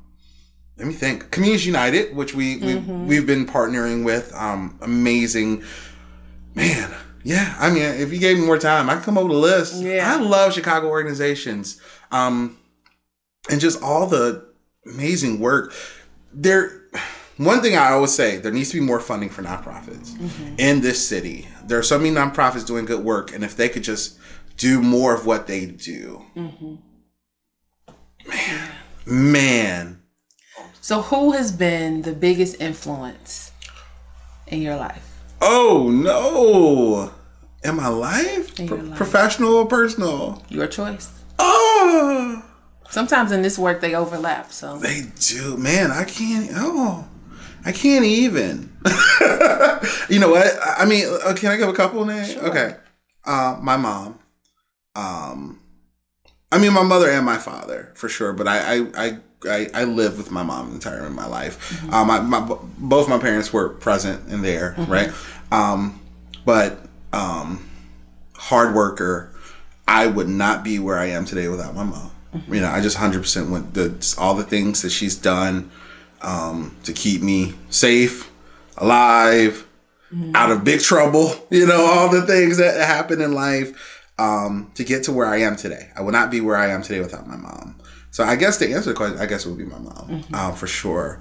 let 0.77 0.87
me 0.87 0.93
think. 0.93 1.31
Communities 1.31 1.65
United, 1.65 2.15
which 2.15 2.33
we, 2.33 2.57
we 2.57 2.75
we've 2.75 3.27
been 3.27 3.45
partnering 3.45 4.03
with, 4.03 4.33
um, 4.33 4.77
amazing. 4.81 5.63
Man, 6.55 6.93
yeah. 7.23 7.55
I 7.59 7.69
mean, 7.69 7.83
if 7.83 8.11
you 8.11 8.19
gave 8.19 8.37
me 8.37 8.45
more 8.45 8.57
time, 8.57 8.89
I 8.89 8.95
can 8.95 9.03
come 9.03 9.17
up 9.17 9.23
with 9.23 9.33
a 9.33 9.39
list. 9.39 9.81
Yeah. 9.81 10.13
I 10.13 10.21
love 10.21 10.53
Chicago 10.53 10.87
organizations, 10.87 11.79
um, 12.11 12.57
and 13.49 13.59
just 13.59 13.81
all 13.81 14.07
the 14.07 14.45
amazing 14.85 15.39
work. 15.39 15.73
There, 16.33 16.89
one 17.37 17.61
thing 17.61 17.75
I 17.75 17.91
always 17.91 18.13
say, 18.13 18.37
there 18.37 18.51
needs 18.51 18.69
to 18.71 18.79
be 18.79 18.85
more 18.85 18.99
funding 18.99 19.29
for 19.29 19.41
nonprofits 19.41 20.15
in 20.59 20.81
this 20.81 21.07
city. 21.07 21.47
There 21.65 21.77
are 21.79 21.83
so 21.83 21.97
many 21.97 22.11
nonprofits 22.11 22.65
doing 22.65 22.85
good 22.85 23.03
work, 23.03 23.33
and 23.33 23.43
if 23.43 23.55
they 23.55 23.69
could 23.69 23.83
just 23.83 24.17
do 24.57 24.81
more 24.81 25.13
of 25.15 25.25
what 25.25 25.47
they 25.47 25.65
do, 25.65 26.25
man, 28.25 28.69
man. 29.05 29.99
So, 30.81 31.01
who 31.01 31.31
has 31.31 31.51
been 31.51 32.01
the 32.01 32.13
biggest 32.13 32.59
influence 32.59 33.51
in 34.47 34.61
your 34.61 34.75
life? 34.75 35.12
Oh 35.45 35.89
no! 35.91 37.11
In 37.67 37.75
my 37.75 37.89
life, 37.89 38.55
Pro- 38.65 38.91
professional 38.91 39.53
or 39.55 39.65
personal? 39.67 40.41
Your 40.49 40.67
choice. 40.67 41.11
Oh, 41.37 42.41
Sometimes 42.89 43.31
in 43.31 43.41
this 43.41 43.57
work 43.57 43.81
they 43.81 43.95
overlap. 43.95 44.51
So, 44.51 44.77
they 44.77 45.01
do, 45.19 45.57
man. 45.57 45.91
I 45.91 46.03
can't. 46.05 46.49
Oh, 46.53 47.07
I 47.65 47.71
can't 47.71 48.05
even. 48.05 48.71
you 50.09 50.19
know 50.19 50.29
what? 50.29 50.47
I 50.61 50.75
I 50.79 50.85
mean, 50.85 51.07
uh, 51.25 51.33
can 51.33 51.49
I 51.51 51.57
give 51.57 51.67
a 51.67 51.73
couple 51.73 52.05
names? 52.05 52.37
Okay, 52.37 52.75
uh, 53.25 53.57
my 53.61 53.77
mom. 53.77 54.19
Um, 54.95 55.59
I 56.51 56.59
mean, 56.59 56.71
my 56.71 56.83
mother 56.83 57.09
and 57.09 57.25
my 57.25 57.37
father 57.37 57.91
for 57.95 58.07
sure, 58.07 58.31
but 58.31 58.47
I 58.47 58.75
I 58.75 58.87
I, 58.95 59.17
I, 59.49 59.67
I 59.73 59.83
lived 59.83 60.17
with 60.17 60.31
my 60.31 60.43
mom 60.43 60.71
entire 60.73 61.05
in 61.05 61.13
my 61.13 61.25
life. 61.27 61.83
Um, 61.91 62.07
my, 62.07 62.19
my 62.21 62.39
both 62.77 63.07
my 63.09 63.17
parents 63.17 63.51
were 63.53 63.69
present 63.69 64.27
and 64.29 64.43
there, 64.43 64.75
right? 64.87 65.11
Um, 65.51 65.99
but 66.45 66.79
um, 67.11 67.67
hard 68.35 68.73
worker. 68.75 69.29
I 69.87 70.07
would 70.07 70.29
not 70.29 70.63
be 70.63 70.79
where 70.79 70.97
I 70.97 71.07
am 71.07 71.25
today 71.25 71.49
without 71.49 71.75
my 71.75 71.83
mom. 71.83 72.09
You 72.47 72.61
know, 72.61 72.69
I 72.69 72.81
just 72.81 72.97
hundred 72.97 73.21
percent 73.21 73.49
went 73.49 73.73
the 73.73 74.15
all 74.17 74.33
the 74.33 74.43
things 74.43 74.81
that 74.81 74.89
she's 74.91 75.15
done 75.15 75.69
um, 76.21 76.75
to 76.85 76.93
keep 76.93 77.21
me 77.21 77.53
safe, 77.69 78.31
alive, 78.77 79.67
out 80.33 80.51
of 80.51 80.63
big 80.63 80.79
trouble. 80.79 81.35
You 81.51 81.67
know, 81.67 81.81
all 81.85 82.09
the 82.09 82.23
things 82.25 82.57
that 82.57 82.75
happen 82.87 83.21
in 83.21 83.33
life 83.33 84.09
um, 84.17 84.71
to 84.75 84.83
get 84.83 85.03
to 85.03 85.11
where 85.11 85.27
I 85.27 85.37
am 85.41 85.55
today. 85.55 85.89
I 85.95 86.01
would 86.01 86.13
not 86.13 86.31
be 86.31 86.41
where 86.41 86.55
I 86.55 86.69
am 86.69 86.81
today 86.81 86.99
without 87.01 87.27
my 87.27 87.35
mom. 87.35 87.75
So 88.13 88.23
I 88.23 88.35
guess 88.35 88.57
the 88.57 88.67
answer 88.67 88.83
to 88.83 88.89
the 88.89 88.95
question, 88.95 89.17
I 89.17 89.25
guess 89.25 89.43
it 89.43 89.49
would 89.49 89.57
be 89.57 89.65
my 89.65 89.79
mom 89.79 90.23
um, 90.33 90.53
for 90.53 90.67
sure. 90.67 91.19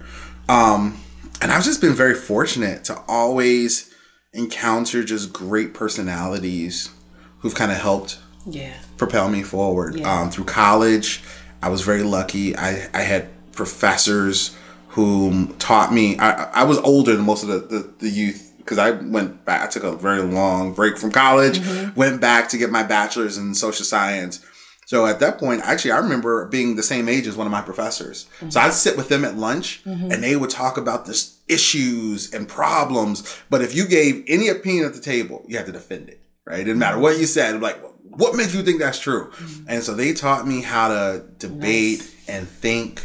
Um, 0.50 0.98
and 1.40 1.50
I've 1.50 1.64
just 1.64 1.80
been 1.80 1.94
very 1.94 2.14
fortunate 2.14 2.84
to 2.84 3.02
always 3.08 3.90
encounter 4.34 5.02
just 5.02 5.32
great 5.32 5.72
personalities 5.72 6.90
who've 7.38 7.54
kind 7.54 7.72
of 7.72 7.78
helped 7.78 8.18
yeah. 8.44 8.74
propel 8.98 9.30
me 9.30 9.42
forward. 9.42 9.94
Yeah. 9.94 10.20
Um, 10.20 10.30
through 10.30 10.44
college, 10.44 11.22
I 11.62 11.70
was 11.70 11.80
very 11.80 12.02
lucky. 12.02 12.54
I, 12.54 12.90
I 12.92 13.00
had 13.00 13.30
professors 13.52 14.54
who 14.88 15.46
taught 15.58 15.94
me. 15.94 16.18
I, 16.18 16.60
I 16.60 16.64
was 16.64 16.76
older 16.76 17.16
than 17.16 17.24
most 17.24 17.42
of 17.42 17.48
the, 17.48 17.60
the, 17.60 17.94
the 18.00 18.08
youth 18.10 18.52
because 18.58 18.76
I 18.76 18.90
went 18.90 19.46
back. 19.46 19.62
I 19.62 19.66
took 19.68 19.84
a 19.84 19.96
very 19.96 20.20
long 20.20 20.74
break 20.74 20.98
from 20.98 21.10
college, 21.10 21.58
went 21.96 22.20
back 22.20 22.50
to 22.50 22.58
get 22.58 22.70
my 22.70 22.82
bachelor's 22.82 23.38
in 23.38 23.54
social 23.54 23.86
science. 23.86 24.44
So 24.92 25.06
at 25.06 25.20
that 25.20 25.38
point, 25.38 25.62
actually, 25.64 25.92
I 25.92 25.96
remember 26.00 26.44
being 26.48 26.76
the 26.76 26.82
same 26.82 27.08
age 27.08 27.26
as 27.26 27.34
one 27.34 27.46
of 27.46 27.50
my 27.50 27.62
professors. 27.62 28.26
So 28.50 28.60
I'd 28.60 28.74
sit 28.74 28.94
with 28.94 29.08
them 29.08 29.24
at 29.24 29.38
lunch 29.38 29.80
and 29.86 30.22
they 30.22 30.36
would 30.36 30.50
talk 30.50 30.76
about 30.76 31.06
this 31.06 31.38
issues 31.48 32.30
and 32.34 32.46
problems. 32.46 33.38
But 33.48 33.62
if 33.62 33.74
you 33.74 33.86
gave 33.88 34.22
any 34.28 34.48
opinion 34.48 34.84
at 34.84 34.92
the 34.92 35.00
table, 35.00 35.46
you 35.48 35.56
had 35.56 35.64
to 35.64 35.72
defend 35.72 36.10
it, 36.10 36.20
right? 36.44 36.60
It 36.60 36.64
didn't 36.64 36.78
matter 36.78 36.98
what 36.98 37.18
you 37.18 37.24
said. 37.24 37.62
Like, 37.62 37.78
what 38.02 38.36
makes 38.36 38.54
you 38.54 38.62
think 38.62 38.80
that's 38.80 38.98
true? 38.98 39.32
And 39.66 39.82
so 39.82 39.94
they 39.94 40.12
taught 40.12 40.46
me 40.46 40.60
how 40.60 40.88
to 40.88 41.24
debate 41.38 42.14
and 42.28 42.46
think 42.46 43.02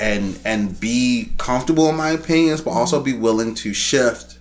and 0.00 0.38
and 0.46 0.80
be 0.80 1.32
comfortable 1.36 1.90
in 1.90 1.96
my 1.96 2.12
opinions, 2.12 2.62
but 2.62 2.70
also 2.70 3.02
be 3.02 3.12
willing 3.12 3.54
to 3.56 3.74
shift 3.74 4.38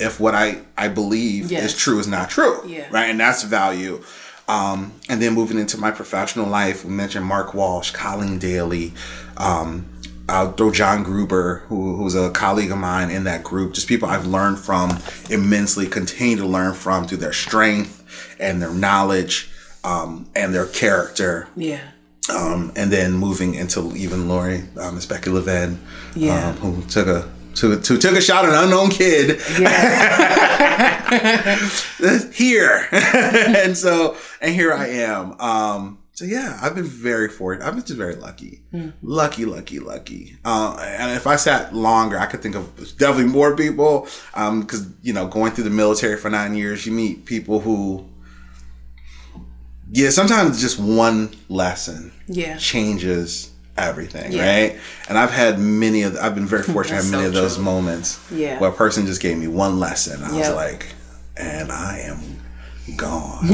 if 0.00 0.18
what 0.18 0.34
I 0.34 0.62
I 0.76 0.88
believe 0.88 1.52
Yes. 1.52 1.66
is 1.72 1.78
true 1.78 2.00
is 2.00 2.08
not 2.08 2.30
true, 2.30 2.64
Yeah. 2.66 2.88
right? 2.90 3.08
And 3.10 3.20
that's 3.20 3.44
value. 3.44 4.02
Um, 4.48 4.92
and 5.08 5.22
then 5.22 5.34
moving 5.34 5.58
into 5.58 5.78
my 5.78 5.90
professional 5.90 6.46
life, 6.46 6.84
we 6.84 6.90
mentioned 6.90 7.24
Mark 7.24 7.54
Walsh, 7.54 7.90
Colleen 7.92 8.38
Daley, 8.38 8.92
um, 9.36 9.86
I'll 10.28 10.52
throw 10.52 10.70
John 10.70 11.02
Gruber, 11.02 11.64
who, 11.68 11.96
who's 11.96 12.14
a 12.14 12.30
colleague 12.30 12.70
of 12.70 12.78
mine 12.78 13.10
in 13.10 13.24
that 13.24 13.42
group, 13.44 13.74
just 13.74 13.88
people 13.88 14.08
I've 14.08 14.26
learned 14.26 14.58
from 14.58 14.98
immensely, 15.30 15.86
continue 15.86 16.36
to 16.36 16.46
learn 16.46 16.74
from 16.74 17.06
through 17.06 17.18
their 17.18 17.32
strength 17.32 18.34
and 18.38 18.62
their 18.62 18.72
knowledge 18.72 19.50
um, 19.84 20.28
and 20.34 20.54
their 20.54 20.66
character. 20.66 21.48
Yeah. 21.56 21.80
Um, 22.34 22.72
and 22.76 22.90
then 22.92 23.12
moving 23.14 23.54
into 23.54 23.94
even 23.96 24.26
Lurie, 24.28 24.74
um, 24.78 24.94
Miss 24.94 25.06
Becky 25.06 25.30
Levin, 25.30 25.80
Yeah. 26.14 26.50
um, 26.50 26.56
who 26.56 26.82
took 26.88 27.08
a 27.08 27.28
took, 27.54 27.82
took, 27.82 28.00
took 28.00 28.16
a 28.16 28.20
shot 28.20 28.44
at 28.44 28.52
an 28.54 28.64
unknown 28.64 28.90
kid 28.90 29.38
here, 32.34 32.88
and 32.92 33.76
so 33.76 34.16
and 34.40 34.54
here 34.54 34.72
I 34.72 34.86
am. 34.88 35.38
Um, 35.40 35.98
so 36.14 36.24
yeah, 36.26 36.58
I've 36.62 36.74
been 36.74 36.84
very 36.84 37.28
fortunate. 37.28 37.66
I've 37.66 37.74
been 37.74 37.84
just 37.84 37.96
very 37.98 38.14
lucky, 38.16 38.60
lucky, 39.02 39.44
lucky, 39.46 39.80
lucky. 39.80 40.36
Uh, 40.44 40.76
and 40.80 41.12
if 41.16 41.26
I 41.26 41.36
sat 41.36 41.74
longer, 41.74 42.18
I 42.18 42.26
could 42.26 42.42
think 42.42 42.54
of 42.54 42.76
definitely 42.98 43.32
more 43.32 43.56
people. 43.56 44.06
Um, 44.34 44.60
because 44.60 44.86
you 45.02 45.12
know, 45.12 45.26
going 45.26 45.52
through 45.52 45.64
the 45.64 45.70
military 45.70 46.16
for 46.18 46.28
nine 46.30 46.54
years, 46.54 46.84
you 46.86 46.92
meet 46.92 47.24
people 47.24 47.60
who, 47.60 48.06
yeah, 49.90 50.10
sometimes 50.10 50.60
just 50.60 50.78
one 50.78 51.34
lesson 51.48 52.12
Yeah. 52.28 52.56
changes 52.58 53.50
everything, 53.78 54.32
Yeah. 54.32 54.46
right? 54.46 54.78
And 55.08 55.16
I've 55.18 55.30
had 55.30 55.58
many 55.58 56.02
of, 56.02 56.16
I've 56.18 56.34
been 56.34 56.46
very 56.46 56.62
fortunate 56.74 56.98
to 56.98 57.02
have 57.04 57.10
many 57.10 57.22
so 57.24 57.28
of 57.28 57.34
those 57.34 57.54
true. 57.56 57.64
moments 57.64 58.20
Yeah. 58.30 58.58
where 58.58 58.68
a 58.70 58.72
person 58.72 59.06
just 59.06 59.22
gave 59.22 59.38
me 59.38 59.48
one 59.48 59.80
lesson. 59.80 60.22
I 60.22 60.30
was 60.36 60.50
like, 60.50 60.88
and 61.36 61.70
I 61.72 61.98
am 62.00 62.18
gone. 62.96 63.38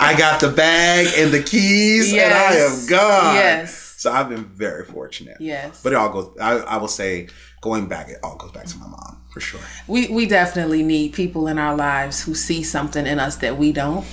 I 0.00 0.14
got 0.16 0.40
the 0.40 0.48
bag 0.50 1.08
and 1.16 1.32
the 1.32 1.42
keys, 1.42 2.12
and 2.12 2.20
I 2.32 2.52
Yes. 2.52 2.82
am 2.82 2.88
gone. 2.88 3.34
Yes. 3.34 3.94
So 3.98 4.12
I've 4.12 4.28
been 4.28 4.44
very 4.44 4.84
fortunate. 4.84 5.36
Yes. 5.40 5.80
But 5.82 5.92
it 5.92 5.96
all 5.96 6.10
goes. 6.10 6.36
I, 6.40 6.58
I 6.58 6.76
will 6.76 6.86
say, 6.88 7.28
going 7.60 7.86
back, 7.88 8.08
it 8.08 8.18
all 8.22 8.36
goes 8.36 8.52
back 8.52 8.66
to 8.66 8.78
my 8.78 8.86
mom 8.86 9.16
for 9.32 9.40
sure. 9.40 9.60
we 9.86 10.08
we 10.08 10.26
definitely 10.26 10.82
need 10.82 11.12
people 11.12 11.48
in 11.48 11.58
our 11.58 11.76
lives 11.76 12.22
who 12.22 12.34
see 12.34 12.62
something 12.62 13.06
in 13.06 13.18
us 13.20 13.36
that 13.36 13.58
we 13.58 13.72
don't 13.72 14.06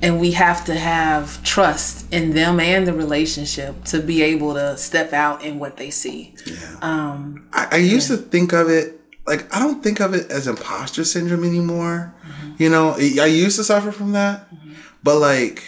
and 0.00 0.18
we 0.20 0.30
have 0.30 0.64
to 0.64 0.74
have 0.74 1.42
trust 1.42 2.10
in 2.14 2.32
them 2.32 2.58
and 2.58 2.86
the 2.86 2.92
relationship 2.94 3.84
to 3.84 4.00
be 4.00 4.22
able 4.22 4.54
to 4.54 4.74
step 4.78 5.12
out 5.12 5.42
in 5.44 5.58
what 5.58 5.76
they 5.76 5.90
see 5.90 6.34
um 6.80 7.46
I, 7.52 7.68
I 7.72 7.76
used 7.76 8.08
to 8.08 8.16
think 8.16 8.52
of 8.54 8.70
it 8.70 8.97
like 9.28 9.54
I 9.54 9.58
don't 9.58 9.82
think 9.82 10.00
of 10.00 10.14
it 10.14 10.30
as 10.30 10.46
imposter 10.46 11.04
syndrome 11.04 11.44
anymore. 11.44 12.14
You 12.58 12.70
know, 12.70 12.90
I 12.98 13.18
I 13.20 13.26
used 13.26 13.56
to 13.56 13.64
suffer 13.64 13.92
from 13.92 14.12
that, 14.12 14.48
but 15.02 15.18
like, 15.18 15.64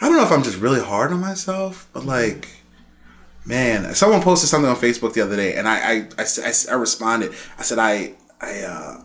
I 0.00 0.08
don't 0.08 0.16
know 0.16 0.22
if 0.22 0.32
I'm 0.32 0.42
just 0.42 0.58
really 0.58 0.80
hard 0.80 1.12
on 1.12 1.20
myself, 1.20 1.88
but 1.92 2.04
like, 2.04 2.48
man, 3.44 3.94
someone 3.94 4.22
posted 4.22 4.48
something 4.48 4.70
on 4.70 4.76
Facebook 4.76 5.12
the 5.12 5.20
other 5.20 5.36
day, 5.36 5.54
and 5.54 5.68
I 5.68 6.06
I 6.16 6.34
I 6.70 6.74
responded. 6.74 7.32
I 7.58 7.62
said 7.62 7.78
I 7.78 8.14
I 8.40 8.60
uh, 8.60 9.02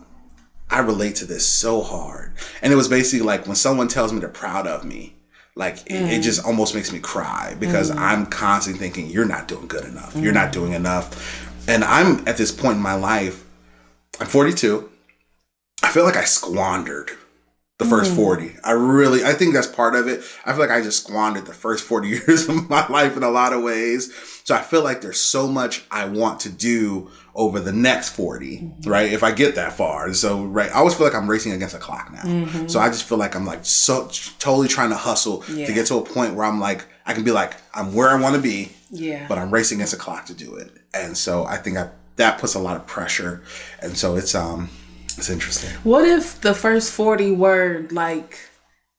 I 0.70 0.78
relate 0.80 1.16
to 1.16 1.26
this 1.26 1.44
so 1.46 1.82
hard, 1.82 2.32
and 2.62 2.72
it 2.72 2.76
was 2.76 2.88
basically 2.88 3.26
like 3.26 3.46
when 3.46 3.56
someone 3.56 3.88
tells 3.88 4.12
me 4.12 4.20
they're 4.20 4.28
proud 4.28 4.66
of 4.66 4.84
me. 4.84 5.14
Like 5.58 5.78
it, 5.86 6.12
it 6.12 6.20
just 6.20 6.44
almost 6.44 6.74
makes 6.74 6.92
me 6.92 6.98
cry 6.98 7.56
because 7.58 7.90
I'm 7.90 8.26
constantly 8.26 8.78
thinking 8.78 9.06
you're 9.06 9.24
not 9.24 9.48
doing 9.48 9.66
good 9.66 9.86
enough. 9.86 10.14
You're 10.14 10.34
not 10.34 10.52
doing 10.52 10.74
enough. 10.74 11.45
And 11.68 11.84
I'm 11.84 12.26
at 12.28 12.36
this 12.36 12.52
point 12.52 12.76
in 12.76 12.82
my 12.82 12.94
life, 12.94 13.44
I'm 14.20 14.26
42. 14.26 14.88
I 15.82 15.90
feel 15.90 16.04
like 16.04 16.16
I 16.16 16.24
squandered 16.24 17.10
the 17.78 17.84
first 17.84 18.12
mm. 18.12 18.16
40. 18.16 18.56
I 18.64 18.72
really, 18.72 19.24
I 19.24 19.34
think 19.34 19.52
that's 19.52 19.66
part 19.66 19.94
of 19.94 20.08
it. 20.08 20.22
I 20.44 20.52
feel 20.52 20.60
like 20.60 20.70
I 20.70 20.80
just 20.80 21.04
squandered 21.04 21.44
the 21.44 21.52
first 21.52 21.84
40 21.84 22.08
years 22.26 22.48
of 22.48 22.70
my 22.70 22.86
life 22.88 23.16
in 23.16 23.22
a 23.22 23.28
lot 23.28 23.52
of 23.52 23.62
ways. 23.62 24.14
So 24.44 24.54
I 24.54 24.62
feel 24.62 24.82
like 24.82 25.00
there's 25.02 25.20
so 25.20 25.46
much 25.46 25.84
I 25.90 26.06
want 26.06 26.40
to 26.40 26.48
do 26.48 27.10
over 27.34 27.60
the 27.60 27.72
next 27.72 28.10
40, 28.10 28.58
mm-hmm. 28.58 28.90
right? 28.90 29.12
If 29.12 29.22
I 29.22 29.32
get 29.32 29.56
that 29.56 29.74
far. 29.74 30.12
So, 30.14 30.44
right, 30.44 30.70
I 30.70 30.76
always 30.76 30.94
feel 30.94 31.06
like 31.06 31.14
I'm 31.14 31.28
racing 31.28 31.52
against 31.52 31.74
a 31.74 31.78
clock 31.78 32.10
now. 32.12 32.22
Mm-hmm. 32.22 32.68
So 32.68 32.80
I 32.80 32.88
just 32.88 33.04
feel 33.04 33.18
like 33.18 33.36
I'm 33.36 33.44
like 33.44 33.64
so 33.64 34.08
totally 34.38 34.68
trying 34.68 34.90
to 34.90 34.96
hustle 34.96 35.44
Yeah. 35.48 35.66
to 35.66 35.72
get 35.74 35.86
to 35.88 35.96
a 35.96 36.02
point 36.02 36.34
where 36.34 36.46
I'm 36.46 36.60
like, 36.60 36.86
I 37.06 37.14
can 37.14 37.24
be 37.24 37.30
like, 37.30 37.54
I'm 37.74 37.94
where 37.94 38.08
I 38.10 38.20
want 38.20 38.34
to 38.36 38.42
be 38.42 38.72
yeah 38.90 39.26
but 39.28 39.36
I'm 39.36 39.50
racing 39.50 39.78
against 39.78 39.94
a 39.94 39.96
clock 39.96 40.26
to 40.26 40.34
do 40.34 40.54
it. 40.56 40.70
And 40.94 41.16
so 41.16 41.44
I 41.44 41.56
think 41.56 41.76
I, 41.76 41.90
that 42.16 42.38
puts 42.38 42.54
a 42.54 42.58
lot 42.60 42.76
of 42.76 42.86
pressure. 42.86 43.42
And 43.80 43.96
so 43.96 44.16
it's 44.16 44.34
um 44.34 44.68
it's 45.18 45.30
interesting. 45.30 45.70
what 45.82 46.06
if 46.06 46.40
the 46.40 46.54
first 46.54 46.92
40 46.92 47.32
were 47.32 47.86
like 47.90 48.38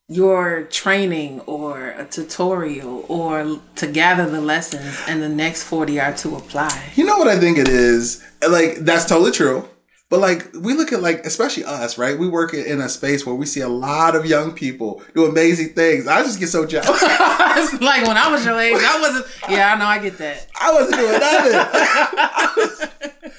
your 0.10 0.64
training 0.64 1.42
or 1.42 1.90
a 1.92 2.06
tutorial 2.06 3.06
or 3.10 3.60
to 3.76 3.88
gather 3.88 4.30
the 4.30 4.42
lessons 4.42 4.98
and 5.08 5.22
the 5.22 5.30
next 5.30 5.64
40 5.64 6.00
are 6.00 6.14
to 6.14 6.36
apply 6.36 6.92
You 6.96 7.06
know 7.06 7.18
what 7.18 7.28
I 7.28 7.38
think 7.40 7.58
it 7.58 7.68
is? 7.68 8.24
Like 8.48 8.78
that's 8.80 9.06
totally 9.06 9.32
true. 9.32 9.68
But 10.10 10.22
like 10.22 10.54
we 10.54 10.74
look 10.74 10.94
at 10.94 11.02
like 11.02 11.26
especially 11.26 11.66
us, 11.66 11.98
right? 11.98 12.18
We 12.18 12.30
work 12.30 12.54
in 12.54 12.80
a 12.80 12.88
space 12.88 13.26
where 13.26 13.36
we 13.36 13.46
see 13.46 13.60
a 13.60 13.68
lot 13.68 14.16
of 14.16 14.26
young 14.26 14.54
people 14.54 15.02
do 15.14 15.26
amazing 15.26 15.74
things. 15.74 16.08
I 16.08 16.24
just 16.24 16.40
get 16.40 16.48
so 16.48 16.66
jealous. 16.66 16.88
it's 17.02 17.74
like 17.82 18.08
when 18.08 18.16
I 18.16 18.30
was 18.32 18.46
your 18.46 18.58
age, 18.58 18.78
I 18.80 19.02
wasn't. 19.02 19.26
Yeah, 19.50 19.74
I 19.74 19.78
know, 19.78 19.86
I 19.86 20.00
get 20.00 20.18
that. 20.20 20.48
I 20.62 20.72
wasn't 20.72 20.96
doing 20.96 21.20
nothing. 21.20 22.90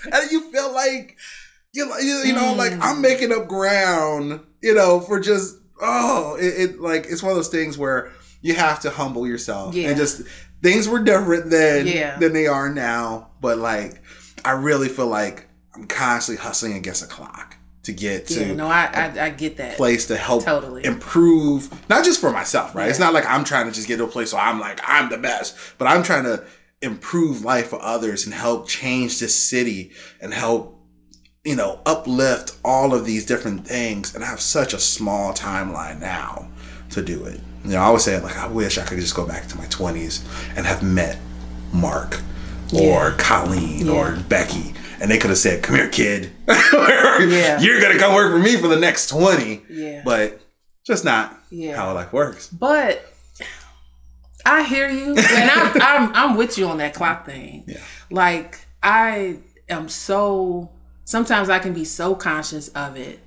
and 0.13 0.31
you 0.31 0.53
feel 0.53 0.71
like 0.75 1.17
you 1.73 1.91
you, 2.03 2.33
know 2.35 2.53
like 2.55 2.73
Mm. 2.73 2.81
I'm 2.83 3.01
making 3.01 3.33
up 3.33 3.49
ground, 3.49 4.41
you 4.63 4.75
know, 4.75 5.01
for 5.01 5.21
just 5.21 5.57
oh, 5.81 6.37
it, 6.39 6.71
it 6.71 6.81
like 6.81 7.07
it's 7.09 7.23
one 7.23 7.31
of 7.31 7.37
those 7.37 7.49
things 7.49 7.79
where 7.79 8.13
you 8.43 8.53
have 8.55 8.81
to 8.81 8.91
humble 8.91 9.27
yourself 9.27 9.75
Yeah. 9.75 9.89
and 9.89 9.97
just 9.97 10.21
things 10.63 10.87
were 10.89 11.03
different 11.03 11.49
then 11.51 11.87
Yeah. 11.87 12.19
than 12.19 12.33
they 12.35 12.47
are 12.47 12.69
now, 12.69 13.31
but 13.41 13.57
like 13.59 14.03
I 14.45 14.53
really 14.53 14.89
feel 14.89 15.09
like 15.09 15.48
I'm 15.79 15.87
constantly 15.87 16.43
hustling 16.43 16.75
against 16.75 17.03
a 17.03 17.07
clock 17.07 17.57
to 17.85 17.93
get 17.93 18.27
to 18.29 18.41
Yeah, 18.49 18.55
no, 18.55 18.67
I, 18.67 18.91
I, 18.93 19.25
I 19.27 19.31
get 19.31 19.57
that. 19.59 19.77
place 19.77 20.07
to 20.09 20.17
help 20.17 20.45
Totally. 20.45 20.85
improve 20.85 21.71
not 21.89 22.05
just 22.05 22.21
for 22.21 22.31
myself 22.31 22.75
right? 22.75 22.89
It's 22.89 22.99
not 22.99 23.15
like 23.15 23.25
i'm 23.27 23.45
trying 23.45 23.67
to 23.67 23.73
just 23.73 23.89
get 23.89 23.97
to 23.99 24.05
a 24.05 24.09
place 24.09 24.33
where 24.33 24.43
i'm 24.43 24.59
like 24.61 24.81
i'm 24.85 25.09
the 25.09 25.17
best 25.19 25.57
but 25.79 25.87
i'm 25.89 26.03
trying 26.03 26.25
to 26.25 26.45
improve 26.83 27.45
life 27.45 27.69
for 27.69 27.81
others 27.83 28.25
and 28.27 28.35
help 28.35 28.69
change 28.69 29.19
this 29.21 29.35
city 29.35 29.93
and 30.21 30.35
help 30.35 30.79
you 31.45 31.57
know 31.57 31.81
uplift 31.87 32.57
all 32.65 32.93
of 32.95 33.05
these 33.07 33.25
different 33.25 33.67
things. 33.67 34.15
And 34.15 34.23
i 34.23 34.27
have 34.27 34.41
such 34.41 34.75
a 34.75 34.79
small 34.79 35.33
timeline 35.33 35.99
now 36.01 36.49
to 36.91 37.03
do 37.03 37.25
it. 37.25 37.41
You 37.65 37.71
know 37.71 37.79
i 37.79 37.85
always 37.85 38.03
say 38.05 38.21
like 38.21 38.37
i 38.37 38.47
wish 38.47 38.77
i 38.79 38.85
could 38.85 38.99
just 39.01 39.15
go 39.15 39.27
back 39.27 39.47
to 39.49 39.57
my 39.57 39.67
20s 39.67 40.25
and 40.57 40.67
have 40.67 40.83
met 40.83 41.19
mark 41.73 42.21
or 42.73 43.11
Yeah. 43.11 43.15
colleen 43.19 43.89
or 43.89 44.17
becky 44.29 44.75
and 45.01 45.11
they 45.11 45.19
could 45.19 45.31
have 45.31 45.39
said 45.39 45.63
come 45.63 45.77
here 45.77 45.89
kid 45.89 46.31
you're 46.49 47.81
gonna 47.81 47.99
come 47.99 48.15
work 48.15 48.33
for 48.33 48.39
me 48.39 48.57
for 48.57 48.69
the 48.69 48.77
next 48.79 49.09
20 49.09 49.63
Yeah. 49.71 50.03
but 50.05 50.41
just 50.89 51.05
not 51.05 51.39
Yeah. 51.51 51.77
how 51.77 51.93
life 51.95 52.13
works. 52.13 52.49
But 52.49 53.05
I 54.47 54.63
hear 54.63 54.89
you, 54.89 55.15
and 55.15 55.51
I'm, 55.51 55.73
I'm 55.83 56.15
I'm 56.15 56.37
with 56.37 56.57
you 56.57 56.67
on 56.67 56.79
that 56.79 56.95
clock 56.95 57.27
thing. 57.27 57.65
Yeah. 57.67 57.81
Like 58.11 58.67
I 58.83 59.39
am 59.69 59.89
so 59.89 60.71
sometimes 61.05 61.51
I 61.51 61.59
can 61.59 61.75
be 61.75 61.85
so 61.85 62.15
conscious 62.15 62.69
of 62.69 62.97
it 62.97 63.21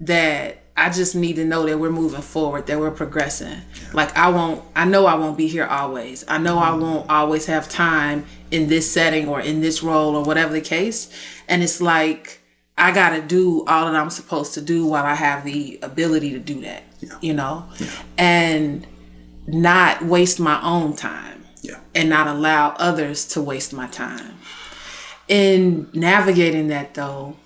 that 0.00 0.58
I 0.76 0.90
just 0.90 1.16
need 1.16 1.36
to 1.36 1.44
know 1.44 1.66
that 1.66 1.78
we're 1.78 1.90
moving 1.90 2.20
forward, 2.20 2.66
that 2.66 2.78
we're 2.78 2.90
progressing. 2.90 3.62
Like 3.94 4.16
I 4.16 4.28
won't 4.28 4.62
I 4.76 4.84
know 4.84 5.06
I 5.06 5.14
won't 5.14 5.38
be 5.38 5.48
here 5.48 5.64
always. 5.64 6.24
I 6.28 6.36
know 6.38 6.58
I 6.58 6.68
mm-hmm. 6.68 6.82
won't 6.82 7.10
always 7.10 7.46
have 7.46 7.68
time 7.68 8.26
in 8.50 8.68
this 8.68 8.90
setting 8.90 9.28
or 9.28 9.40
in 9.40 9.60
this 9.60 9.82
role 9.82 10.16
or 10.16 10.24
whatever 10.24 10.52
the 10.52 10.60
case. 10.60 11.12
And 11.48 11.62
it's 11.62 11.80
like 11.80 12.40
I 12.76 12.92
got 12.92 13.10
to 13.10 13.22
do 13.22 13.64
all 13.66 13.86
that 13.86 13.94
I'm 13.94 14.10
supposed 14.10 14.54
to 14.54 14.60
do 14.60 14.86
while 14.86 15.04
I 15.04 15.14
have 15.14 15.44
the 15.44 15.78
ability 15.82 16.30
to 16.30 16.38
do 16.38 16.60
that. 16.62 16.84
You 17.20 17.34
know? 17.34 17.68
And 18.16 18.86
not 19.46 20.02
waste 20.02 20.38
my 20.38 20.62
own 20.62 20.94
time 20.94 21.44
Yeah. 21.62 21.78
and 21.94 22.08
not 22.08 22.26
allow 22.26 22.70
others 22.78 23.24
to 23.28 23.40
waste 23.40 23.72
my 23.72 23.86
time. 23.86 24.36
In 25.26 25.88
navigating 25.92 26.68
that 26.68 26.94
though, 26.94 27.36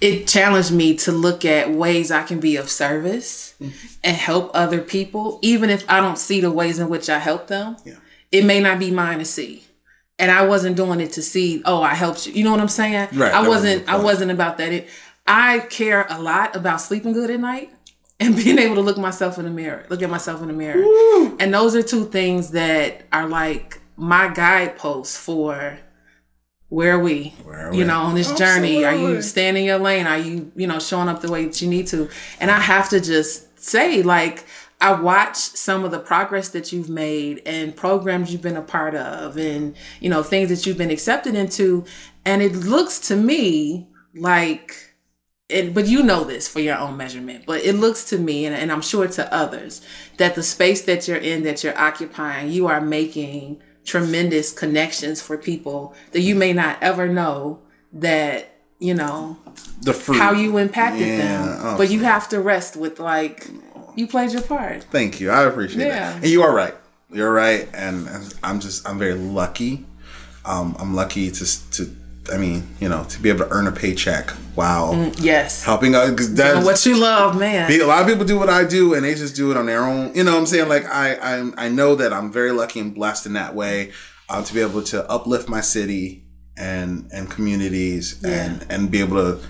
it 0.00 0.26
challenged 0.26 0.72
me 0.72 0.94
to 0.96 1.12
look 1.12 1.44
at 1.44 1.72
ways 1.72 2.10
I 2.10 2.22
can 2.22 2.38
be 2.38 2.56
of 2.56 2.68
service 2.68 3.54
mm-hmm. 3.60 3.74
and 4.04 4.16
help 4.16 4.50
other 4.52 4.82
people, 4.82 5.38
even 5.42 5.70
if 5.70 5.88
I 5.88 6.00
don't 6.00 6.18
see 6.18 6.40
the 6.40 6.50
ways 6.50 6.78
in 6.78 6.88
which 6.88 7.08
I 7.08 7.18
help 7.18 7.46
them. 7.46 7.76
Yeah. 7.84 7.94
It 8.36 8.44
may 8.44 8.60
not 8.60 8.78
be 8.78 8.90
mine 8.90 9.18
to 9.18 9.24
see. 9.24 9.64
And 10.18 10.30
I 10.30 10.46
wasn't 10.46 10.76
doing 10.76 11.00
it 11.00 11.12
to 11.12 11.22
see, 11.22 11.62
oh, 11.66 11.82
I 11.82 11.94
helped 11.94 12.26
you. 12.26 12.32
You 12.32 12.44
know 12.44 12.50
what 12.50 12.60
I'm 12.60 12.68
saying? 12.68 13.08
Right, 13.12 13.32
I 13.32 13.46
wasn't 13.46 13.88
I 13.88 13.96
wasn't 13.98 14.30
about 14.30 14.58
that. 14.58 14.72
It 14.72 14.88
I 15.26 15.60
care 15.60 16.06
a 16.08 16.20
lot 16.20 16.56
about 16.56 16.80
sleeping 16.80 17.12
good 17.12 17.30
at 17.30 17.40
night 17.40 17.70
and 18.20 18.34
being 18.34 18.58
able 18.58 18.76
to 18.76 18.80
look 18.80 18.96
myself 18.96 19.38
in 19.38 19.44
the 19.44 19.50
mirror, 19.50 19.84
look 19.90 20.02
at 20.02 20.08
myself 20.08 20.40
in 20.40 20.48
the 20.48 20.54
mirror. 20.54 20.82
And 21.38 21.52
those 21.52 21.74
are 21.74 21.82
two 21.82 22.06
things 22.06 22.52
that 22.52 23.06
are 23.12 23.28
like 23.28 23.80
my 23.96 24.28
guideposts 24.32 25.16
for 25.16 25.78
where 26.68 26.94
are 26.94 26.98
we? 26.98 27.34
Where 27.44 27.68
are 27.68 27.72
you 27.72 27.80
we? 27.80 27.84
know, 27.84 28.00
on 28.00 28.14
this 28.14 28.32
journey. 28.36 28.84
Are 28.84 28.92
you 28.92 28.98
Absolutely. 28.98 29.22
staying 29.22 29.56
in 29.56 29.64
your 29.64 29.78
lane? 29.78 30.06
Are 30.06 30.18
you, 30.18 30.50
you 30.56 30.66
know, 30.66 30.80
showing 30.80 31.08
up 31.08 31.20
the 31.20 31.30
way 31.30 31.44
that 31.44 31.62
you 31.62 31.68
need 31.68 31.86
to? 31.88 32.08
And 32.40 32.50
I 32.50 32.58
have 32.58 32.88
to 32.88 33.00
just 33.00 33.58
say, 33.58 34.02
like, 34.02 34.44
I 34.80 34.92
watch 35.00 35.36
some 35.36 35.84
of 35.84 35.90
the 35.90 35.98
progress 35.98 36.50
that 36.50 36.70
you've 36.72 36.90
made 36.90 37.40
and 37.46 37.74
programs 37.74 38.30
you've 38.32 38.42
been 38.42 38.56
a 38.58 38.62
part 38.62 38.94
of 38.94 39.36
and, 39.38 39.74
you 40.00 40.10
know, 40.10 40.22
things 40.22 40.50
that 40.50 40.66
you've 40.66 40.76
been 40.76 40.90
accepted 40.90 41.34
into. 41.34 41.84
And 42.26 42.42
it 42.42 42.54
looks 42.54 42.98
to 43.08 43.16
me 43.16 43.88
like 44.14 44.74
and 45.48 45.72
but 45.74 45.86
you 45.86 46.02
know 46.02 46.24
this 46.24 46.48
for 46.48 46.58
your 46.60 46.76
own 46.76 46.96
measurement 46.96 47.44
but 47.46 47.62
it 47.62 47.74
looks 47.74 48.02
to 48.04 48.18
me 48.18 48.46
and, 48.46 48.56
and 48.56 48.72
i'm 48.72 48.80
sure 48.82 49.06
to 49.06 49.32
others 49.32 49.80
that 50.16 50.34
the 50.34 50.42
space 50.42 50.82
that 50.82 51.06
you're 51.06 51.18
in 51.18 51.44
that 51.44 51.62
you're 51.62 51.78
occupying 51.78 52.50
you 52.50 52.66
are 52.66 52.80
making 52.80 53.60
tremendous 53.84 54.50
connections 54.52 55.20
for 55.22 55.38
people 55.38 55.94
that 56.12 56.22
you 56.22 56.34
may 56.34 56.52
not 56.52 56.76
ever 56.82 57.06
know 57.06 57.60
that 57.92 58.56
you 58.80 58.92
know 58.94 59.36
The 59.82 59.92
fruit. 59.92 60.18
how 60.18 60.32
you 60.32 60.56
impacted 60.58 61.06
Yeah. 61.06 61.16
them 61.18 61.58
Oh, 61.62 61.76
but 61.78 61.90
you 61.90 62.00
have 62.00 62.28
to 62.30 62.40
rest 62.40 62.74
with 62.76 62.98
like 62.98 63.46
you 63.96 64.06
played 64.06 64.32
your 64.32 64.42
part 64.42 64.84
Thank 64.84 65.20
you. 65.20 65.30
I 65.30 65.44
appreciate 65.44 65.86
Yeah. 65.86 66.12
that. 66.12 66.22
And 66.22 66.26
you 66.26 66.42
are 66.42 66.54
right. 66.54 66.74
You're 67.10 67.32
right. 67.32 67.68
And, 67.74 68.08
I'm 68.42 68.60
just, 68.60 68.88
I'm 68.88 68.98
very 68.98 69.14
lucky. 69.14 69.84
Um, 70.44 70.76
I'm 70.78 70.94
lucky 70.94 71.30
to, 71.30 71.70
to, 71.72 71.96
I 72.32 72.36
mean, 72.38 72.66
you 72.80 72.88
know, 72.88 73.04
to 73.04 73.20
be 73.20 73.28
able 73.28 73.46
to 73.46 73.50
earn 73.50 73.66
a 73.66 73.72
paycheck 73.72 74.30
while 74.54 75.12
yes 75.18 75.64
helping 75.64 75.94
out. 75.94 76.16
That's 76.16 76.64
what 76.64 76.84
you 76.86 76.96
love 76.96 77.38
man 77.38 77.70
a 77.70 77.84
lot 77.84 78.00
of 78.00 78.08
people 78.08 78.24
do 78.24 78.38
what 78.38 78.48
I 78.48 78.64
do 78.64 78.94
and 78.94 79.04
they 79.04 79.14
just 79.14 79.36
do 79.36 79.50
it 79.50 79.56
on 79.56 79.66
their 79.66 79.82
own. 79.84 80.14
You 80.14 80.24
know 80.24 80.32
what 80.32 80.40
I'm 80.40 80.46
saying? 80.46 80.68
Like 80.68 80.86
I, 80.86 81.14
I, 81.14 81.50
I 81.66 81.68
know 81.68 81.94
that 81.96 82.12
I'm 82.12 82.32
very 82.32 82.52
lucky 82.52 82.80
and 82.80 82.94
blessed 82.94 83.26
in 83.26 83.34
that 83.34 83.54
way 83.54 83.92
uh, 84.28 84.42
to 84.42 84.54
be 84.54 84.60
able 84.60 84.82
to 84.84 85.08
uplift 85.10 85.48
my 85.48 85.60
city 85.60 86.24
and, 86.56 87.08
and 87.12 87.30
communities 87.30 88.24
and, 88.24 88.64
and 88.70 88.90
be 88.90 89.00
able 89.00 89.16
to 89.16 89.46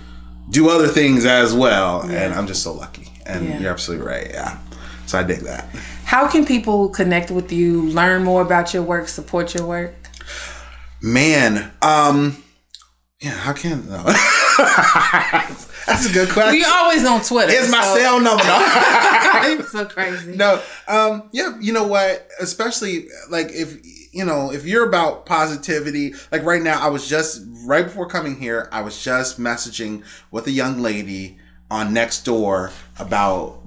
do 0.50 0.68
other 0.68 0.88
things 0.88 1.24
as 1.24 1.54
well. 1.54 2.02
And 2.02 2.34
I'm 2.34 2.46
just 2.46 2.62
so 2.62 2.72
lucky. 2.72 3.05
And 3.26 3.46
Yeah. 3.48 3.58
you're 3.60 3.70
absolutely 3.72 4.06
right. 4.06 4.28
Yeah. 4.30 4.58
So 5.06 5.18
I 5.18 5.22
dig 5.22 5.40
that. 5.40 5.68
how 6.04 6.26
can 6.28 6.44
people 6.44 6.88
connect 6.88 7.30
with 7.30 7.52
you 7.52 7.82
learn 7.90 8.24
more 8.24 8.42
about 8.42 8.72
your 8.74 8.82
work 8.82 9.08
support 9.08 9.54
your 9.54 9.66
work 9.66 9.94
Man, 11.02 11.70
um, 11.82 12.42
yeah, 13.20 13.30
how 13.30 13.52
can 13.52 13.86
no. 13.88 14.02
That's 15.86 16.06
a 16.10 16.12
good 16.12 16.28
question. 16.30 16.52
we 16.52 16.64
always 16.64 17.04
on 17.06 17.20
twitter 17.22 17.52
It's 17.52 17.70
my 17.70 17.82
so- 17.84 17.96
cell 17.96 18.20
number. 18.20 18.42
No. 18.44 19.60
so 19.70 19.84
crazy 19.94 20.34
no, 20.36 20.60
um, 20.88 21.28
yeah, 21.32 21.56
you 21.60 21.72
know 21.72 21.86
what? 21.86 22.28
Especially 22.40 23.06
like 23.30 23.48
if 23.52 23.76
you 24.12 24.24
know 24.24 24.50
if 24.52 24.66
you're 24.66 24.86
about 24.88 25.26
positivity. 25.26 26.14
Like 26.32 26.42
right 26.42 26.62
now, 26.62 26.80
I 26.84 26.88
was 26.88 27.08
just 27.08 27.42
right 27.66 27.84
before 27.84 28.08
coming 28.08 28.36
here. 28.40 28.68
I 28.72 28.80
was 28.82 29.02
just 29.02 29.38
messaging 29.38 30.02
with 30.30 30.46
a 30.46 30.50
young 30.52 30.80
lady 30.80 31.38
on 31.70 31.94
Nextdoor 31.94 32.72
about 32.98 33.60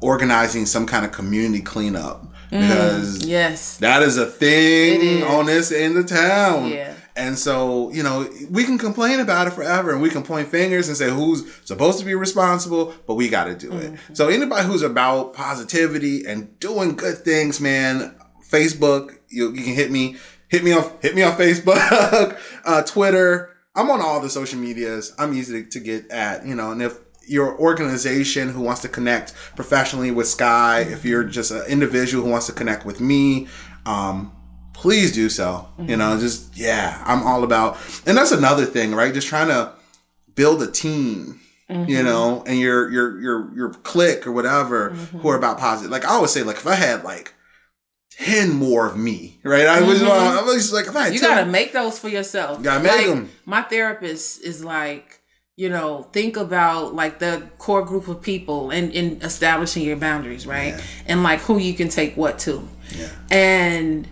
organizing 0.00 0.66
some 0.66 0.86
kind 0.86 1.04
of 1.04 1.12
community 1.12 1.62
cleanup 1.62 2.24
because 2.50 3.26
yes 3.26 3.78
that 3.78 4.00
is 4.00 4.16
a 4.16 4.24
thing 4.24 5.00
is. 5.02 5.24
on 5.24 5.46
this 5.46 5.72
end 5.72 5.96
of 5.96 6.06
town. 6.06 6.70
Yeah. 6.70 6.94
And 7.18 7.36
so, 7.36 7.90
you 7.90 8.04
know, 8.04 8.30
we 8.48 8.62
can 8.62 8.78
complain 8.78 9.18
about 9.18 9.48
it 9.48 9.52
forever 9.52 9.90
and 9.90 10.00
we 10.00 10.08
can 10.08 10.22
point 10.22 10.46
fingers 10.46 10.86
and 10.86 10.96
say 10.96 11.10
who's 11.10 11.52
supposed 11.64 11.98
to 11.98 12.04
be 12.04 12.14
responsible, 12.14 12.94
but 13.08 13.16
we 13.16 13.28
got 13.28 13.44
to 13.44 13.56
do 13.56 13.72
it. 13.72 13.92
Mm-hmm. 13.92 14.14
So, 14.14 14.28
anybody 14.28 14.64
who's 14.64 14.82
about 14.82 15.34
positivity 15.34 16.24
and 16.24 16.56
doing 16.60 16.94
good 16.94 17.18
things, 17.18 17.60
man, 17.60 18.14
Facebook, 18.48 19.18
you, 19.28 19.52
you 19.52 19.64
can 19.64 19.74
hit 19.74 19.90
me, 19.90 20.14
hit 20.46 20.62
me 20.62 20.72
on, 20.72 20.88
hit 21.02 21.16
me 21.16 21.24
on 21.24 21.32
Facebook, 21.32 22.38
uh, 22.64 22.82
Twitter. 22.82 23.56
I'm 23.74 23.90
on 23.90 24.00
all 24.00 24.20
the 24.20 24.30
social 24.30 24.60
medias. 24.60 25.12
I'm 25.18 25.34
easy 25.34 25.64
to, 25.64 25.70
to 25.70 25.80
get 25.80 26.08
at, 26.12 26.46
you 26.46 26.54
know, 26.54 26.70
and 26.70 26.80
if 26.80 27.07
your 27.28 27.58
organization 27.58 28.48
who 28.48 28.60
wants 28.60 28.82
to 28.82 28.88
connect 28.88 29.34
professionally 29.54 30.10
with 30.10 30.26
Sky, 30.28 30.80
if 30.80 31.04
you're 31.04 31.24
just 31.24 31.50
an 31.50 31.62
individual 31.68 32.24
who 32.24 32.30
wants 32.30 32.46
to 32.46 32.52
connect 32.52 32.84
with 32.84 33.00
me, 33.00 33.48
um, 33.86 34.32
please 34.72 35.12
do 35.12 35.28
so. 35.28 35.68
You 35.78 35.96
know, 35.96 36.10
mm-hmm. 36.10 36.20
just 36.20 36.56
yeah, 36.56 37.02
I'm 37.04 37.22
all 37.22 37.44
about, 37.44 37.76
and 38.06 38.16
that's 38.16 38.32
another 38.32 38.64
thing, 38.64 38.94
right? 38.94 39.12
Just 39.12 39.28
trying 39.28 39.48
to 39.48 39.72
build 40.34 40.62
a 40.62 40.70
team. 40.70 41.40
You 41.68 41.74
mm-hmm. 41.76 42.04
know, 42.06 42.44
and 42.46 42.58
your 42.58 42.90
your 42.90 43.20
your 43.20 43.54
your 43.54 43.70
clique 43.70 44.26
or 44.26 44.32
whatever 44.32 44.90
who 44.90 45.18
mm-hmm. 45.18 45.26
are 45.26 45.36
about 45.36 45.58
positive. 45.58 45.90
Like 45.90 46.06
I 46.06 46.12
always 46.12 46.30
say, 46.30 46.42
like 46.42 46.56
if 46.56 46.66
I 46.66 46.74
had 46.74 47.04
like 47.04 47.34
ten 48.18 48.50
more 48.50 48.86
of 48.86 48.96
me, 48.96 49.38
right? 49.44 49.66
I 49.66 49.82
was, 49.82 50.02
I 50.02 50.42
was 50.42 50.72
like, 50.72 50.86
if 50.86 50.96
I 50.96 51.04
had 51.04 51.14
You 51.14 51.20
10 51.20 51.28
gotta 51.28 51.46
make 51.46 51.72
those 51.72 51.98
for 51.98 52.08
yourself. 52.08 52.62
Gotta 52.62 52.82
make 52.82 52.92
Like, 52.92 53.06
'em. 53.06 53.30
My 53.44 53.62
therapist 53.62 54.42
is 54.42 54.64
like, 54.64 55.17
you 55.58 55.68
know, 55.68 56.04
think 56.12 56.36
about 56.36 56.94
like 56.94 57.18
the 57.18 57.42
core 57.58 57.84
group 57.84 58.06
of 58.06 58.22
people 58.22 58.70
and 58.70 58.92
in 58.92 59.20
establishing 59.22 59.82
your 59.82 59.96
boundaries, 59.96 60.46
right? 60.46 60.80
And 61.04 61.24
like 61.24 61.40
who 61.40 61.58
you 61.58 61.74
can 61.74 61.88
take 61.88 62.16
what 62.16 62.38
to. 62.40 62.66
Yeah. 62.96 63.08
And 63.28 64.08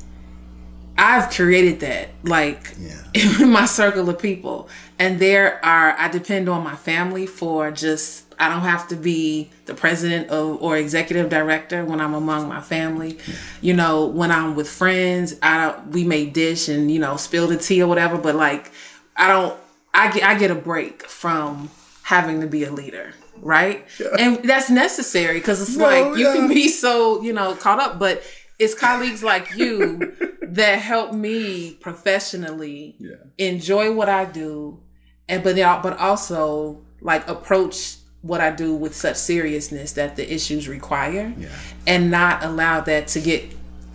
I've 0.99 1.31
created 1.31 1.79
that, 1.81 2.09
like 2.25 2.75
Yeah. 2.81 3.01
in 3.41 3.49
my 3.49 3.65
circle 3.65 4.11
of 4.11 4.19
people. 4.19 4.69
And 4.99 5.21
there 5.21 5.65
are 5.65 5.95
I 5.97 6.09
depend 6.09 6.49
on 6.49 6.65
my 6.65 6.75
family 6.75 7.29
for 7.29 7.71
just 7.71 8.25
I 8.41 8.49
don't 8.49 8.63
have 8.63 8.89
to 8.89 8.97
be 8.97 9.49
the 9.67 9.75
president 9.75 10.31
of 10.31 10.61
or 10.61 10.77
executive 10.77 11.29
director 11.31 11.85
when 11.85 12.01
I'm 12.01 12.15
among 12.15 12.49
my 12.49 12.61
family. 12.61 13.19
You 13.61 13.75
know, 13.75 14.07
when 14.07 14.33
I'm 14.33 14.57
with 14.57 14.69
friends, 14.69 15.37
I 15.43 15.59
don't 15.59 15.87
we 15.93 16.03
may 16.03 16.27
dish 16.27 16.69
and, 16.69 16.91
you 16.91 16.99
know, 16.99 17.17
spill 17.17 17.47
the 17.47 17.57
tea 17.57 17.81
or 17.81 17.87
whatever, 17.87 18.19
but 18.19 18.35
like 18.35 18.73
I 19.17 19.29
don't 19.29 19.57
I 19.97 20.13
get 20.13 20.23
I 20.23 20.39
get 20.39 20.51
a 20.51 20.55
break 20.55 21.07
from 21.09 21.71
having 22.03 22.41
to 22.43 22.47
be 22.47 22.65
a 22.65 22.73
leader. 22.73 23.13
Right. 23.41 23.85
And 24.19 24.43
that's 24.45 24.71
necessary 24.71 25.39
because 25.39 25.61
it's 25.61 25.77
No, 25.77 25.85
like 25.85 26.19
you 26.19 26.27
can 26.33 26.49
be 26.49 26.69
so, 26.69 27.21
you 27.23 27.33
know, 27.33 27.55
caught 27.55 27.81
up, 27.81 27.99
but 27.99 28.23
it's 28.59 28.75
colleagues 28.75 29.23
like 29.23 29.55
you 29.57 30.15
that 30.43 30.79
help 30.79 31.13
me 31.13 31.73
professionally 31.81 32.97
Yeah. 32.99 33.17
enjoy 33.39 33.93
what 33.93 34.09
I 34.09 34.25
do, 34.25 34.81
and 35.29 35.43
but 35.45 35.55
they- 35.57 35.63
but 35.83 35.99
also 35.99 36.81
like 37.01 37.29
approach 37.29 37.97
what 38.23 38.41
I 38.41 38.51
do 38.51 38.75
with 38.75 38.95
such 38.95 39.17
seriousness 39.17 39.93
that 39.93 40.17
the 40.17 40.33
issues 40.33 40.67
require, 40.69 41.33
Yeah. 41.37 41.49
and 41.87 42.11
not 42.11 42.43
allow 42.43 42.81
that 42.81 43.09
to 43.09 43.21
get 43.21 43.45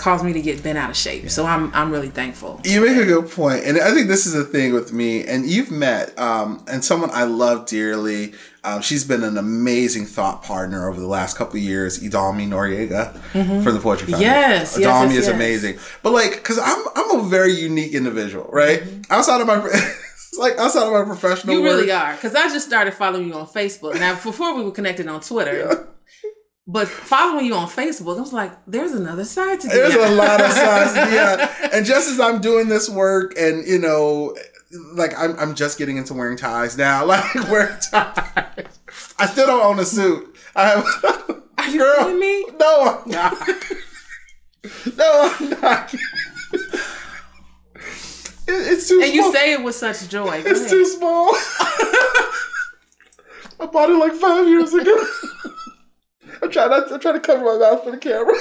cause 0.02 0.24
me 0.24 0.34
to 0.34 0.42
get 0.42 0.64
bent 0.64 0.78
out 0.78 0.90
of 0.90 0.98
shape. 0.98 1.30
So 1.30 1.46
I'm 1.46 1.74
I'm 1.74 1.92
really 1.92 2.10
thankful. 2.10 2.60
You 2.66 2.84
make 2.84 2.98
a 2.98 3.06
good 3.06 3.30
point, 3.30 3.64
and 3.66 3.80
I 3.80 3.94
think 3.94 4.08
this 4.08 4.26
is 4.26 4.34
the 4.34 4.44
thing 4.44 4.74
with 4.74 4.92
me. 4.92 5.24
And 5.26 5.48
you've 5.48 5.72
met, 5.72 6.18
um, 6.18 6.64
and 6.68 6.84
someone 6.84 7.12
I 7.12 7.24
love 7.24 7.68
dearly. 7.68 8.34
Um, 8.64 8.82
she's 8.82 9.04
been 9.04 9.24
an 9.24 9.38
amazing 9.38 10.06
thought 10.06 10.44
partner 10.44 10.88
over 10.88 11.00
the 11.00 11.08
last 11.08 11.36
couple 11.36 11.58
of 11.58 11.64
years. 11.64 12.00
Idalmi 12.00 12.48
Noriega 12.48 13.14
for 13.64 13.72
the 13.72 13.80
Poetry 13.80 14.12
Foundation. 14.12 14.34
Mm-hmm. 14.34 14.52
Yes, 14.52 14.78
yes, 14.80 15.12
is 15.12 15.16
yes. 15.16 15.28
amazing. 15.28 15.80
But 16.04 16.14
like, 16.14 16.32
because 16.34 16.60
I'm 16.60 16.84
I'm 16.96 17.20
a 17.20 17.24
very 17.30 17.54
unique 17.54 17.94
individual, 17.94 18.50
right? 18.52 18.84
Outside 19.10 19.42
of 19.42 19.48
my, 19.48 19.64
it's 19.66 20.38
like 20.38 20.58
outside 20.58 20.88
of 20.88 20.94
my 20.94 21.04
professional, 21.06 21.56
Mm-hmm. 21.56 21.64
You 21.64 21.70
work, 21.70 21.80
really 21.80 21.92
are, 21.92 22.14
because 22.14 22.36
I 22.36 22.50
just 22.50 22.68
started 22.68 22.94
following 22.94 23.28
you 23.28 23.34
on 23.34 23.48
Facebook. 23.48 23.96
Now, 24.00 24.14
before 24.14 24.56
we 24.56 24.64
were 24.64 24.72
connected 24.72 25.08
on 25.08 25.22
Twitter, 25.22 25.88
but 26.72 26.88
following 26.88 27.46
you 27.46 27.54
on 27.56 27.68
Facebook, 27.68 28.18
I 28.18 28.22
was 28.22 28.32
like, 28.34 28.52
"There's 28.66 28.94
another 28.94 29.26
side 29.26 29.60
to 29.62 29.68
you." 29.68 29.74
There's 29.74 29.96
a 29.96 30.16
lot 30.16 30.40
of 30.42 30.52
sides, 30.64 30.96
yeah. 31.14 31.70
And 31.74 31.86
just 31.86 32.10
as 32.10 32.20
I'm 32.20 32.40
doing 32.42 32.68
this 32.70 32.90
work, 32.90 33.34
and 33.38 33.68
you 33.68 33.78
know, 33.80 34.36
like 34.96 35.12
I'm, 35.18 35.38
I'm 35.40 35.54
just 35.56 35.78
getting 35.78 35.98
into 35.98 36.14
wearing 36.14 36.38
ties 36.38 36.78
now. 36.78 37.06
Like 37.12 37.34
wearing 37.50 37.78
ties. 37.92 38.80
I 39.20 39.26
still 39.28 39.48
don't 39.48 39.64
own 39.64 39.80
a 39.80 39.86
suit. 39.86 40.36
I 40.56 40.68
have. 40.70 40.86
Are 41.58 41.70
you 41.70 41.80
Girl, 41.80 41.96
kidding 42.06 42.20
me? 42.20 42.46
No, 42.60 43.02
I'm 43.06 43.12
not. 43.12 43.50
No, 44.98 45.36
I'm 45.40 45.50
not. 45.62 45.94
It- 45.94 46.00
it's 48.48 48.88
too 48.90 49.00
And 49.02 49.14
you 49.14 49.22
small. 49.22 49.34
say 49.34 49.54
it 49.54 49.64
with 49.64 49.76
such 49.76 50.08
joy. 50.10 50.42
Go 50.44 50.50
it's 50.50 50.60
ahead. 50.62 50.70
too 50.70 50.86
small. 50.86 51.30
I 53.60 53.66
bought 53.72 53.90
it 53.90 53.96
like 53.98 54.14
five 54.14 54.48
years 54.48 54.74
ago. 54.74 55.06
I'm 56.42 56.50
trying 56.50 56.70
not. 56.70 56.92
I'm 56.92 57.00
trying 57.00 57.16
to 57.16 57.20
cover 57.20 57.44
my 57.44 57.58
mouth 57.58 57.84
for 57.84 57.92
the 57.92 57.98
camera. 57.98 58.36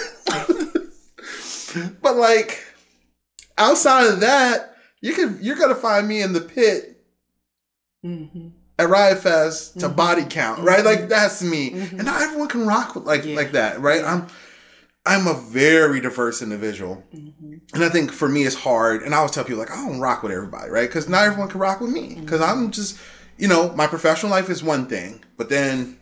but 2.03 2.17
like, 2.17 2.65
outside 3.59 4.07
of 4.07 4.21
that, 4.21 4.77
you 5.01 5.15
can 5.15 5.39
you're 5.41 5.57
gonna 5.57 5.75
find 5.75 6.09
me 6.09 6.23
in 6.23 6.33
the 6.33 6.41
pit 6.41 7.05
Mhm. 8.05 8.53
at 8.79 8.89
Riot 8.89 9.19
Fest 9.19 9.79
to 9.81 9.87
mm-hmm. 9.87 9.97
body 9.97 10.25
count, 10.29 10.61
right? 10.61 10.85
Like 10.85 11.01
mm-hmm. 11.01 11.09
that's 11.09 11.43
me, 11.43 11.73
and 11.73 11.83
mm-hmm. 11.83 11.97
not 11.99 12.23
everyone 12.23 12.49
can 12.49 12.67
rock 12.67 12.95
with 12.95 13.05
like 13.05 13.25
Yeah. 13.25 13.37
like 13.37 13.53
that, 13.53 13.81
right? 13.81 14.03
I'm 14.05 14.27
I'm 15.07 15.27
a 15.27 15.35
very 15.35 16.01
diverse 16.01 16.43
individual, 16.43 17.03
and 17.13 17.85
I 17.85 17.89
think 17.89 18.13
for 18.13 18.29
me 18.29 18.45
it's 18.45 18.57
hard. 18.57 19.03
And 19.03 19.15
I 19.15 19.19
always 19.19 19.33
tell 19.33 19.45
people 19.45 19.61
like 19.61 19.71
I 19.71 19.77
don't 19.87 20.01
rock 20.01 20.23
with 20.23 20.33
everybody, 20.33 20.71
right? 20.71 20.89
Because 20.89 21.09
not 21.09 21.25
everyone 21.25 21.49
can 21.49 21.61
rock 21.61 21.81
with 21.81 21.91
me, 21.91 22.17
because 22.21 22.41
I'm 22.41 22.71
just 22.71 22.99
you 23.39 23.49
know 23.49 23.73
my 23.75 23.87
professional 23.87 24.31
life 24.33 24.49
is 24.49 24.63
one 24.63 24.87
thing, 24.87 25.23
but 25.37 25.49
then. 25.49 25.97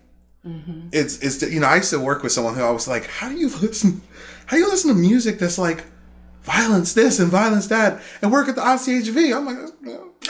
It's 0.92 1.18
it's 1.18 1.42
you 1.42 1.60
know 1.60 1.66
I 1.66 1.76
used 1.76 1.90
to 1.90 2.00
work 2.00 2.22
with 2.22 2.32
someone 2.32 2.54
who 2.54 2.62
I 2.62 2.70
was 2.70 2.88
like, 2.88 3.06
how 3.06 3.28
do 3.28 3.36
you 3.36 3.48
listen? 3.48 4.02
How 4.46 4.56
do 4.56 4.62
you 4.62 4.68
listen 4.68 4.88
to 4.88 4.96
music 4.98 5.38
that's 5.38 5.58
like 5.58 5.84
violence 6.42 6.94
this 6.94 7.18
and 7.18 7.30
violence 7.30 7.66
that, 7.68 8.00
and 8.22 8.32
work 8.32 8.48
at 8.48 8.54
the 8.54 8.62
ICHV? 8.62 9.36
I'm 9.36 9.44
like, 9.44 9.58
no. 9.82 10.10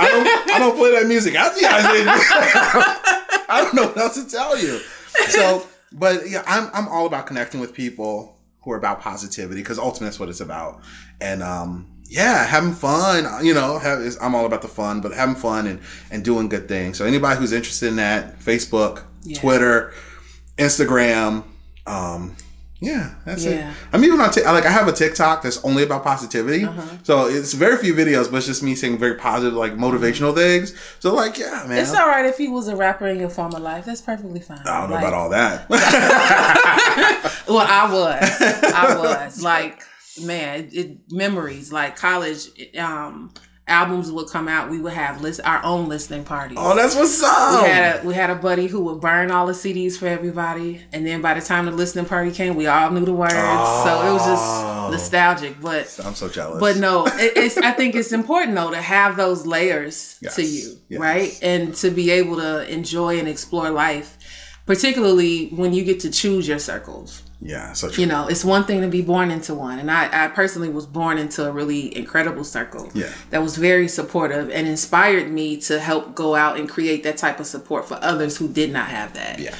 I 0.00 0.08
don't 0.08 0.50
I 0.50 0.58
don't 0.58 0.76
play 0.76 0.92
that 0.92 1.06
music 1.06 1.34
at 1.34 1.54
the 1.54 1.60
ICHV. 1.60 2.06
I 3.50 3.62
don't 3.62 3.74
know 3.74 3.86
what 3.88 3.96
else 3.98 4.22
to 4.22 4.30
tell 4.30 4.58
you. 4.58 4.78
So, 5.28 5.66
but 5.92 6.28
yeah, 6.28 6.42
I'm 6.46 6.70
I'm 6.72 6.88
all 6.88 7.06
about 7.06 7.26
connecting 7.26 7.60
with 7.60 7.74
people 7.74 8.38
who 8.62 8.70
are 8.72 8.76
about 8.76 9.00
positivity 9.00 9.60
because 9.60 9.78
ultimately 9.78 10.06
that's 10.06 10.20
what 10.20 10.28
it's 10.28 10.40
about. 10.40 10.82
And 11.20 11.42
um 11.42 11.90
yeah, 12.08 12.44
having 12.46 12.72
fun. 12.72 13.44
You 13.44 13.54
know, 13.54 13.78
have, 13.78 14.00
I'm 14.20 14.34
all 14.34 14.46
about 14.46 14.62
the 14.62 14.68
fun, 14.68 15.00
but 15.00 15.12
having 15.12 15.34
fun 15.36 15.66
and 15.66 15.80
and 16.10 16.24
doing 16.24 16.48
good 16.48 16.66
things. 16.68 16.96
So 16.98 17.04
anybody 17.04 17.38
who's 17.38 17.52
interested 17.52 17.88
in 17.88 17.96
that, 17.96 18.40
Facebook, 18.40 19.02
Yeah. 19.24 19.38
Twitter, 19.38 19.92
Instagram. 20.56 21.44
Um, 21.86 22.36
yeah, 22.80 23.14
that's 23.24 23.44
Yeah. 23.44 23.70
it. 23.70 23.76
I'm 23.92 24.04
even 24.04 24.20
on. 24.20 24.30
Tik 24.30 24.44
like 24.44 24.64
I 24.64 24.70
have 24.70 24.86
a 24.86 24.92
TikTok 24.92 25.42
that's 25.42 25.58
only 25.64 25.82
about 25.82 26.04
positivity. 26.04 26.64
Uh-huh. 26.64 26.82
So 27.02 27.26
it's 27.26 27.52
very 27.52 27.76
few 27.76 27.92
videos, 27.92 28.30
but 28.30 28.36
it's 28.38 28.46
just 28.46 28.62
me 28.62 28.74
saying 28.76 28.98
very 28.98 29.14
positive, 29.16 29.54
like 29.54 29.74
motivational 29.76 30.32
things. 30.34 30.74
So 31.00 31.12
like, 31.14 31.36
yeah, 31.38 31.64
man. 31.66 31.78
It's 31.78 31.92
all 31.94 32.06
right 32.06 32.24
if 32.24 32.38
he 32.38 32.46
was 32.48 32.68
a 32.68 32.76
rapper 32.76 33.08
in 33.08 33.18
your 33.18 33.30
former 33.30 33.58
life. 33.58 33.84
That's 33.84 34.00
perfectly 34.00 34.38
fine. 34.40 34.60
I 34.64 34.80
don't 34.80 34.90
know 34.90 34.94
Like, 34.96 35.04
about 35.04 35.14
all 35.14 35.30
that. 35.30 35.66
Well, 37.48 37.66
I 37.66 37.90
was. 37.90 38.72
I 38.74 38.96
was. 38.98 39.42
Like, 39.48 39.82
man, 40.22 40.68
it, 40.72 40.98
memories. 41.10 41.72
Like 41.72 41.96
college, 41.96 42.48
um, 42.76 43.32
albums 43.66 44.10
would 44.10 44.28
come 44.28 44.48
out. 44.48 44.70
We 44.70 44.80
would 44.80 44.94
have 44.94 45.20
list 45.20 45.40
our 45.44 45.62
own 45.62 45.88
listening 45.88 46.24
parties. 46.24 46.56
oh, 46.58 46.74
that's 46.74 46.94
what's 46.96 47.22
up. 47.22 47.62
we 47.62 47.68
had 47.68 48.02
a 48.02 48.06
we 48.08 48.14
had 48.14 48.30
a 48.30 48.34
buddy 48.34 48.66
who 48.66 48.80
would 48.84 49.00
burn 49.00 49.30
all 49.30 49.46
the 49.46 49.52
CDs 49.52 49.96
for 49.98 50.06
everybody, 50.06 50.82
and 50.92 51.06
then 51.06 51.20
by 51.20 51.34
the 51.34 51.40
time 51.42 51.66
the 51.66 51.70
listening 51.72 52.06
party 52.06 52.30
came, 52.30 52.56
we 52.56 52.66
all 52.66 52.90
knew 52.90 53.04
the 53.04 53.12
words. 53.12 53.32
So 53.34 54.06
it 54.08 54.12
was 54.12 54.22
Oh. 54.24 54.90
just 54.90 54.90
nostalgic. 54.92 55.60
But 55.60 56.00
I'm 56.04 56.14
so 56.14 56.28
jealous. 56.30 56.60
but 56.60 56.76
no, 56.78 57.06
it, 57.06 57.32
it's 57.36 57.58
I 57.58 57.72
think 57.72 57.94
it's 57.94 58.12
important 58.12 58.56
though 58.56 58.70
to 58.70 58.80
have 58.80 59.16
those 59.16 59.46
layers 59.46 60.18
to 60.34 60.42
you, 60.42 60.76
Yes. 60.88 60.98
right? 61.00 61.38
And 61.42 61.74
to 61.76 61.90
be 61.90 62.10
able 62.10 62.36
to 62.36 62.66
enjoy 62.72 63.18
and 63.18 63.28
explore 63.28 63.68
life, 63.70 64.16
particularly 64.66 65.48
when 65.48 65.72
you 65.72 65.84
get 65.84 66.00
to 66.00 66.10
choose 66.10 66.46
your 66.48 66.58
circles. 66.58 67.22
Yeah, 67.40 67.72
so 67.72 67.88
true. 67.88 68.02
You 68.02 68.08
know, 68.08 68.26
it's 68.26 68.44
one 68.44 68.64
thing 68.64 68.80
to 68.80 68.88
be 68.88 69.00
born 69.02 69.30
into 69.30 69.54
one, 69.54 69.78
and 69.78 69.90
I, 69.90 70.24
I 70.24 70.28
personally 70.28 70.68
was 70.68 70.86
born 70.86 71.18
into 71.18 71.46
a 71.46 71.52
really 71.52 71.96
incredible 71.96 72.42
circle 72.44 72.90
Yeah. 72.94 73.12
that 73.30 73.42
was 73.42 73.56
very 73.56 73.86
supportive 73.86 74.50
and 74.50 74.66
inspired 74.66 75.30
me 75.30 75.56
to 75.62 75.78
help 75.78 76.14
go 76.14 76.34
out 76.34 76.58
and 76.58 76.68
create 76.68 77.04
that 77.04 77.16
type 77.16 77.38
of 77.38 77.46
support 77.46 77.86
for 77.86 77.98
others 78.02 78.36
who 78.36 78.48
did 78.48 78.72
not 78.72 78.88
have 78.88 79.14
that. 79.14 79.38
Yeah. 79.38 79.54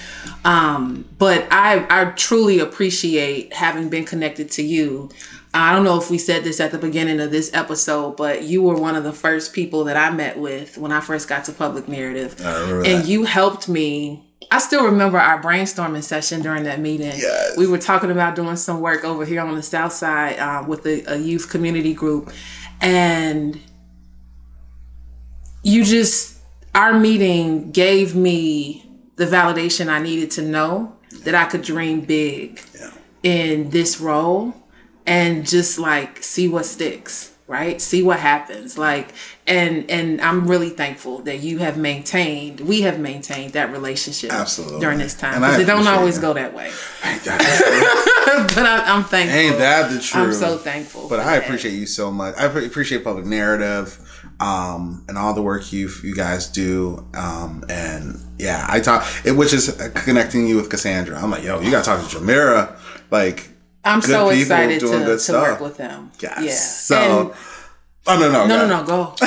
Um, 0.44 1.08
but 1.18 1.46
I, 1.50 1.86
I 1.88 2.06
truly 2.12 2.58
appreciate 2.58 3.52
having 3.52 3.88
been 3.88 4.04
connected 4.04 4.50
to 4.52 4.62
you. 4.62 5.10
I 5.54 5.72
don't 5.74 5.84
know 5.84 5.98
if 5.98 6.10
we 6.10 6.18
said 6.18 6.44
this 6.44 6.60
at 6.60 6.72
the 6.72 6.78
beginning 6.78 7.20
of 7.20 7.30
this 7.30 7.50
episode, 7.54 8.16
but 8.16 8.42
you 8.42 8.62
were 8.62 8.74
one 8.78 8.96
of 8.96 9.04
the 9.04 9.12
first 9.12 9.52
people 9.52 9.84
that 9.84 9.96
I 9.96 10.10
met 10.10 10.38
with 10.38 10.76
when 10.78 10.92
I 10.92 11.00
first 11.00 11.26
got 11.28 11.44
to 11.44 11.52
Public 11.52 11.88
Narrative. 11.88 12.34
And 12.40 12.84
that. 12.84 13.06
you 13.06 13.24
helped 13.24 13.68
me. 13.68 14.27
I 14.50 14.58
still 14.58 14.84
remember 14.86 15.18
our 15.18 15.42
brainstorming 15.42 16.02
session 16.02 16.40
during 16.40 16.64
that 16.64 16.80
meeting. 16.80 17.12
Yes. 17.16 17.56
We 17.56 17.66
were 17.66 17.78
talking 17.78 18.10
about 18.10 18.34
doing 18.34 18.56
some 18.56 18.80
work 18.80 19.04
over 19.04 19.24
here 19.24 19.40
on 19.42 19.54
the 19.54 19.62
South 19.62 19.92
Side 19.92 20.38
uh, 20.38 20.64
with 20.66 20.86
a, 20.86 21.04
a 21.12 21.16
youth 21.18 21.50
community 21.50 21.92
group. 21.92 22.32
And 22.80 23.60
you 25.62 25.84
just, 25.84 26.38
our 26.74 26.98
meeting 26.98 27.72
gave 27.72 28.14
me 28.14 28.88
the 29.16 29.26
validation 29.26 29.88
I 29.88 29.98
needed 30.00 30.30
to 30.32 30.42
know 30.42 30.96
that 31.24 31.34
I 31.34 31.44
could 31.46 31.62
dream 31.62 32.02
big 32.02 32.60
Yeah. 32.78 32.90
in 33.22 33.70
this 33.70 34.00
role 34.00 34.54
and 35.06 35.46
just 35.46 35.78
like 35.78 36.22
see 36.22 36.48
what 36.48 36.66
sticks 36.66 37.34
right 37.46 37.80
see 37.80 38.02
what 38.02 38.20
happens 38.20 38.76
like 38.76 39.14
and 39.48 39.90
and 39.90 40.20
i'm 40.20 40.46
really 40.46 40.70
thankful 40.70 41.18
that 41.20 41.40
you 41.40 41.58
have 41.58 41.76
maintained 41.78 42.60
we 42.60 42.82
have 42.82 42.98
maintained 43.00 43.52
that 43.54 43.72
relationship 43.72 44.32
Absolutely. 44.32 44.80
during 44.80 44.98
this 44.98 45.14
time 45.14 45.40
because 45.40 45.58
it 45.58 45.64
don't 45.66 45.86
always 45.88 46.16
that. 46.16 46.20
go 46.20 46.32
that 46.34 46.52
way 46.54 46.70
but 47.02 48.58
I, 48.58 48.84
i'm 48.86 49.04
thankful 49.04 49.38
ain't 49.38 49.58
that 49.58 49.90
the 49.90 49.98
truth? 50.00 50.14
i'm 50.26 50.32
so 50.32 50.56
thankful 50.58 51.08
But 51.08 51.20
I 51.20 51.36
that. 51.38 51.44
appreciate 51.44 51.72
you 51.72 51.86
so 51.86 52.10
much. 52.10 52.34
I 52.36 52.44
appreciate 52.44 53.02
public 53.04 53.24
narrative, 53.24 53.98
um, 54.40 55.04
and 55.08 55.16
all 55.16 55.32
the 55.34 55.42
work 55.42 55.72
you 55.72 55.88
you 56.02 56.14
guys 56.14 56.48
do. 56.48 57.06
Um, 57.14 57.64
and 57.68 58.20
yeah, 58.38 58.66
I 58.68 58.80
talk 58.80 59.06
it, 59.24 59.32
which 59.32 59.52
is 59.52 59.70
connecting 60.04 60.46
you 60.46 60.56
with 60.56 60.68
Cassandra. 60.70 61.18
I'm 61.18 61.30
like, 61.30 61.44
yo, 61.44 61.60
you 61.60 61.70
got 61.70 61.84
to 61.84 61.90
talk 61.90 62.08
to 62.08 62.16
Jhmira. 62.16 62.78
Like, 63.10 63.48
i'm 63.84 64.02
so 64.02 64.28
excited 64.28 64.80
to, 64.80 65.16
to 65.18 65.32
work 65.32 65.60
with 65.60 65.76
them 65.78 66.10
yes. 66.20 66.44
yeah 66.44 66.52
So, 66.52 67.20
And- 67.20 67.30
oh 68.08 68.18
no, 68.18 68.30
no, 68.30 68.46
no 68.46 68.66
no 68.66 68.66
no 68.66 68.84
go 68.84 69.14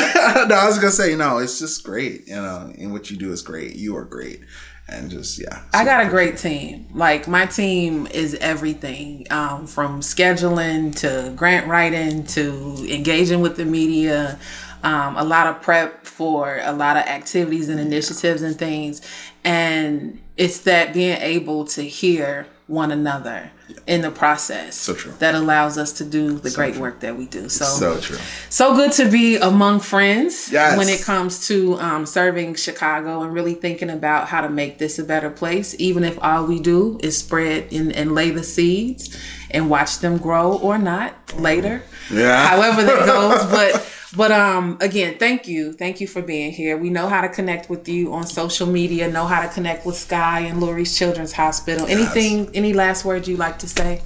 no, 0.47 0.55
I 0.55 0.65
was 0.67 0.77
gonna 0.77 0.91
say 0.91 1.15
no. 1.15 1.38
It's 1.38 1.59
just 1.59 1.84
great, 1.84 2.27
you 2.27 2.36
know. 2.36 2.73
And 2.77 2.91
what 2.91 3.09
you 3.09 3.17
do 3.17 3.32
is 3.32 3.41
great. 3.41 3.75
You 3.75 3.95
are 3.95 4.05
great, 4.05 4.41
and 4.88 5.09
just 5.09 5.39
yeah. 5.39 5.63
I 5.73 5.86
got 5.86 6.05
a 6.05 6.09
great 6.09 6.38
team. 6.38 6.88
Like 6.93 7.27
my 7.27 7.45
team 7.45 8.07
is 8.07 8.36
everything 8.36 9.27
um, 9.29 9.67
from 9.67 10.01
scheduling 10.01 10.95
to 10.97 11.34
grant 11.36 11.67
writing 11.67 12.25
to 12.27 12.88
engaging 12.89 13.41
with 13.41 13.55
the 13.55 13.65
media. 13.65 14.39
Um, 14.84 15.15
a 15.15 15.23
lot 15.23 15.45
of 15.45 15.61
prep 15.61 16.07
for 16.07 16.59
a 16.63 16.73
lot 16.73 16.97
of 16.97 17.03
activities 17.03 17.69
and 17.69 17.79
initiatives 17.79 18.41
and 18.41 18.57
things, 18.57 19.01
and 19.43 20.19
it's 20.38 20.61
that 20.61 20.91
being 20.91 21.21
able 21.21 21.65
to 21.65 21.84
hear 21.84 22.47
one 22.72 22.91
another 22.91 23.51
in 23.88 24.01
the 24.01 24.11
process 24.11 24.76
So 24.76 24.93
true. 24.93 25.13
that 25.19 25.36
allows 25.36 25.78
us 25.78 25.91
to 25.93 26.03
do 26.05 26.34
the 26.34 26.49
great 26.51 26.76
work 26.78 26.99
that 27.01 27.17
we 27.17 27.26
do. 27.26 27.47
So, 27.49 27.65
so 27.65 27.99
true. 27.99 28.17
so 28.49 28.76
good 28.76 28.91
to 28.93 29.09
be 29.09 29.38
among 29.38 29.80
friends 29.82 30.49
Yes. 30.51 30.78
when 30.78 30.89
it 30.89 31.01
comes 31.03 31.47
to 31.47 31.80
um, 31.80 32.05
serving 32.05 32.55
Chicago 32.55 33.22
and 33.22 33.34
really 33.34 33.53
thinking 33.53 33.89
about 33.89 34.28
how 34.28 34.41
to 34.41 34.49
make 34.49 34.78
this 34.78 34.99
a 34.99 35.03
better 35.03 35.30
place, 35.30 35.76
even 35.80 36.03
if 36.03 36.17
all 36.22 36.45
we 36.45 36.59
do 36.59 36.99
is 37.03 37.17
spread 37.17 37.72
and, 37.72 37.91
and 37.93 38.13
lay 38.13 38.30
the 38.32 38.43
seeds 38.43 39.15
and 39.51 39.69
watch 39.69 39.99
them 39.99 40.17
grow 40.17 40.57
or 40.57 40.78
not 40.78 41.13
later. 41.39 41.84
Yeah. 42.11 42.45
However 42.47 42.84
that 42.84 43.05
goes. 43.05 43.45
But 43.51 43.86
but 44.16 44.32
um 44.32 44.78
again, 44.82 45.18
thank 45.18 45.47
you. 45.47 45.74
Thank 45.74 46.01
you 46.01 46.07
for 46.07 46.22
being 46.22 46.51
here. 46.51 46.78
We 46.78 46.89
know 46.89 47.07
how 47.07 47.22
to 47.22 47.30
connect 47.30 47.70
with 47.70 47.88
you 47.88 48.14
on 48.14 48.28
social 48.28 48.68
media, 48.68 49.09
know 49.09 49.26
how 49.26 49.41
to 49.41 49.47
connect 49.47 49.86
with 49.86 49.95
Sky 49.95 50.41
and 50.41 50.62
Lurie's 50.62 50.97
Children's 50.97 51.34
Hospital. 51.34 51.86
Anything 51.88 52.53
any 52.53 52.74
last 52.74 53.05
words 53.05 53.28
you 53.28 53.38
like 53.38 53.59
to 53.59 53.70
say? 53.70 54.01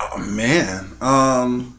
Oh 0.00 0.18
man. 0.18 0.92
Um 1.00 1.78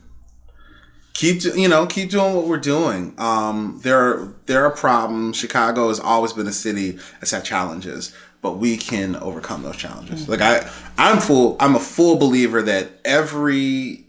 keep 1.13 1.43
you 1.43 1.67
know, 1.67 1.85
keep 1.85 2.09
doing 2.09 2.33
what 2.33 2.47
we're 2.47 2.57
doing. 2.57 3.13
Um 3.17 3.79
there 3.83 3.99
are 3.99 4.33
there 4.47 4.65
are 4.65 4.71
problems. 4.71 5.37
Chicago 5.37 5.89
has 5.89 5.99
always 5.99 6.33
been 6.33 6.47
a 6.47 6.53
city 6.53 6.97
that's 7.19 7.31
had 7.31 7.45
challenges, 7.45 8.15
but 8.41 8.57
we 8.57 8.77
can 8.77 9.15
overcome 9.15 9.61
those 9.61 9.77
challenges. 9.77 10.27
Like 10.27 10.41
I 10.41 10.67
I'm 10.97 11.19
full 11.19 11.55
I'm 11.59 11.75
a 11.75 11.79
full 11.79 12.17
believer 12.17 12.63
that 12.63 12.89
every 13.05 14.06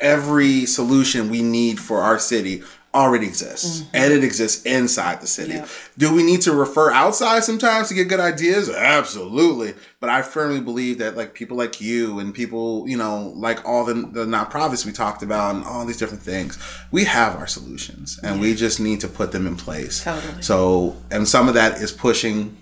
every 0.00 0.66
solution 0.66 1.30
we 1.30 1.42
need 1.42 1.78
for 1.80 2.00
our 2.00 2.18
city 2.18 2.62
already 2.94 3.26
exists 3.26 3.80
mm-hmm. 3.80 3.96
and 3.96 4.12
it 4.12 4.22
exists 4.22 4.64
inside 4.64 5.20
the 5.20 5.26
city. 5.26 5.54
Yep. 5.54 5.68
Do 5.98 6.14
we 6.14 6.22
need 6.22 6.42
to 6.42 6.52
refer 6.52 6.92
outside 6.92 7.42
sometimes 7.42 7.88
to 7.88 7.94
get 7.94 8.08
good 8.08 8.20
ideas? 8.20 8.70
Absolutely. 8.70 9.74
But 9.98 10.10
I 10.10 10.22
firmly 10.22 10.60
believe 10.60 10.98
that 10.98 11.16
like 11.16 11.34
people 11.34 11.56
like 11.56 11.80
you 11.80 12.20
and 12.20 12.32
people, 12.32 12.88
you 12.88 12.96
know, 12.96 13.32
like 13.34 13.66
all 13.68 13.84
the, 13.84 13.94
the 13.94 14.24
nonprofits 14.24 14.86
we 14.86 14.92
talked 14.92 15.22
about 15.24 15.56
and 15.56 15.64
all 15.64 15.84
these 15.84 15.96
different 15.96 16.22
things, 16.22 16.56
we 16.92 17.04
have 17.04 17.36
our 17.36 17.48
solutions 17.48 18.20
and 18.22 18.40
we 18.40 18.54
just 18.54 18.78
need 18.78 19.00
to 19.00 19.08
put 19.08 19.32
them 19.32 19.46
in 19.46 19.56
place. 19.56 20.04
Totally. 20.04 20.42
So, 20.42 20.96
and 21.10 21.26
some 21.26 21.48
of 21.48 21.54
that 21.54 21.78
is 21.78 21.90
pushing 21.90 22.56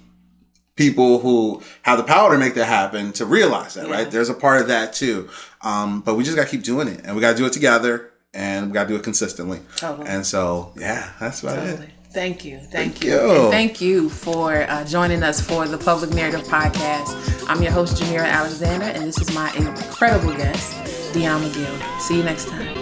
people 0.75 1.19
who 1.19 1.63
have 1.83 1.99
the 1.99 2.05
power 2.05 2.33
to 2.33 2.39
make 2.39 2.55
that 2.55 2.65
happen 2.65 3.13
to 3.13 3.27
realize 3.27 3.75
that, 3.75 3.87
Yeah. 3.87 3.93
right? 3.93 4.11
There's 4.11 4.31
a 4.31 4.35
part 4.35 4.63
of 4.63 4.69
that 4.69 4.95
too. 4.95 5.29
Um, 5.63 6.01
but 6.01 6.15
we 6.15 6.25
just 6.25 6.37
got 6.37 6.45
to 6.45 6.51
keep 6.51 6.63
doing 6.65 6.89
it 6.89 7.03
and 7.05 7.15
we 7.15 7.21
got 7.21 7.33
to 7.33 7.37
do 7.37 7.47
it 7.47 7.53
together 7.53 8.11
and 8.35 8.67
we 8.69 8.73
got 8.73 8.85
to 8.85 8.89
do 8.89 8.97
it 8.97 9.03
consistently. 9.03 9.61
Totally. 9.77 10.09
And 10.09 10.27
so, 10.27 10.73
yeah, 10.77 11.13
that's 11.21 11.43
about 11.43 11.59
it. 11.59 11.71
Totally. 11.71 11.91
Thank 12.13 12.45
you. 12.45 12.59
Thank, 12.59 12.71
Thank 12.71 13.05
you. 13.05 13.13
you. 13.13 13.31
And 13.31 13.51
thank 13.51 13.81
you 13.81 14.11
for 14.11 14.63
uh, 14.69 14.85
joining 14.85 15.23
us 15.23 15.41
for 15.41 15.67
the 15.67 15.79
Public 15.79 16.11
Narrative 16.11 16.43
Podcast. 16.43 17.47
I'm 17.49 17.63
your 17.63 17.73
host, 17.73 18.03
Jhmira 18.03 18.27
Alexander, 18.27 18.87
and 18.87 19.05
this 19.05 19.19
is 19.19 19.35
my 19.35 19.51
incredible 19.55 20.35
guest, 20.35 21.15
Dion 21.15 21.41
McGill. 21.41 22.01
See 22.01 22.19
you 22.19 22.23
next 22.23 22.49
time. 22.49 22.82